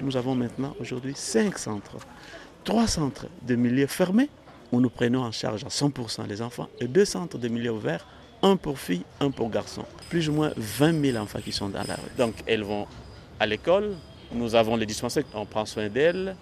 Nous 0.00 0.16
avons 0.16 0.34
maintenant 0.34 0.74
aujourd'hui 0.80 1.12
cinq 1.14 1.58
centres, 1.58 1.98
trois 2.64 2.86
centres 2.86 3.26
de 3.42 3.54
milieux 3.54 3.86
fermés 3.86 4.30
où 4.72 4.80
nous 4.80 4.88
prenons 4.88 5.22
en 5.22 5.30
charge 5.30 5.64
à 5.64 5.68
100% 5.68 6.26
les 6.26 6.40
enfants 6.40 6.68
et 6.80 6.88
deux 6.88 7.04
centres 7.04 7.36
de 7.36 7.48
milieux 7.48 7.72
ouverts, 7.72 8.06
un 8.42 8.56
pour 8.56 8.78
filles, 8.78 9.04
un 9.20 9.30
pour 9.30 9.50
garçons. 9.50 9.84
Plus 10.08 10.30
ou 10.30 10.32
moins 10.32 10.52
20 10.56 11.04
000 11.12 11.18
enfants 11.18 11.40
qui 11.44 11.52
sont 11.52 11.68
dans 11.68 11.84
la 11.86 11.94
rue. 11.94 12.10
Donc 12.16 12.34
elles 12.46 12.64
vont 12.64 12.86
à 13.38 13.46
l'école, 13.46 13.94
nous 14.32 14.54
avons 14.54 14.76
les 14.76 14.86
dispensaires, 14.86 15.24
on 15.34 15.44
prend 15.44 15.66
soin 15.66 15.88
d'elles 15.88 16.34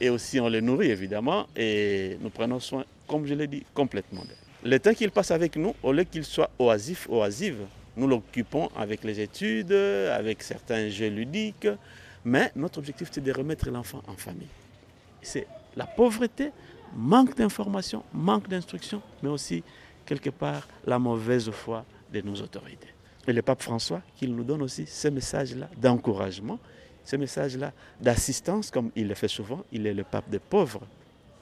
et 0.00 0.10
aussi 0.10 0.38
on 0.38 0.48
les 0.48 0.60
nourrit 0.60 0.90
évidemment 0.90 1.46
et 1.56 2.18
nous 2.20 2.30
prenons 2.30 2.60
soin, 2.60 2.84
comme 3.08 3.24
je 3.26 3.32
l'ai 3.32 3.46
dit, 3.46 3.64
complètement 3.74 4.22
d'elles. 4.22 4.49
Le 4.62 4.78
temps 4.78 4.92
qu'il 4.92 5.10
passe 5.10 5.30
avec 5.30 5.56
nous, 5.56 5.74
au 5.82 5.90
lieu 5.92 6.04
qu'il 6.04 6.24
soit 6.24 6.50
oisif, 6.58 7.08
oisive, 7.08 7.64
nous 7.96 8.06
l'occupons 8.06 8.68
avec 8.76 9.04
les 9.04 9.20
études, 9.20 9.72
avec 9.72 10.42
certains 10.42 10.90
jeux 10.90 11.08
ludiques, 11.08 11.68
mais 12.26 12.52
notre 12.54 12.78
objectif 12.78 13.08
c'est 13.10 13.22
de 13.22 13.32
remettre 13.32 13.70
l'enfant 13.70 14.02
en 14.06 14.14
famille. 14.14 14.48
C'est 15.22 15.46
la 15.76 15.86
pauvreté, 15.86 16.50
manque 16.94 17.36
d'information, 17.36 18.02
manque 18.12 18.48
d'instruction, 18.48 19.00
mais 19.22 19.30
aussi 19.30 19.64
quelque 20.04 20.30
part 20.30 20.68
la 20.86 20.98
mauvaise 20.98 21.50
foi 21.50 21.86
de 22.12 22.20
nos 22.20 22.34
autorités. 22.36 22.88
Et 23.26 23.32
le 23.32 23.40
pape 23.40 23.62
François, 23.62 24.02
qu'il 24.16 24.34
nous 24.34 24.44
donne 24.44 24.60
aussi 24.60 24.84
ce 24.86 25.08
message-là 25.08 25.70
d'encouragement, 25.78 26.58
ce 27.04 27.16
message-là 27.16 27.72
d'assistance, 27.98 28.70
comme 28.70 28.90
il 28.94 29.08
le 29.08 29.14
fait 29.14 29.28
souvent, 29.28 29.64
il 29.72 29.86
est 29.86 29.94
le 29.94 30.04
pape 30.04 30.28
des 30.28 30.38
pauvres. 30.38 30.82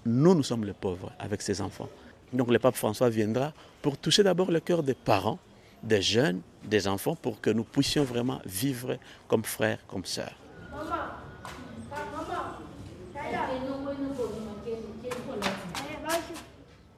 Nous, 0.07 0.35
nous 0.35 0.43
sommes 0.45 0.65
les 0.65 0.73
pauvres 0.73 1.13
avec 1.19 1.43
ses 1.43 1.61
enfants. 1.61 1.89
Donc 2.33 2.51
le 2.51 2.59
pape 2.59 2.77
François 2.77 3.09
viendra 3.09 3.53
pour 3.81 3.97
toucher 3.97 4.23
d'abord 4.23 4.51
le 4.51 4.61
cœur 4.61 4.83
des 4.83 4.95
parents, 4.95 5.39
des 5.83 6.03
jeunes, 6.03 6.41
des 6.65 6.87
enfants, 6.87 7.15
pour 7.15 7.41
que 7.41 7.51
nous 7.51 7.65
puissions 7.65 8.05
vraiment 8.05 8.41
vivre 8.45 8.99
comme 9.29 9.45
frères, 9.45 9.79
comme 9.87 10.05
sœurs. 10.05 10.35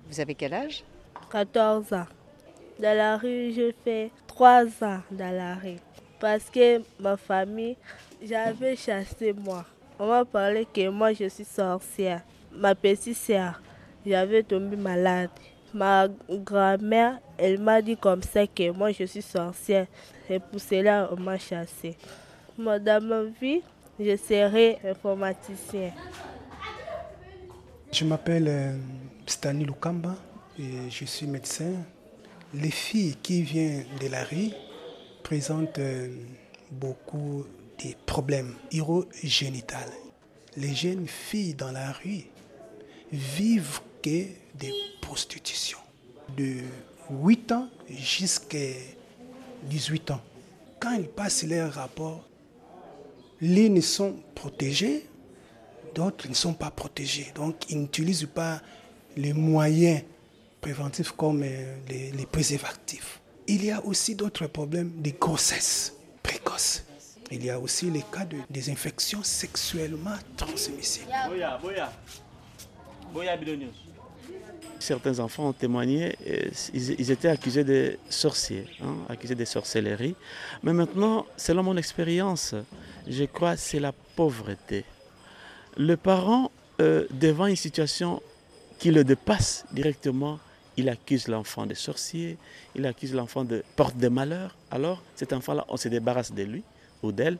Vous 0.09 0.20
avez 0.20 0.35
quel 0.35 0.55
âge? 0.55 0.83
14 1.31 1.93
ans. 1.93 2.07
Dans 2.81 2.97
la 2.97 3.16
rue, 3.16 3.53
je 3.53 3.72
fais 3.85 4.11
3 4.26 4.64
ans 4.83 5.01
dans 5.11 5.37
la 5.37 5.55
rue. 5.55 5.76
Parce 6.18 6.51
que 6.51 6.83
ma 6.99 7.16
famille, 7.16 7.76
j'avais 8.22 8.74
chassé 8.74 9.33
moi. 9.33 9.64
On 9.99 10.09
m'a 10.09 10.24
parlé 10.24 10.66
que 10.66 10.89
moi 10.89 11.12
je 11.12 11.28
suis 11.28 11.45
sorcière. 11.45 12.22
Ma 12.53 12.74
petite 12.74 13.16
sœur, 13.16 13.62
j'avais 14.07 14.42
tombé 14.42 14.76
malade. 14.76 15.30
Ma 15.72 16.09
grand-mère, 16.28 17.20
elle 17.38 17.61
m'a 17.61 17.80
dit 17.80 17.96
comme 17.96 18.22
ça 18.22 18.46
que 18.46 18.70
moi 18.70 18.90
je 18.92 19.05
suis 19.05 19.22
sorcière. 19.22 19.86
Et 20.28 20.38
pour 20.38 20.61
cela, 20.61 21.09
on 21.12 21.20
m'a 21.20 21.38
chassé. 21.38 21.96
Moi, 22.59 22.78
dans 22.78 23.03
ma 23.03 23.22
vie, 23.24 23.62
je 23.98 24.16
serai 24.16 24.78
informaticien. 24.84 25.92
Je 27.92 28.05
m'appelle 28.05 28.46
euh, 28.48 28.76
Stani 29.26 29.64
Lukamba 29.64 30.14
et 30.59 30.90
je 30.90 31.05
suis 31.05 31.26
médecin. 31.26 31.72
Les 32.55 32.70
filles 32.70 33.16
qui 33.22 33.42
viennent 33.42 33.84
de 34.01 34.09
la 34.09 34.24
rue 34.24 34.51
présentent 35.22 35.78
euh, 35.78 36.09
beaucoup 36.70 37.44
de 37.84 37.94
problèmes 38.07 38.55
urogénitaux. 38.72 39.76
Les 40.57 40.74
jeunes 40.74 41.07
filles 41.07 41.55
dans 41.55 41.72
la 41.72 41.92
rue 41.92 42.26
vivent 43.12 43.80
que 44.03 44.26
des 44.55 44.72
prostitution. 45.01 45.78
De 46.36 46.59
8 47.11 47.53
ans 47.53 47.68
jusqu'à 47.88 48.74
18 49.64 50.12
ans. 50.12 50.20
Quand 50.78 50.92
ils 50.92 51.09
passent 51.09 51.42
leur 51.42 51.72
rapport, 51.72 52.24
les 53.40 53.68
ne 53.68 53.80
sont 53.80 54.14
protégés, 54.36 55.07
d'autres 55.94 56.28
ne 56.28 56.34
sont 56.34 56.55
pas 56.55 56.70
protégés. 56.70 57.32
Donc 57.34 57.70
ils 57.70 57.80
n'utilisent 57.80 58.28
pas 58.32 58.62
les 59.16 59.32
moyens 59.32 60.03
préventifs 60.61 61.11
comme 61.11 61.42
euh, 61.42 61.76
les, 61.88 62.12
les 62.12 62.26
préservatifs. 62.26 63.20
Il 63.48 63.64
y 63.64 63.72
a 63.72 63.84
aussi 63.84 64.14
d'autres 64.14 64.46
problèmes 64.46 64.92
de 65.03 65.11
grossesse 65.11 65.94
précoce. 66.22 66.84
Il 67.32 67.44
y 67.44 67.51
a 67.51 67.59
aussi 67.59 67.90
les 67.90 68.03
cas 68.12 68.24
de, 68.24 68.36
des 68.48 68.70
infections 68.70 69.22
sexuellement 69.24 70.16
transmissibles. 70.36 71.11
Certains 74.81 75.20
enfants 75.20 75.49
ont 75.49 75.53
témoigné, 75.53 76.16
ils, 76.72 77.11
étaient 77.11 77.28
accusés 77.28 77.64
de 77.64 77.99
sorciers, 78.09 78.66
hein, 78.83 78.97
accusés 79.11 79.35
de 79.35 79.45
sorcellerie. 79.45 80.16
Mais 80.62 80.72
maintenant, 80.72 81.26
selon 81.37 81.62
mon 81.62 81.76
expérience, 81.76 82.55
je 83.07 83.24
crois 83.24 83.55
que 83.55 83.61
c'est 83.61 83.78
la 83.78 83.93
pauvreté. 83.93 84.85
Le 85.76 85.97
parent, 85.97 86.51
euh, 86.81 87.07
devant 87.11 87.47
une 87.47 87.57
situation 87.57 88.22
qui 88.78 88.91
le 88.91 89.05
dépasse 89.05 89.66
directement, 89.70 90.39
il 90.78 90.89
accuse 90.89 91.28
l'enfant 91.28 91.66
de 91.66 91.74
sorcier, 91.74 92.39
il 92.74 92.87
accuse 92.87 93.12
l'enfant 93.12 93.45
de 93.45 93.62
porte 93.76 93.99
de 93.99 94.09
malheur. 94.09 94.57
Alors, 94.70 95.03
cet 95.14 95.35
enfant-là, 95.35 95.66
on 95.68 95.76
se 95.76 95.89
débarrasse 95.89 96.33
de 96.33 96.43
lui 96.43 96.62
ou 97.03 97.12
d'elle. 97.12 97.37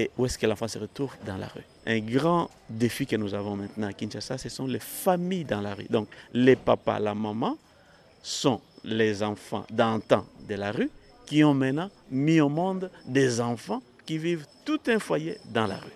Et 0.00 0.10
où 0.16 0.24
est-ce 0.24 0.38
que 0.38 0.46
l'enfant 0.46 0.66
se 0.66 0.78
retrouve 0.78 1.10
Dans 1.26 1.36
la 1.36 1.46
rue? 1.46 1.60
Un 1.86 1.98
grand 1.98 2.48
défi 2.70 3.06
que 3.06 3.16
nous 3.16 3.34
avons 3.34 3.54
maintenant 3.54 3.88
à 3.88 3.92
Kinshasa, 3.92 4.38
ce 4.38 4.48
sont 4.48 4.66
les 4.66 4.78
familles 4.78 5.44
dans 5.44 5.60
la 5.60 5.74
rue. 5.74 5.88
Donc, 5.90 6.08
les 6.32 6.56
papas, 6.56 6.98
la 6.98 7.14
maman 7.14 7.58
sont 8.22 8.62
les 8.82 9.22
enfants 9.22 9.66
d'antan 9.68 10.24
de 10.48 10.54
la 10.54 10.72
rue 10.72 10.90
qui 11.26 11.44
ont 11.44 11.52
maintenant 11.52 11.90
mis 12.10 12.40
au 12.40 12.48
monde 12.48 12.90
des 13.04 13.42
enfants 13.42 13.82
qui 14.06 14.16
vivent 14.16 14.46
tout 14.64 14.80
un 14.86 14.98
foyer 14.98 15.36
dans 15.44 15.66
la 15.66 15.76
rue. 15.76 15.92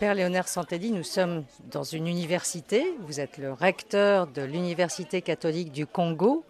Père 0.00 0.14
Léonard 0.14 0.48
Santelli, 0.48 0.92
nous 0.92 1.02
sommes 1.02 1.44
dans 1.70 1.82
une 1.82 2.06
université. 2.06 2.94
Vous 3.00 3.20
êtes 3.20 3.36
le 3.36 3.52
recteur 3.52 4.28
de 4.28 4.40
l'Université 4.40 5.20
catholique 5.20 5.72
du 5.72 5.86
Congo. 5.86 6.42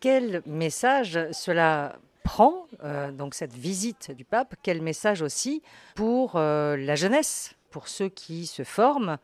Quel 0.00 0.40
message 0.46 1.18
cela 1.30 1.96
prend, 2.22 2.66
euh, 2.82 3.12
donc 3.12 3.34
cette 3.34 3.52
visite 3.52 4.12
du 4.12 4.24
pape, 4.24 4.54
quel 4.62 4.80
message 4.80 5.20
aussi 5.20 5.60
pour 5.94 6.36
euh, 6.36 6.74
la 6.78 6.94
jeunesse, 6.94 7.54
pour 7.68 7.86
ceux 7.86 8.08
qui 8.08 8.46
se 8.46 8.64
forment? 8.64 9.18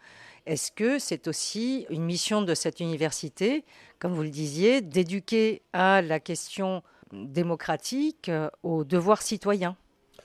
Est-ce 0.44 0.70
que 0.70 0.98
c'est 0.98 1.26
aussi 1.26 1.86
une 1.88 2.04
mission 2.04 2.42
de 2.42 2.54
cette 2.54 2.80
université, 2.80 3.64
comme 3.98 4.12
vous 4.12 4.22
le 4.22 4.28
disiez, 4.28 4.82
d'éduquer 4.82 5.62
à 5.72 6.02
la 6.02 6.20
question 6.20 6.82
démocratique, 7.10 8.28
euh, 8.28 8.50
aux 8.62 8.84
devoirs 8.84 9.22
citoyens? 9.22 9.78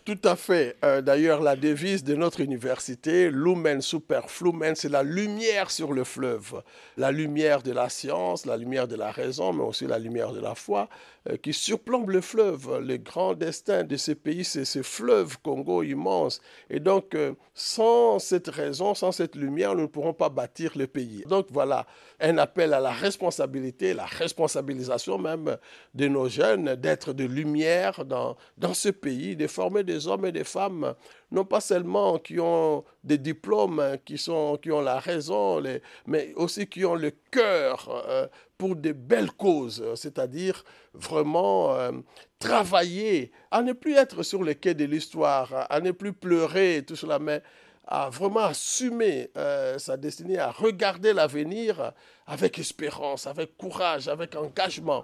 Tout 0.04 0.20
à 0.24 0.36
fait. 0.36 0.78
Euh, 0.84 1.02
d'ailleurs, 1.02 1.42
la 1.42 1.56
devise 1.56 2.04
de 2.04 2.16
notre 2.16 2.42
université, 2.42 3.30
Lumen 3.30 3.82
Super 3.82 4.30
Flumen, 4.30 4.76
c'est 4.76 4.90
la 4.90 5.04
lumière 5.04 5.70
sur 5.70 5.94
le 5.94 6.04
fleuve. 6.04 6.64
La 6.98 7.12
lumière 7.12 7.62
de 7.62 7.72
la 7.72 7.90
science, 7.90 8.46
la 8.46 8.58
lumière 8.58 8.88
de 8.88 8.96
la 8.96 9.12
raison, 9.12 9.54
mais 9.54 9.64
aussi 9.64 9.86
la 9.86 10.00
lumière 10.00 10.32
de 10.32 10.40
la 10.40 10.56
foi, 10.56 10.90
euh, 11.30 11.38
qui 11.38 11.54
surplombe 11.54 12.10
le 12.10 12.22
fleuve. 12.22 12.80
Le 12.80 12.98
grand 12.98 13.36
destin 13.36 13.84
de 13.84 13.96
ce 13.96 14.12
pays, 14.12 14.44
c'est 14.44 14.66
ce 14.66 14.82
fleuve 14.82 15.38
Congo 15.44 15.84
immense. 15.84 16.42
Et 16.70 16.80
donc, 16.80 17.14
euh, 17.14 17.34
sans 17.54 18.18
cette 18.18 18.48
raison, 18.48 18.96
sans 18.96 19.12
cette 19.12 19.36
lumière, 19.36 19.76
nous 19.76 19.84
ne 19.84 19.88
pourrons 19.88 20.14
pas 20.14 20.30
bâtir 20.30 20.72
le 20.76 20.88
pays. 20.88 21.24
Donc 21.28 21.48
voilà, 21.52 21.86
un 22.20 22.40
appel 22.40 22.74
à 22.74 22.80
la 22.80 22.92
responsabilité, 22.92 23.94
la 23.94 24.06
responsabilisation 24.06 25.20
même 25.20 25.58
de 25.94 26.08
nos 26.08 26.28
jeunes, 26.28 26.76
d'être 26.76 27.14
de 27.14 27.26
lumière 27.26 28.04
dans, 28.04 28.36
dans 28.58 28.74
ce 28.74 28.90
pays, 28.90 29.36
de 29.36 29.46
former 29.46 29.84
des 29.84 29.91
hommes 30.08 30.26
et 30.26 30.32
des 30.32 30.44
femmes, 30.44 30.94
non 31.32 31.46
pas 31.46 31.62
seulement 31.62 32.20
qui 32.20 32.40
ont 32.40 32.84
des 33.04 33.18
diplômes, 33.18 33.98
qui, 34.06 34.18
sont, 34.18 34.58
qui 34.62 34.72
ont 34.72 34.82
la 34.82 35.00
raison, 35.00 35.62
mais 36.08 36.34
aussi 36.36 36.68
qui 36.68 36.86
ont 36.86 36.96
le 36.96 37.12
cœur 37.32 38.04
euh, 38.08 38.28
pour 38.58 38.76
de 38.76 38.92
belles 38.92 39.32
causes, 39.32 39.84
c'est-à-dire 39.96 40.64
vraiment 40.94 41.74
euh, 41.74 41.92
travailler 42.40 43.32
à 43.50 43.62
ne 43.62 43.74
plus 43.74 43.96
être 43.96 44.24
sur 44.24 44.44
les 44.44 44.56
quais 44.56 44.74
de 44.74 44.86
l'histoire, 44.86 45.68
à 45.70 45.80
ne 45.80 45.92
plus 45.92 46.14
pleurer, 46.14 46.84
tout 46.86 46.96
cela, 46.96 47.20
mais 47.20 47.42
à 47.88 48.10
vraiment 48.10 48.42
assumer 48.42 49.30
euh, 49.38 49.78
sa 49.78 49.98
destinée, 49.98 50.38
à 50.38 50.52
regarder 50.52 51.14
l'avenir 51.14 51.92
avec 52.28 52.60
espérance, 52.60 53.28
avec 53.28 53.58
courage, 53.58 54.08
avec 54.08 54.36
engagement. 54.36 55.04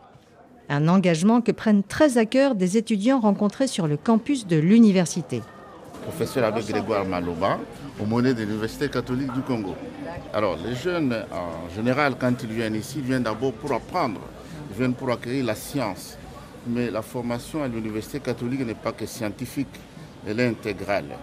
Un 0.70 0.88
engagement 0.88 1.42
que 1.42 1.52
prennent 1.52 1.84
très 1.84 2.18
à 2.18 2.26
cœur 2.26 2.56
des 2.56 2.78
étudiants 2.78 3.20
rencontrés 3.20 3.68
sur 3.68 3.88
le 3.88 3.98
campus 3.98 4.48
de 4.48 4.58
l'université. 4.58 5.42
Professeur 6.04 6.44
Abbé 6.44 6.62
Grégoire 6.62 7.06
Maloba, 7.06 7.60
au 8.02 8.06
monnaie 8.06 8.34
de 8.34 8.44
l'Université 8.44 8.90
catholique 8.90 9.32
du 9.34 9.42
Congo. 9.42 9.76
Alors, 10.34 10.58
les 10.66 10.76
jeunes, 10.76 11.14
en 11.32 11.74
général, 11.76 12.16
quand 12.20 12.44
ils 12.44 12.50
viennent 12.50 12.76
ici, 12.76 13.00
ils 13.00 13.06
viennent 13.06 13.24
d'abord 13.24 13.54
pour 13.54 13.72
apprendre, 13.74 14.22
ils 14.72 14.78
viennent 14.78 14.94
pour 14.94 15.12
acquérir 15.12 15.46
la 15.46 15.56
science. 15.56 16.18
Mais 16.68 16.92
la 16.92 17.02
formation 17.02 17.64
à 17.64 17.68
l'Université 17.68 18.20
catholique 18.20 18.66
n'est 18.66 18.74
pas 18.74 18.92
que 18.92 19.06
scientifique, 19.06 19.68
elle 20.28 20.40
est 20.40 20.48
intégrale 20.48 21.16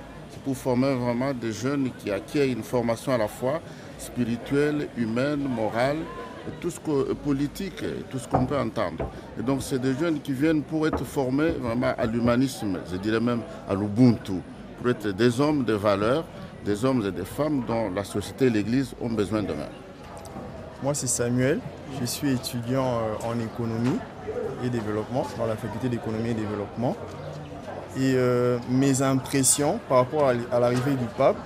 pour 0.45 0.57
former 0.57 0.95
vraiment 0.95 1.32
des 1.32 1.53
jeunes 1.53 1.90
qui 1.99 2.11
acquièrent 2.11 2.49
une 2.49 2.62
formation 2.62 3.12
à 3.12 3.18
la 3.18 3.28
fois 3.28 3.61
spirituelle, 3.99 4.88
humaine, 4.97 5.40
morale, 5.49 5.99
tout 6.61 6.70
ce 6.70 6.80
que, 6.80 7.12
politique, 7.12 7.82
tout 8.11 8.18
ce 8.18 8.28
qu'on 8.28 8.47
peut 8.47 8.59
entendre. 8.59 9.11
Et 9.38 9.42
donc 9.42 9.62
c'est 9.62 9.78
des 9.78 9.95
jeunes 9.95 10.20
qui 10.20 10.32
viennent 10.32 10.62
pour 10.62 10.86
être 10.86 11.05
formés 11.05 11.51
vraiment 11.51 11.92
à 11.97 12.07
l'humanisme, 12.07 12.78
je 12.90 12.97
dirais 12.97 13.20
même 13.20 13.40
à 13.68 13.74
l'Ubuntu, 13.74 14.40
pour 14.78 14.90
être 14.90 15.09
des 15.09 15.40
hommes 15.40 15.64
de 15.64 15.74
valeur, 15.74 16.24
des 16.64 16.84
hommes 16.84 17.05
et 17.07 17.11
des 17.11 17.24
femmes 17.24 17.62
dont 17.66 17.90
la 17.90 18.05
société 18.05 18.47
et 18.47 18.51
l'Église 18.51 18.95
ont 19.01 19.11
besoin 19.11 19.42
demain. 19.42 19.68
Moi 20.82 20.95
c'est 20.95 21.07
Samuel, 21.07 21.61
je 22.01 22.05
suis 22.05 22.30
étudiant 22.30 22.99
euh, 22.99 23.28
en 23.28 23.38
économie 23.40 23.99
et 24.64 24.68
développement 24.68 25.26
dans 25.38 25.47
la 25.47 25.57
faculté 25.57 25.88
d'économie 25.88 26.30
et 26.30 26.34
développement. 26.34 26.97
Et 27.97 28.14
euh, 28.16 28.59
mes 28.68 29.03
impressions 29.03 29.78
par 29.88 29.99
rapport 29.99 30.28
à 30.28 30.61
l'arrivée 30.61 30.95
du 30.95 31.07
pape, 31.16 31.36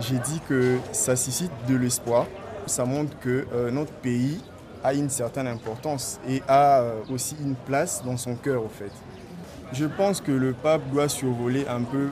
j'ai 0.00 0.16
dit 0.18 0.40
que 0.48 0.78
ça 0.92 1.16
suscite 1.16 1.52
de 1.68 1.76
l'espoir. 1.76 2.26
Ça 2.66 2.84
montre 2.84 3.18
que 3.20 3.46
euh, 3.52 3.70
notre 3.70 3.92
pays 3.92 4.40
a 4.82 4.94
une 4.94 5.10
certaine 5.10 5.46
importance 5.46 6.20
et 6.28 6.42
a 6.48 6.80
euh, 6.80 7.00
aussi 7.12 7.36
une 7.40 7.54
place 7.54 8.02
dans 8.04 8.16
son 8.16 8.34
cœur 8.34 8.62
au 8.62 8.68
fait. 8.68 8.92
Je 9.72 9.84
pense 9.86 10.20
que 10.20 10.32
le 10.32 10.52
pape 10.52 10.82
doit 10.90 11.08
survoler 11.08 11.66
un 11.68 11.82
peu 11.82 12.08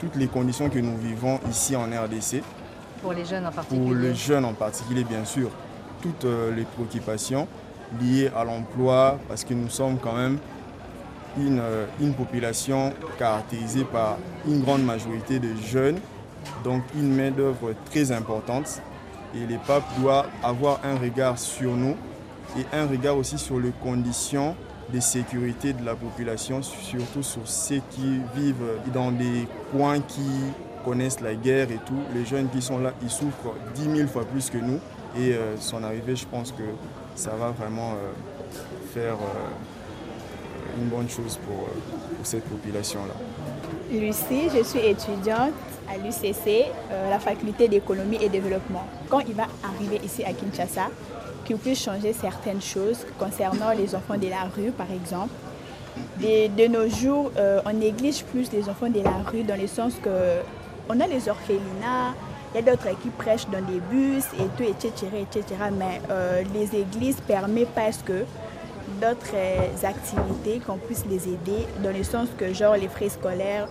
toutes 0.00 0.16
les 0.16 0.26
conditions 0.26 0.68
que 0.68 0.80
nous 0.80 0.96
vivons 0.96 1.38
ici 1.48 1.76
en 1.76 1.84
RDC. 1.84 2.42
Pour 3.00 3.12
les 3.12 3.24
jeunes 3.24 3.46
en 3.46 3.52
particulier 3.52 3.84
Pour 3.84 3.94
les 3.94 4.14
jeunes 4.16 4.44
en 4.44 4.54
particulier, 4.54 5.04
bien 5.04 5.24
sûr. 5.24 5.48
Toutes 6.02 6.26
les 6.56 6.64
préoccupations 6.64 7.46
liées 8.00 8.30
à 8.36 8.42
l'emploi, 8.42 9.18
parce 9.28 9.44
que 9.44 9.54
nous 9.54 9.68
sommes 9.68 9.98
quand 9.98 10.14
même 10.14 10.38
une, 11.38 11.60
euh, 11.60 11.86
une 12.00 12.14
population 12.14 12.92
caractérisée 13.18 13.84
par 13.84 14.16
une 14.46 14.60
grande 14.62 14.84
majorité 14.84 15.38
de 15.38 15.54
jeunes, 15.56 15.98
donc 16.64 16.82
une 16.94 17.14
main-d'œuvre 17.14 17.74
très 17.90 18.12
importante. 18.12 18.80
Et 19.34 19.46
les 19.46 19.58
papes 19.58 19.84
doivent 20.00 20.28
avoir 20.42 20.80
un 20.84 20.96
regard 20.96 21.38
sur 21.38 21.72
nous 21.76 21.96
et 22.58 22.76
un 22.76 22.86
regard 22.86 23.16
aussi 23.16 23.38
sur 23.38 23.60
les 23.60 23.70
conditions 23.82 24.56
de 24.92 24.98
sécurité 24.98 25.72
de 25.72 25.84
la 25.84 25.94
population, 25.94 26.62
surtout 26.62 27.22
sur 27.22 27.46
ceux 27.46 27.80
qui 27.90 28.20
vivent 28.34 28.80
dans 28.92 29.12
des 29.12 29.46
coins 29.70 30.00
qui 30.00 30.28
connaissent 30.84 31.20
la 31.20 31.34
guerre 31.34 31.70
et 31.70 31.78
tout. 31.86 32.00
Les 32.14 32.24
jeunes 32.24 32.48
qui 32.48 32.60
sont 32.60 32.78
là, 32.78 32.92
ils 33.02 33.10
souffrent 33.10 33.54
dix 33.74 33.88
mille 33.88 34.08
fois 34.08 34.24
plus 34.24 34.50
que 34.50 34.58
nous. 34.58 34.80
Et 35.16 35.32
euh, 35.34 35.56
son 35.58 35.82
arrivée, 35.82 36.14
je 36.14 36.24
pense 36.24 36.52
que 36.52 36.62
ça 37.16 37.30
va 37.30 37.50
vraiment 37.50 37.92
euh, 37.92 38.12
faire 38.94 39.16
une 40.78 40.88
bonne 40.88 41.08
chose 41.08 41.38
euh, 41.42 41.46
pour 41.46 41.68
cette 42.26 42.44
population-là. 42.44 43.14
Lucie, 43.90 44.48
je 44.54 44.62
suis 44.62 44.78
étudiante 44.78 45.52
à 45.88 45.96
l'UCC, 45.96 46.66
euh, 46.92 47.10
la 47.10 47.18
faculté 47.18 47.66
d'économie 47.66 48.18
et 48.20 48.28
développement. 48.28 48.86
Quand 49.08 49.18
il 49.20 49.34
va 49.34 49.46
arriver 49.64 50.00
ici 50.04 50.22
à 50.22 50.32
Kinshasa, 50.32 50.88
qu'il 51.44 51.56
puisse 51.56 51.82
changer 51.82 52.12
certaines 52.12 52.62
choses 52.62 53.04
concernant 53.18 53.72
les 53.72 53.92
enfants 53.96 54.16
de 54.16 54.28
la 54.28 54.44
rue, 54.54 54.70
par 54.70 54.86
exemple. 54.92 55.32
De, 56.20 56.68
nos 56.68 56.88
jours, 56.88 57.32
euh, 57.36 57.60
on 57.66 57.72
néglige 57.72 58.22
plus 58.24 58.52
les 58.52 58.68
enfants 58.68 58.88
de 58.88 59.00
la 59.02 59.22
rue 59.28 59.42
dans 59.42 59.60
le 59.60 59.66
sens 59.66 59.94
que 60.00 60.40
on 60.88 61.00
a 61.00 61.06
les 61.08 61.28
orphelinats, 61.28 62.14
il 62.54 62.64
y 62.64 62.68
a 62.68 62.70
d'autres 62.70 62.88
qui 63.00 63.08
prêchent 63.08 63.48
dans 63.50 63.62
des 63.62 63.80
bus 63.90 64.24
et 64.38 64.46
tout, 64.56 64.64
etc. 64.64 65.06
etc. 65.20 65.44
mais 65.76 66.00
les 66.52 66.80
églises 66.80 67.20
permettent 67.26 67.74
parce 67.74 67.98
que 67.98 68.24
d'autres 69.00 69.34
activités 69.82 70.60
qu'on 70.64 70.76
puisse 70.76 71.04
les 71.06 71.28
aider, 71.28 71.66
dans 71.82 71.96
le 71.96 72.02
sens 72.04 72.28
que 72.36 72.52
genre 72.52 72.76
les 72.76 72.88
frais 72.88 73.08
scolaires 73.08 73.66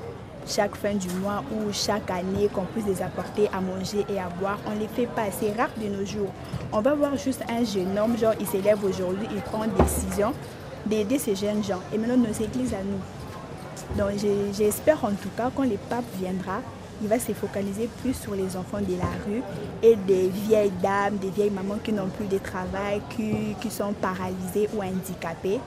chaque 0.48 0.76
fin 0.76 0.94
du 0.96 1.10
mois 1.22 1.44
ou 1.52 1.72
chaque 1.72 2.10
année 2.10 2.50
qu'on 2.54 2.64
puisse 2.64 2.86
les 2.86 3.02
apporter 3.02 3.48
à 3.54 3.62
manger 3.62 4.06
et 4.10 4.20
à 4.20 4.30
boire. 4.30 4.58
On 4.66 4.80
les 4.80 4.88
fait 4.88 5.06
pas, 5.08 5.26
c'est 5.32 5.54
rare 5.54 5.70
de 5.78 5.88
nos 5.88 6.06
jours. 6.06 6.32
On 6.74 6.82
va 6.82 6.96
voir 6.96 7.16
juste 7.18 7.44
un 7.50 7.64
jeune 7.64 7.98
homme, 7.98 8.18
genre 8.18 8.34
il 8.40 8.48
s'élève 8.48 8.84
aujourd'hui, 8.84 9.28
il 9.32 9.42
prend 9.42 9.64
une 9.64 9.74
décision 9.74 10.34
d'aider 10.86 11.20
ces 11.20 11.36
jeunes 11.36 11.64
gens. 11.64 11.82
Et 11.94 11.98
maintenant 11.98 12.18
nos 12.18 12.34
églises 12.34 12.74
à 12.74 12.84
nous. 12.84 13.98
Donc 13.98 14.20
j'espère 14.54 15.04
en 15.04 15.12
tout 15.12 15.30
cas 15.38 15.52
quand 15.56 15.64
le 15.64 15.78
pape 15.90 16.06
viendra, 16.20 16.62
il 17.02 17.08
va 17.08 17.20
se 17.20 17.32
focaliser 17.34 17.90
plus 18.02 18.14
sur 18.14 18.36
les 18.36 18.56
enfants 18.58 18.82
de 18.82 18.98
la 18.98 19.10
rue 19.26 19.42
et 19.82 19.96
des 19.96 20.30
vieilles 20.30 20.72
dames, 20.82 21.18
des 21.18 21.30
vieilles 21.30 21.50
mamans 21.50 21.80
qui 21.84 21.94
n'ont 21.94 22.08
plus 22.08 22.28
de 22.28 22.38
travail, 22.38 23.02
qui, 23.16 23.56
qui 23.62 23.70
sont 23.70 23.94
paralysées 23.94 24.70
ou 24.76 24.82
handicapées. 24.82 25.60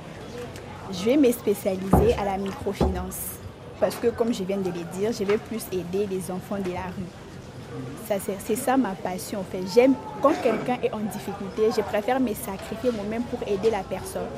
Je 0.93 1.05
vais 1.05 1.17
me 1.17 1.31
spécialiser 1.33 2.15
à 2.21 2.25
la 2.25 2.37
microfinance 2.37 3.39
parce 3.81 3.97
que 3.97 4.09
comme 4.09 4.33
je 4.33 4.45
viens 4.45 4.59
de 4.59 4.71
le 4.71 4.85
dire, 4.99 5.13
je 5.13 5.25
vais 5.25 5.39
plus 5.39 5.63
aider 5.73 6.07
les 6.11 6.31
enfants 6.31 6.59
de 6.59 6.73
la 6.73 6.87
rue. 6.87 8.21
C'est 8.45 8.57
ça 8.57 8.77
ma 8.77 8.91
passion 8.91 9.41
en 9.41 9.45
fait. 9.45 9.63
J'aime 9.75 9.95
quand 10.21 10.35
quelqu'un 10.43 10.77
est 10.83 10.93
en 10.93 11.01
difficulté, 11.01 11.71
je 11.75 11.81
préfère 11.81 12.21
me 12.21 12.35
sacrifier 12.35 12.91
moi-même 12.93 13.23
pour 13.23 13.41
aider 13.49 13.71
la 13.71 13.83
personne. 13.83 14.29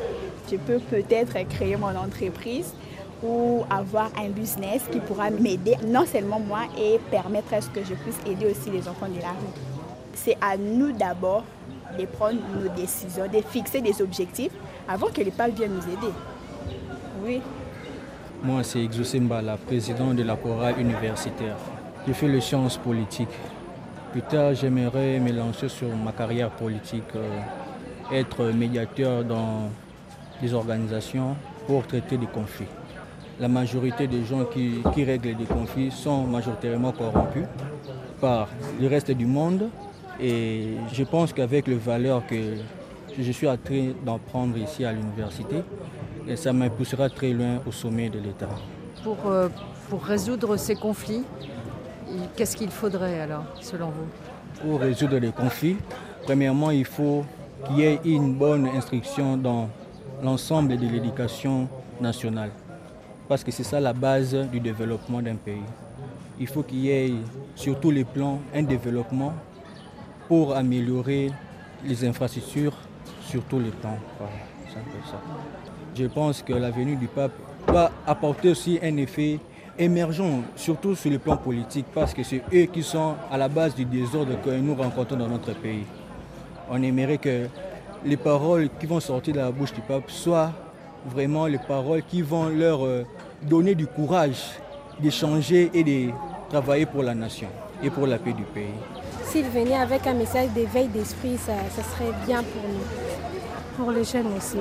Je 0.50 0.56
peux 0.56 0.78
peut-être 0.78 1.36
créer 1.48 1.76
mon 1.76 1.96
entreprise 1.96 2.72
ou 3.22 3.64
avoir 3.70 4.10
un 4.18 4.28
business 4.28 4.82
qui 4.90 5.00
pourra 5.00 5.30
m'aider, 5.30 5.76
non 5.86 6.04
seulement 6.06 6.40
moi, 6.40 6.62
et 6.78 6.98
permettre 7.10 7.54
à 7.54 7.60
ce 7.60 7.68
que 7.70 7.80
je 7.82 7.94
puisse 7.94 8.18
aider 8.26 8.46
aussi 8.46 8.70
les 8.70 8.88
enfants 8.88 9.08
de 9.08 9.20
la 9.20 9.30
rue. 9.30 9.54
C'est 10.14 10.36
à 10.40 10.56
nous 10.56 10.92
d'abord 10.92 11.44
de 11.98 12.06
prendre 12.06 12.38
nos 12.60 12.68
décisions, 12.74 13.26
de 13.26 13.40
fixer 13.40 13.80
des 13.80 14.00
objectifs 14.02 14.52
avant 14.88 15.08
que 15.08 15.20
les 15.20 15.30
pape 15.30 15.52
viennent 15.54 15.74
nous 15.74 15.92
aider. 15.92 16.12
Oui. 17.24 17.40
Moi, 18.42 18.62
c'est 18.62 18.80
Exosimba, 18.82 19.40
la 19.40 19.56
présidente 19.56 20.16
de 20.16 20.22
la 20.22 20.36
chorale 20.36 20.78
universitaire. 20.78 21.56
J'ai 22.06 22.12
fait 22.12 22.28
les 22.28 22.40
sciences 22.40 22.76
politiques. 22.76 23.28
Plus 24.12 24.22
tard, 24.22 24.54
j'aimerais 24.54 25.18
me 25.18 25.32
lancer 25.32 25.68
sur 25.68 25.88
ma 25.88 26.12
carrière 26.12 26.50
politique, 26.50 27.04
euh, 27.16 27.40
être 28.12 28.44
médiateur 28.52 29.24
dans 29.24 29.70
des 30.42 30.52
organisations 30.52 31.36
pour 31.66 31.86
traiter 31.86 32.18
des 32.18 32.26
conflits 32.26 32.68
la 33.40 33.48
majorité 33.48 34.06
des 34.06 34.24
gens 34.24 34.44
qui, 34.44 35.04
règlent 35.04 35.36
des 35.36 35.44
conflits 35.44 35.90
sont 35.90 36.24
majoritairement 36.24 36.92
corrompus 36.92 37.46
par 38.20 38.48
le 38.80 38.86
reste 38.88 39.10
du 39.10 39.26
monde. 39.26 39.68
Et 40.20 40.76
je 40.92 41.02
pense 41.04 41.32
qu'avec 41.32 41.66
les 41.66 41.74
valeurs 41.74 42.24
que 42.26 42.36
je 43.18 43.32
suis 43.32 43.48
en 43.48 43.56
train 43.56 43.88
d'apprendre 44.04 44.56
ici 44.56 44.84
à 44.84 44.92
l'université, 44.92 45.56
ça 46.36 46.52
me 46.52 46.68
poussera 46.68 47.08
très 47.08 47.32
loin 47.32 47.58
au 47.66 47.72
sommet 47.72 48.08
de 48.08 48.18
l'État. 48.18 48.48
Pour, 49.02 49.18
euh, 49.26 49.48
pour 49.90 50.02
résoudre 50.02 50.56
ces 50.56 50.76
conflits, 50.76 51.24
qu'est-ce 52.36 52.56
qu'il 52.56 52.70
faudrait 52.70 53.20
alors, 53.20 53.44
selon 53.60 53.86
vous? 53.86 54.06
Pour 54.62 54.80
résoudre 54.80 55.18
les 55.18 55.32
conflits, 55.32 55.76
premièrement, 56.22 56.70
il 56.70 56.84
faut 56.84 57.24
qu'il 57.66 57.78
y 57.78 57.82
ait 57.82 58.00
une 58.04 58.34
bonne 58.34 58.66
instruction 58.68 59.36
dans 59.36 59.68
l'ensemble 60.22 60.78
de 60.78 60.86
l'éducation 60.86 61.68
nationale 62.00 62.50
parce 63.28 63.44
que 63.44 63.50
c'est 63.50 63.64
ça 63.64 63.80
la 63.80 63.92
base 63.92 64.34
du 64.52 64.60
développement 64.60 65.22
d'un 65.22 65.36
pays. 65.36 65.62
Il 66.38 66.46
faut 66.46 66.62
qu'il 66.62 66.80
y 66.80 66.90
ait 66.90 67.12
sur 67.54 67.78
tous 67.78 67.90
les 67.90 68.04
plans 68.04 68.40
un 68.54 68.62
développement 68.62 69.32
pour 70.28 70.54
améliorer 70.54 71.30
les 71.84 72.04
infrastructures 72.04 72.74
sur 73.20 73.42
tous 73.44 73.60
les 73.60 73.70
plans. 73.70 73.98
ça. 74.70 75.20
Je 75.94 76.06
pense 76.06 76.42
que 76.42 76.52
la 76.52 76.70
venue 76.70 76.96
du 76.96 77.06
pape 77.06 77.32
va 77.68 77.90
apporter 78.06 78.50
aussi 78.50 78.78
un 78.82 78.96
effet 78.96 79.38
émergent, 79.78 80.42
surtout 80.56 80.94
sur 80.94 81.10
le 81.10 81.18
plan 81.18 81.36
politique, 81.36 81.86
parce 81.94 82.14
que 82.14 82.22
c'est 82.22 82.42
eux 82.52 82.66
qui 82.66 82.82
sont 82.82 83.14
à 83.30 83.38
la 83.38 83.48
base 83.48 83.74
du 83.74 83.84
désordre 83.84 84.40
que 84.44 84.50
nous 84.50 84.74
rencontrons 84.74 85.16
dans 85.16 85.28
notre 85.28 85.54
pays. 85.54 85.84
On 86.70 86.82
aimerait 86.82 87.18
que 87.18 87.46
les 88.04 88.16
paroles 88.16 88.68
qui 88.78 88.86
vont 88.86 89.00
sortir 89.00 89.34
de 89.34 89.38
la 89.38 89.50
bouche 89.50 89.72
du 89.72 89.80
pape 89.80 90.10
soient 90.10 90.52
vraiment 91.06 91.46
les 91.46 91.58
paroles 91.58 92.02
qui 92.02 92.22
vont 92.22 92.48
leur 92.48 92.84
euh, 92.84 93.04
donner 93.42 93.74
du 93.74 93.86
courage 93.86 94.42
d'échanger 95.00 95.70
et 95.74 95.84
de 95.84 96.12
travailler 96.48 96.86
pour 96.86 97.02
la 97.02 97.14
nation 97.14 97.48
et 97.82 97.90
pour 97.90 98.06
la 98.06 98.18
paix 98.18 98.32
du 98.32 98.44
pays. 98.44 98.66
S'il 99.24 99.46
venait 99.46 99.76
avec 99.76 100.06
un 100.06 100.14
message 100.14 100.50
d'éveil 100.50 100.88
d'esprit, 100.88 101.36
ça, 101.36 101.54
ça 101.74 101.82
serait 101.82 102.12
bien 102.26 102.42
pour 102.42 102.62
nous, 102.62 103.76
pour 103.76 103.90
les 103.90 104.04
jeunes 104.04 104.28
aussi. 104.36 104.58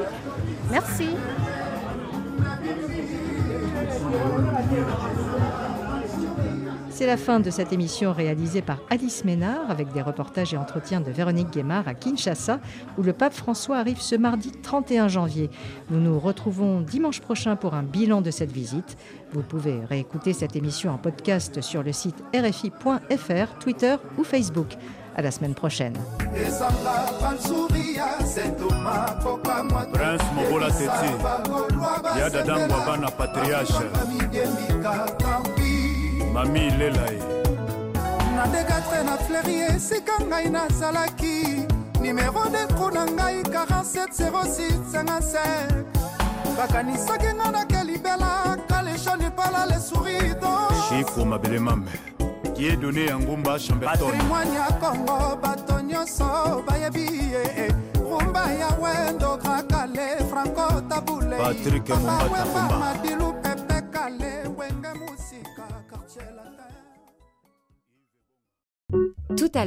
Merci. 0.72 1.10
C'est 6.94 7.08
la 7.08 7.18
fin 7.18 7.40
de 7.40 7.50
cette 7.50 7.74
émission 7.74 8.14
réalisée 8.14 8.62
par 8.62 8.78
Alice 8.92 9.26
Ménard 9.26 9.72
avec 9.72 9.92
des 9.94 10.04
reportages 10.04 10.54
et 10.54 10.58
entretiens 10.58 11.02
de 11.02 11.10
Véronique 11.10 11.50
Guémard 11.50 11.88
à 11.88 11.96
Kinshasa 11.96 12.60
où 13.00 13.02
le 13.02 13.14
pape 13.14 13.34
François 13.34 13.78
arrive 13.78 14.00
ce 14.00 14.16
mardi 14.16 14.52
31 14.52 15.08
janvier. 15.08 15.50
Nous 15.90 16.00
nous 16.00 16.20
retrouvons 16.20 16.82
dimanche 16.82 17.20
prochain 17.20 17.56
pour 17.56 17.74
un 17.74 17.82
bilan 17.82 18.22
de 18.22 18.30
cette 18.30 18.52
visite. 18.52 18.96
Vous 19.32 19.42
pouvez 19.42 19.84
réécouter 19.90 20.34
cette 20.34 20.56
émission 20.56 20.92
en 20.92 21.00
podcast 21.00 21.62
sur 21.62 21.82
le 21.82 21.94
site 21.94 22.24
rfi.fr, 22.32 23.58
Twitter 23.60 23.96
ou 24.20 24.24
Facebook. 24.24 24.78
À 25.16 25.24
la 25.24 25.32
semaine 25.32 25.56
prochaine. 25.56 25.94
Mami 36.34 36.70
lela 36.80 37.06
ye. 37.12 37.20
Na 38.36 38.44
dekatre 38.48 39.04
na 39.06 39.18
fleuri 39.18 39.56
esika 39.70 40.20
ngai 40.26 40.50
nazalaki. 40.50 41.66
Nimero 42.02 42.46
detro 42.52 42.92
na 42.92 43.06
ngai 43.06 43.44
4706 43.44 45.84
bakanisaki 46.58 47.28
nga 47.36 47.52
nake 47.52 47.84
libela 47.84 48.58
kalesha 48.68 49.16
lipala 49.16 49.66
le 49.66 49.80
sourido 49.80 50.70
shiko 50.90 51.26
mabele 51.26 51.60
mame 51.60 51.92
kie 52.56 52.76
done 52.76 53.06
ya 53.06 53.20
ngumba 53.20 53.60
chambertonpatrimoine 53.60 54.56
ya 54.56 54.72
kongo 54.80 55.36
bato 55.42 55.82
nyonso 55.82 56.64
bayebi 56.68 57.06
ye. 57.34 57.74
Rumba 57.96 58.52
ya 58.52 58.68
wendo 58.82 59.38
grakale 59.38 60.18
franco 60.30 60.82
tabule 60.90 61.38
patrik 61.38 61.90
mumbatakumba 61.90 62.78
madilu 62.80 63.34
pepe 63.42 63.82
kale 63.92 64.34
wenge 64.58 64.88
Tout 69.38 69.52
à 69.56 69.62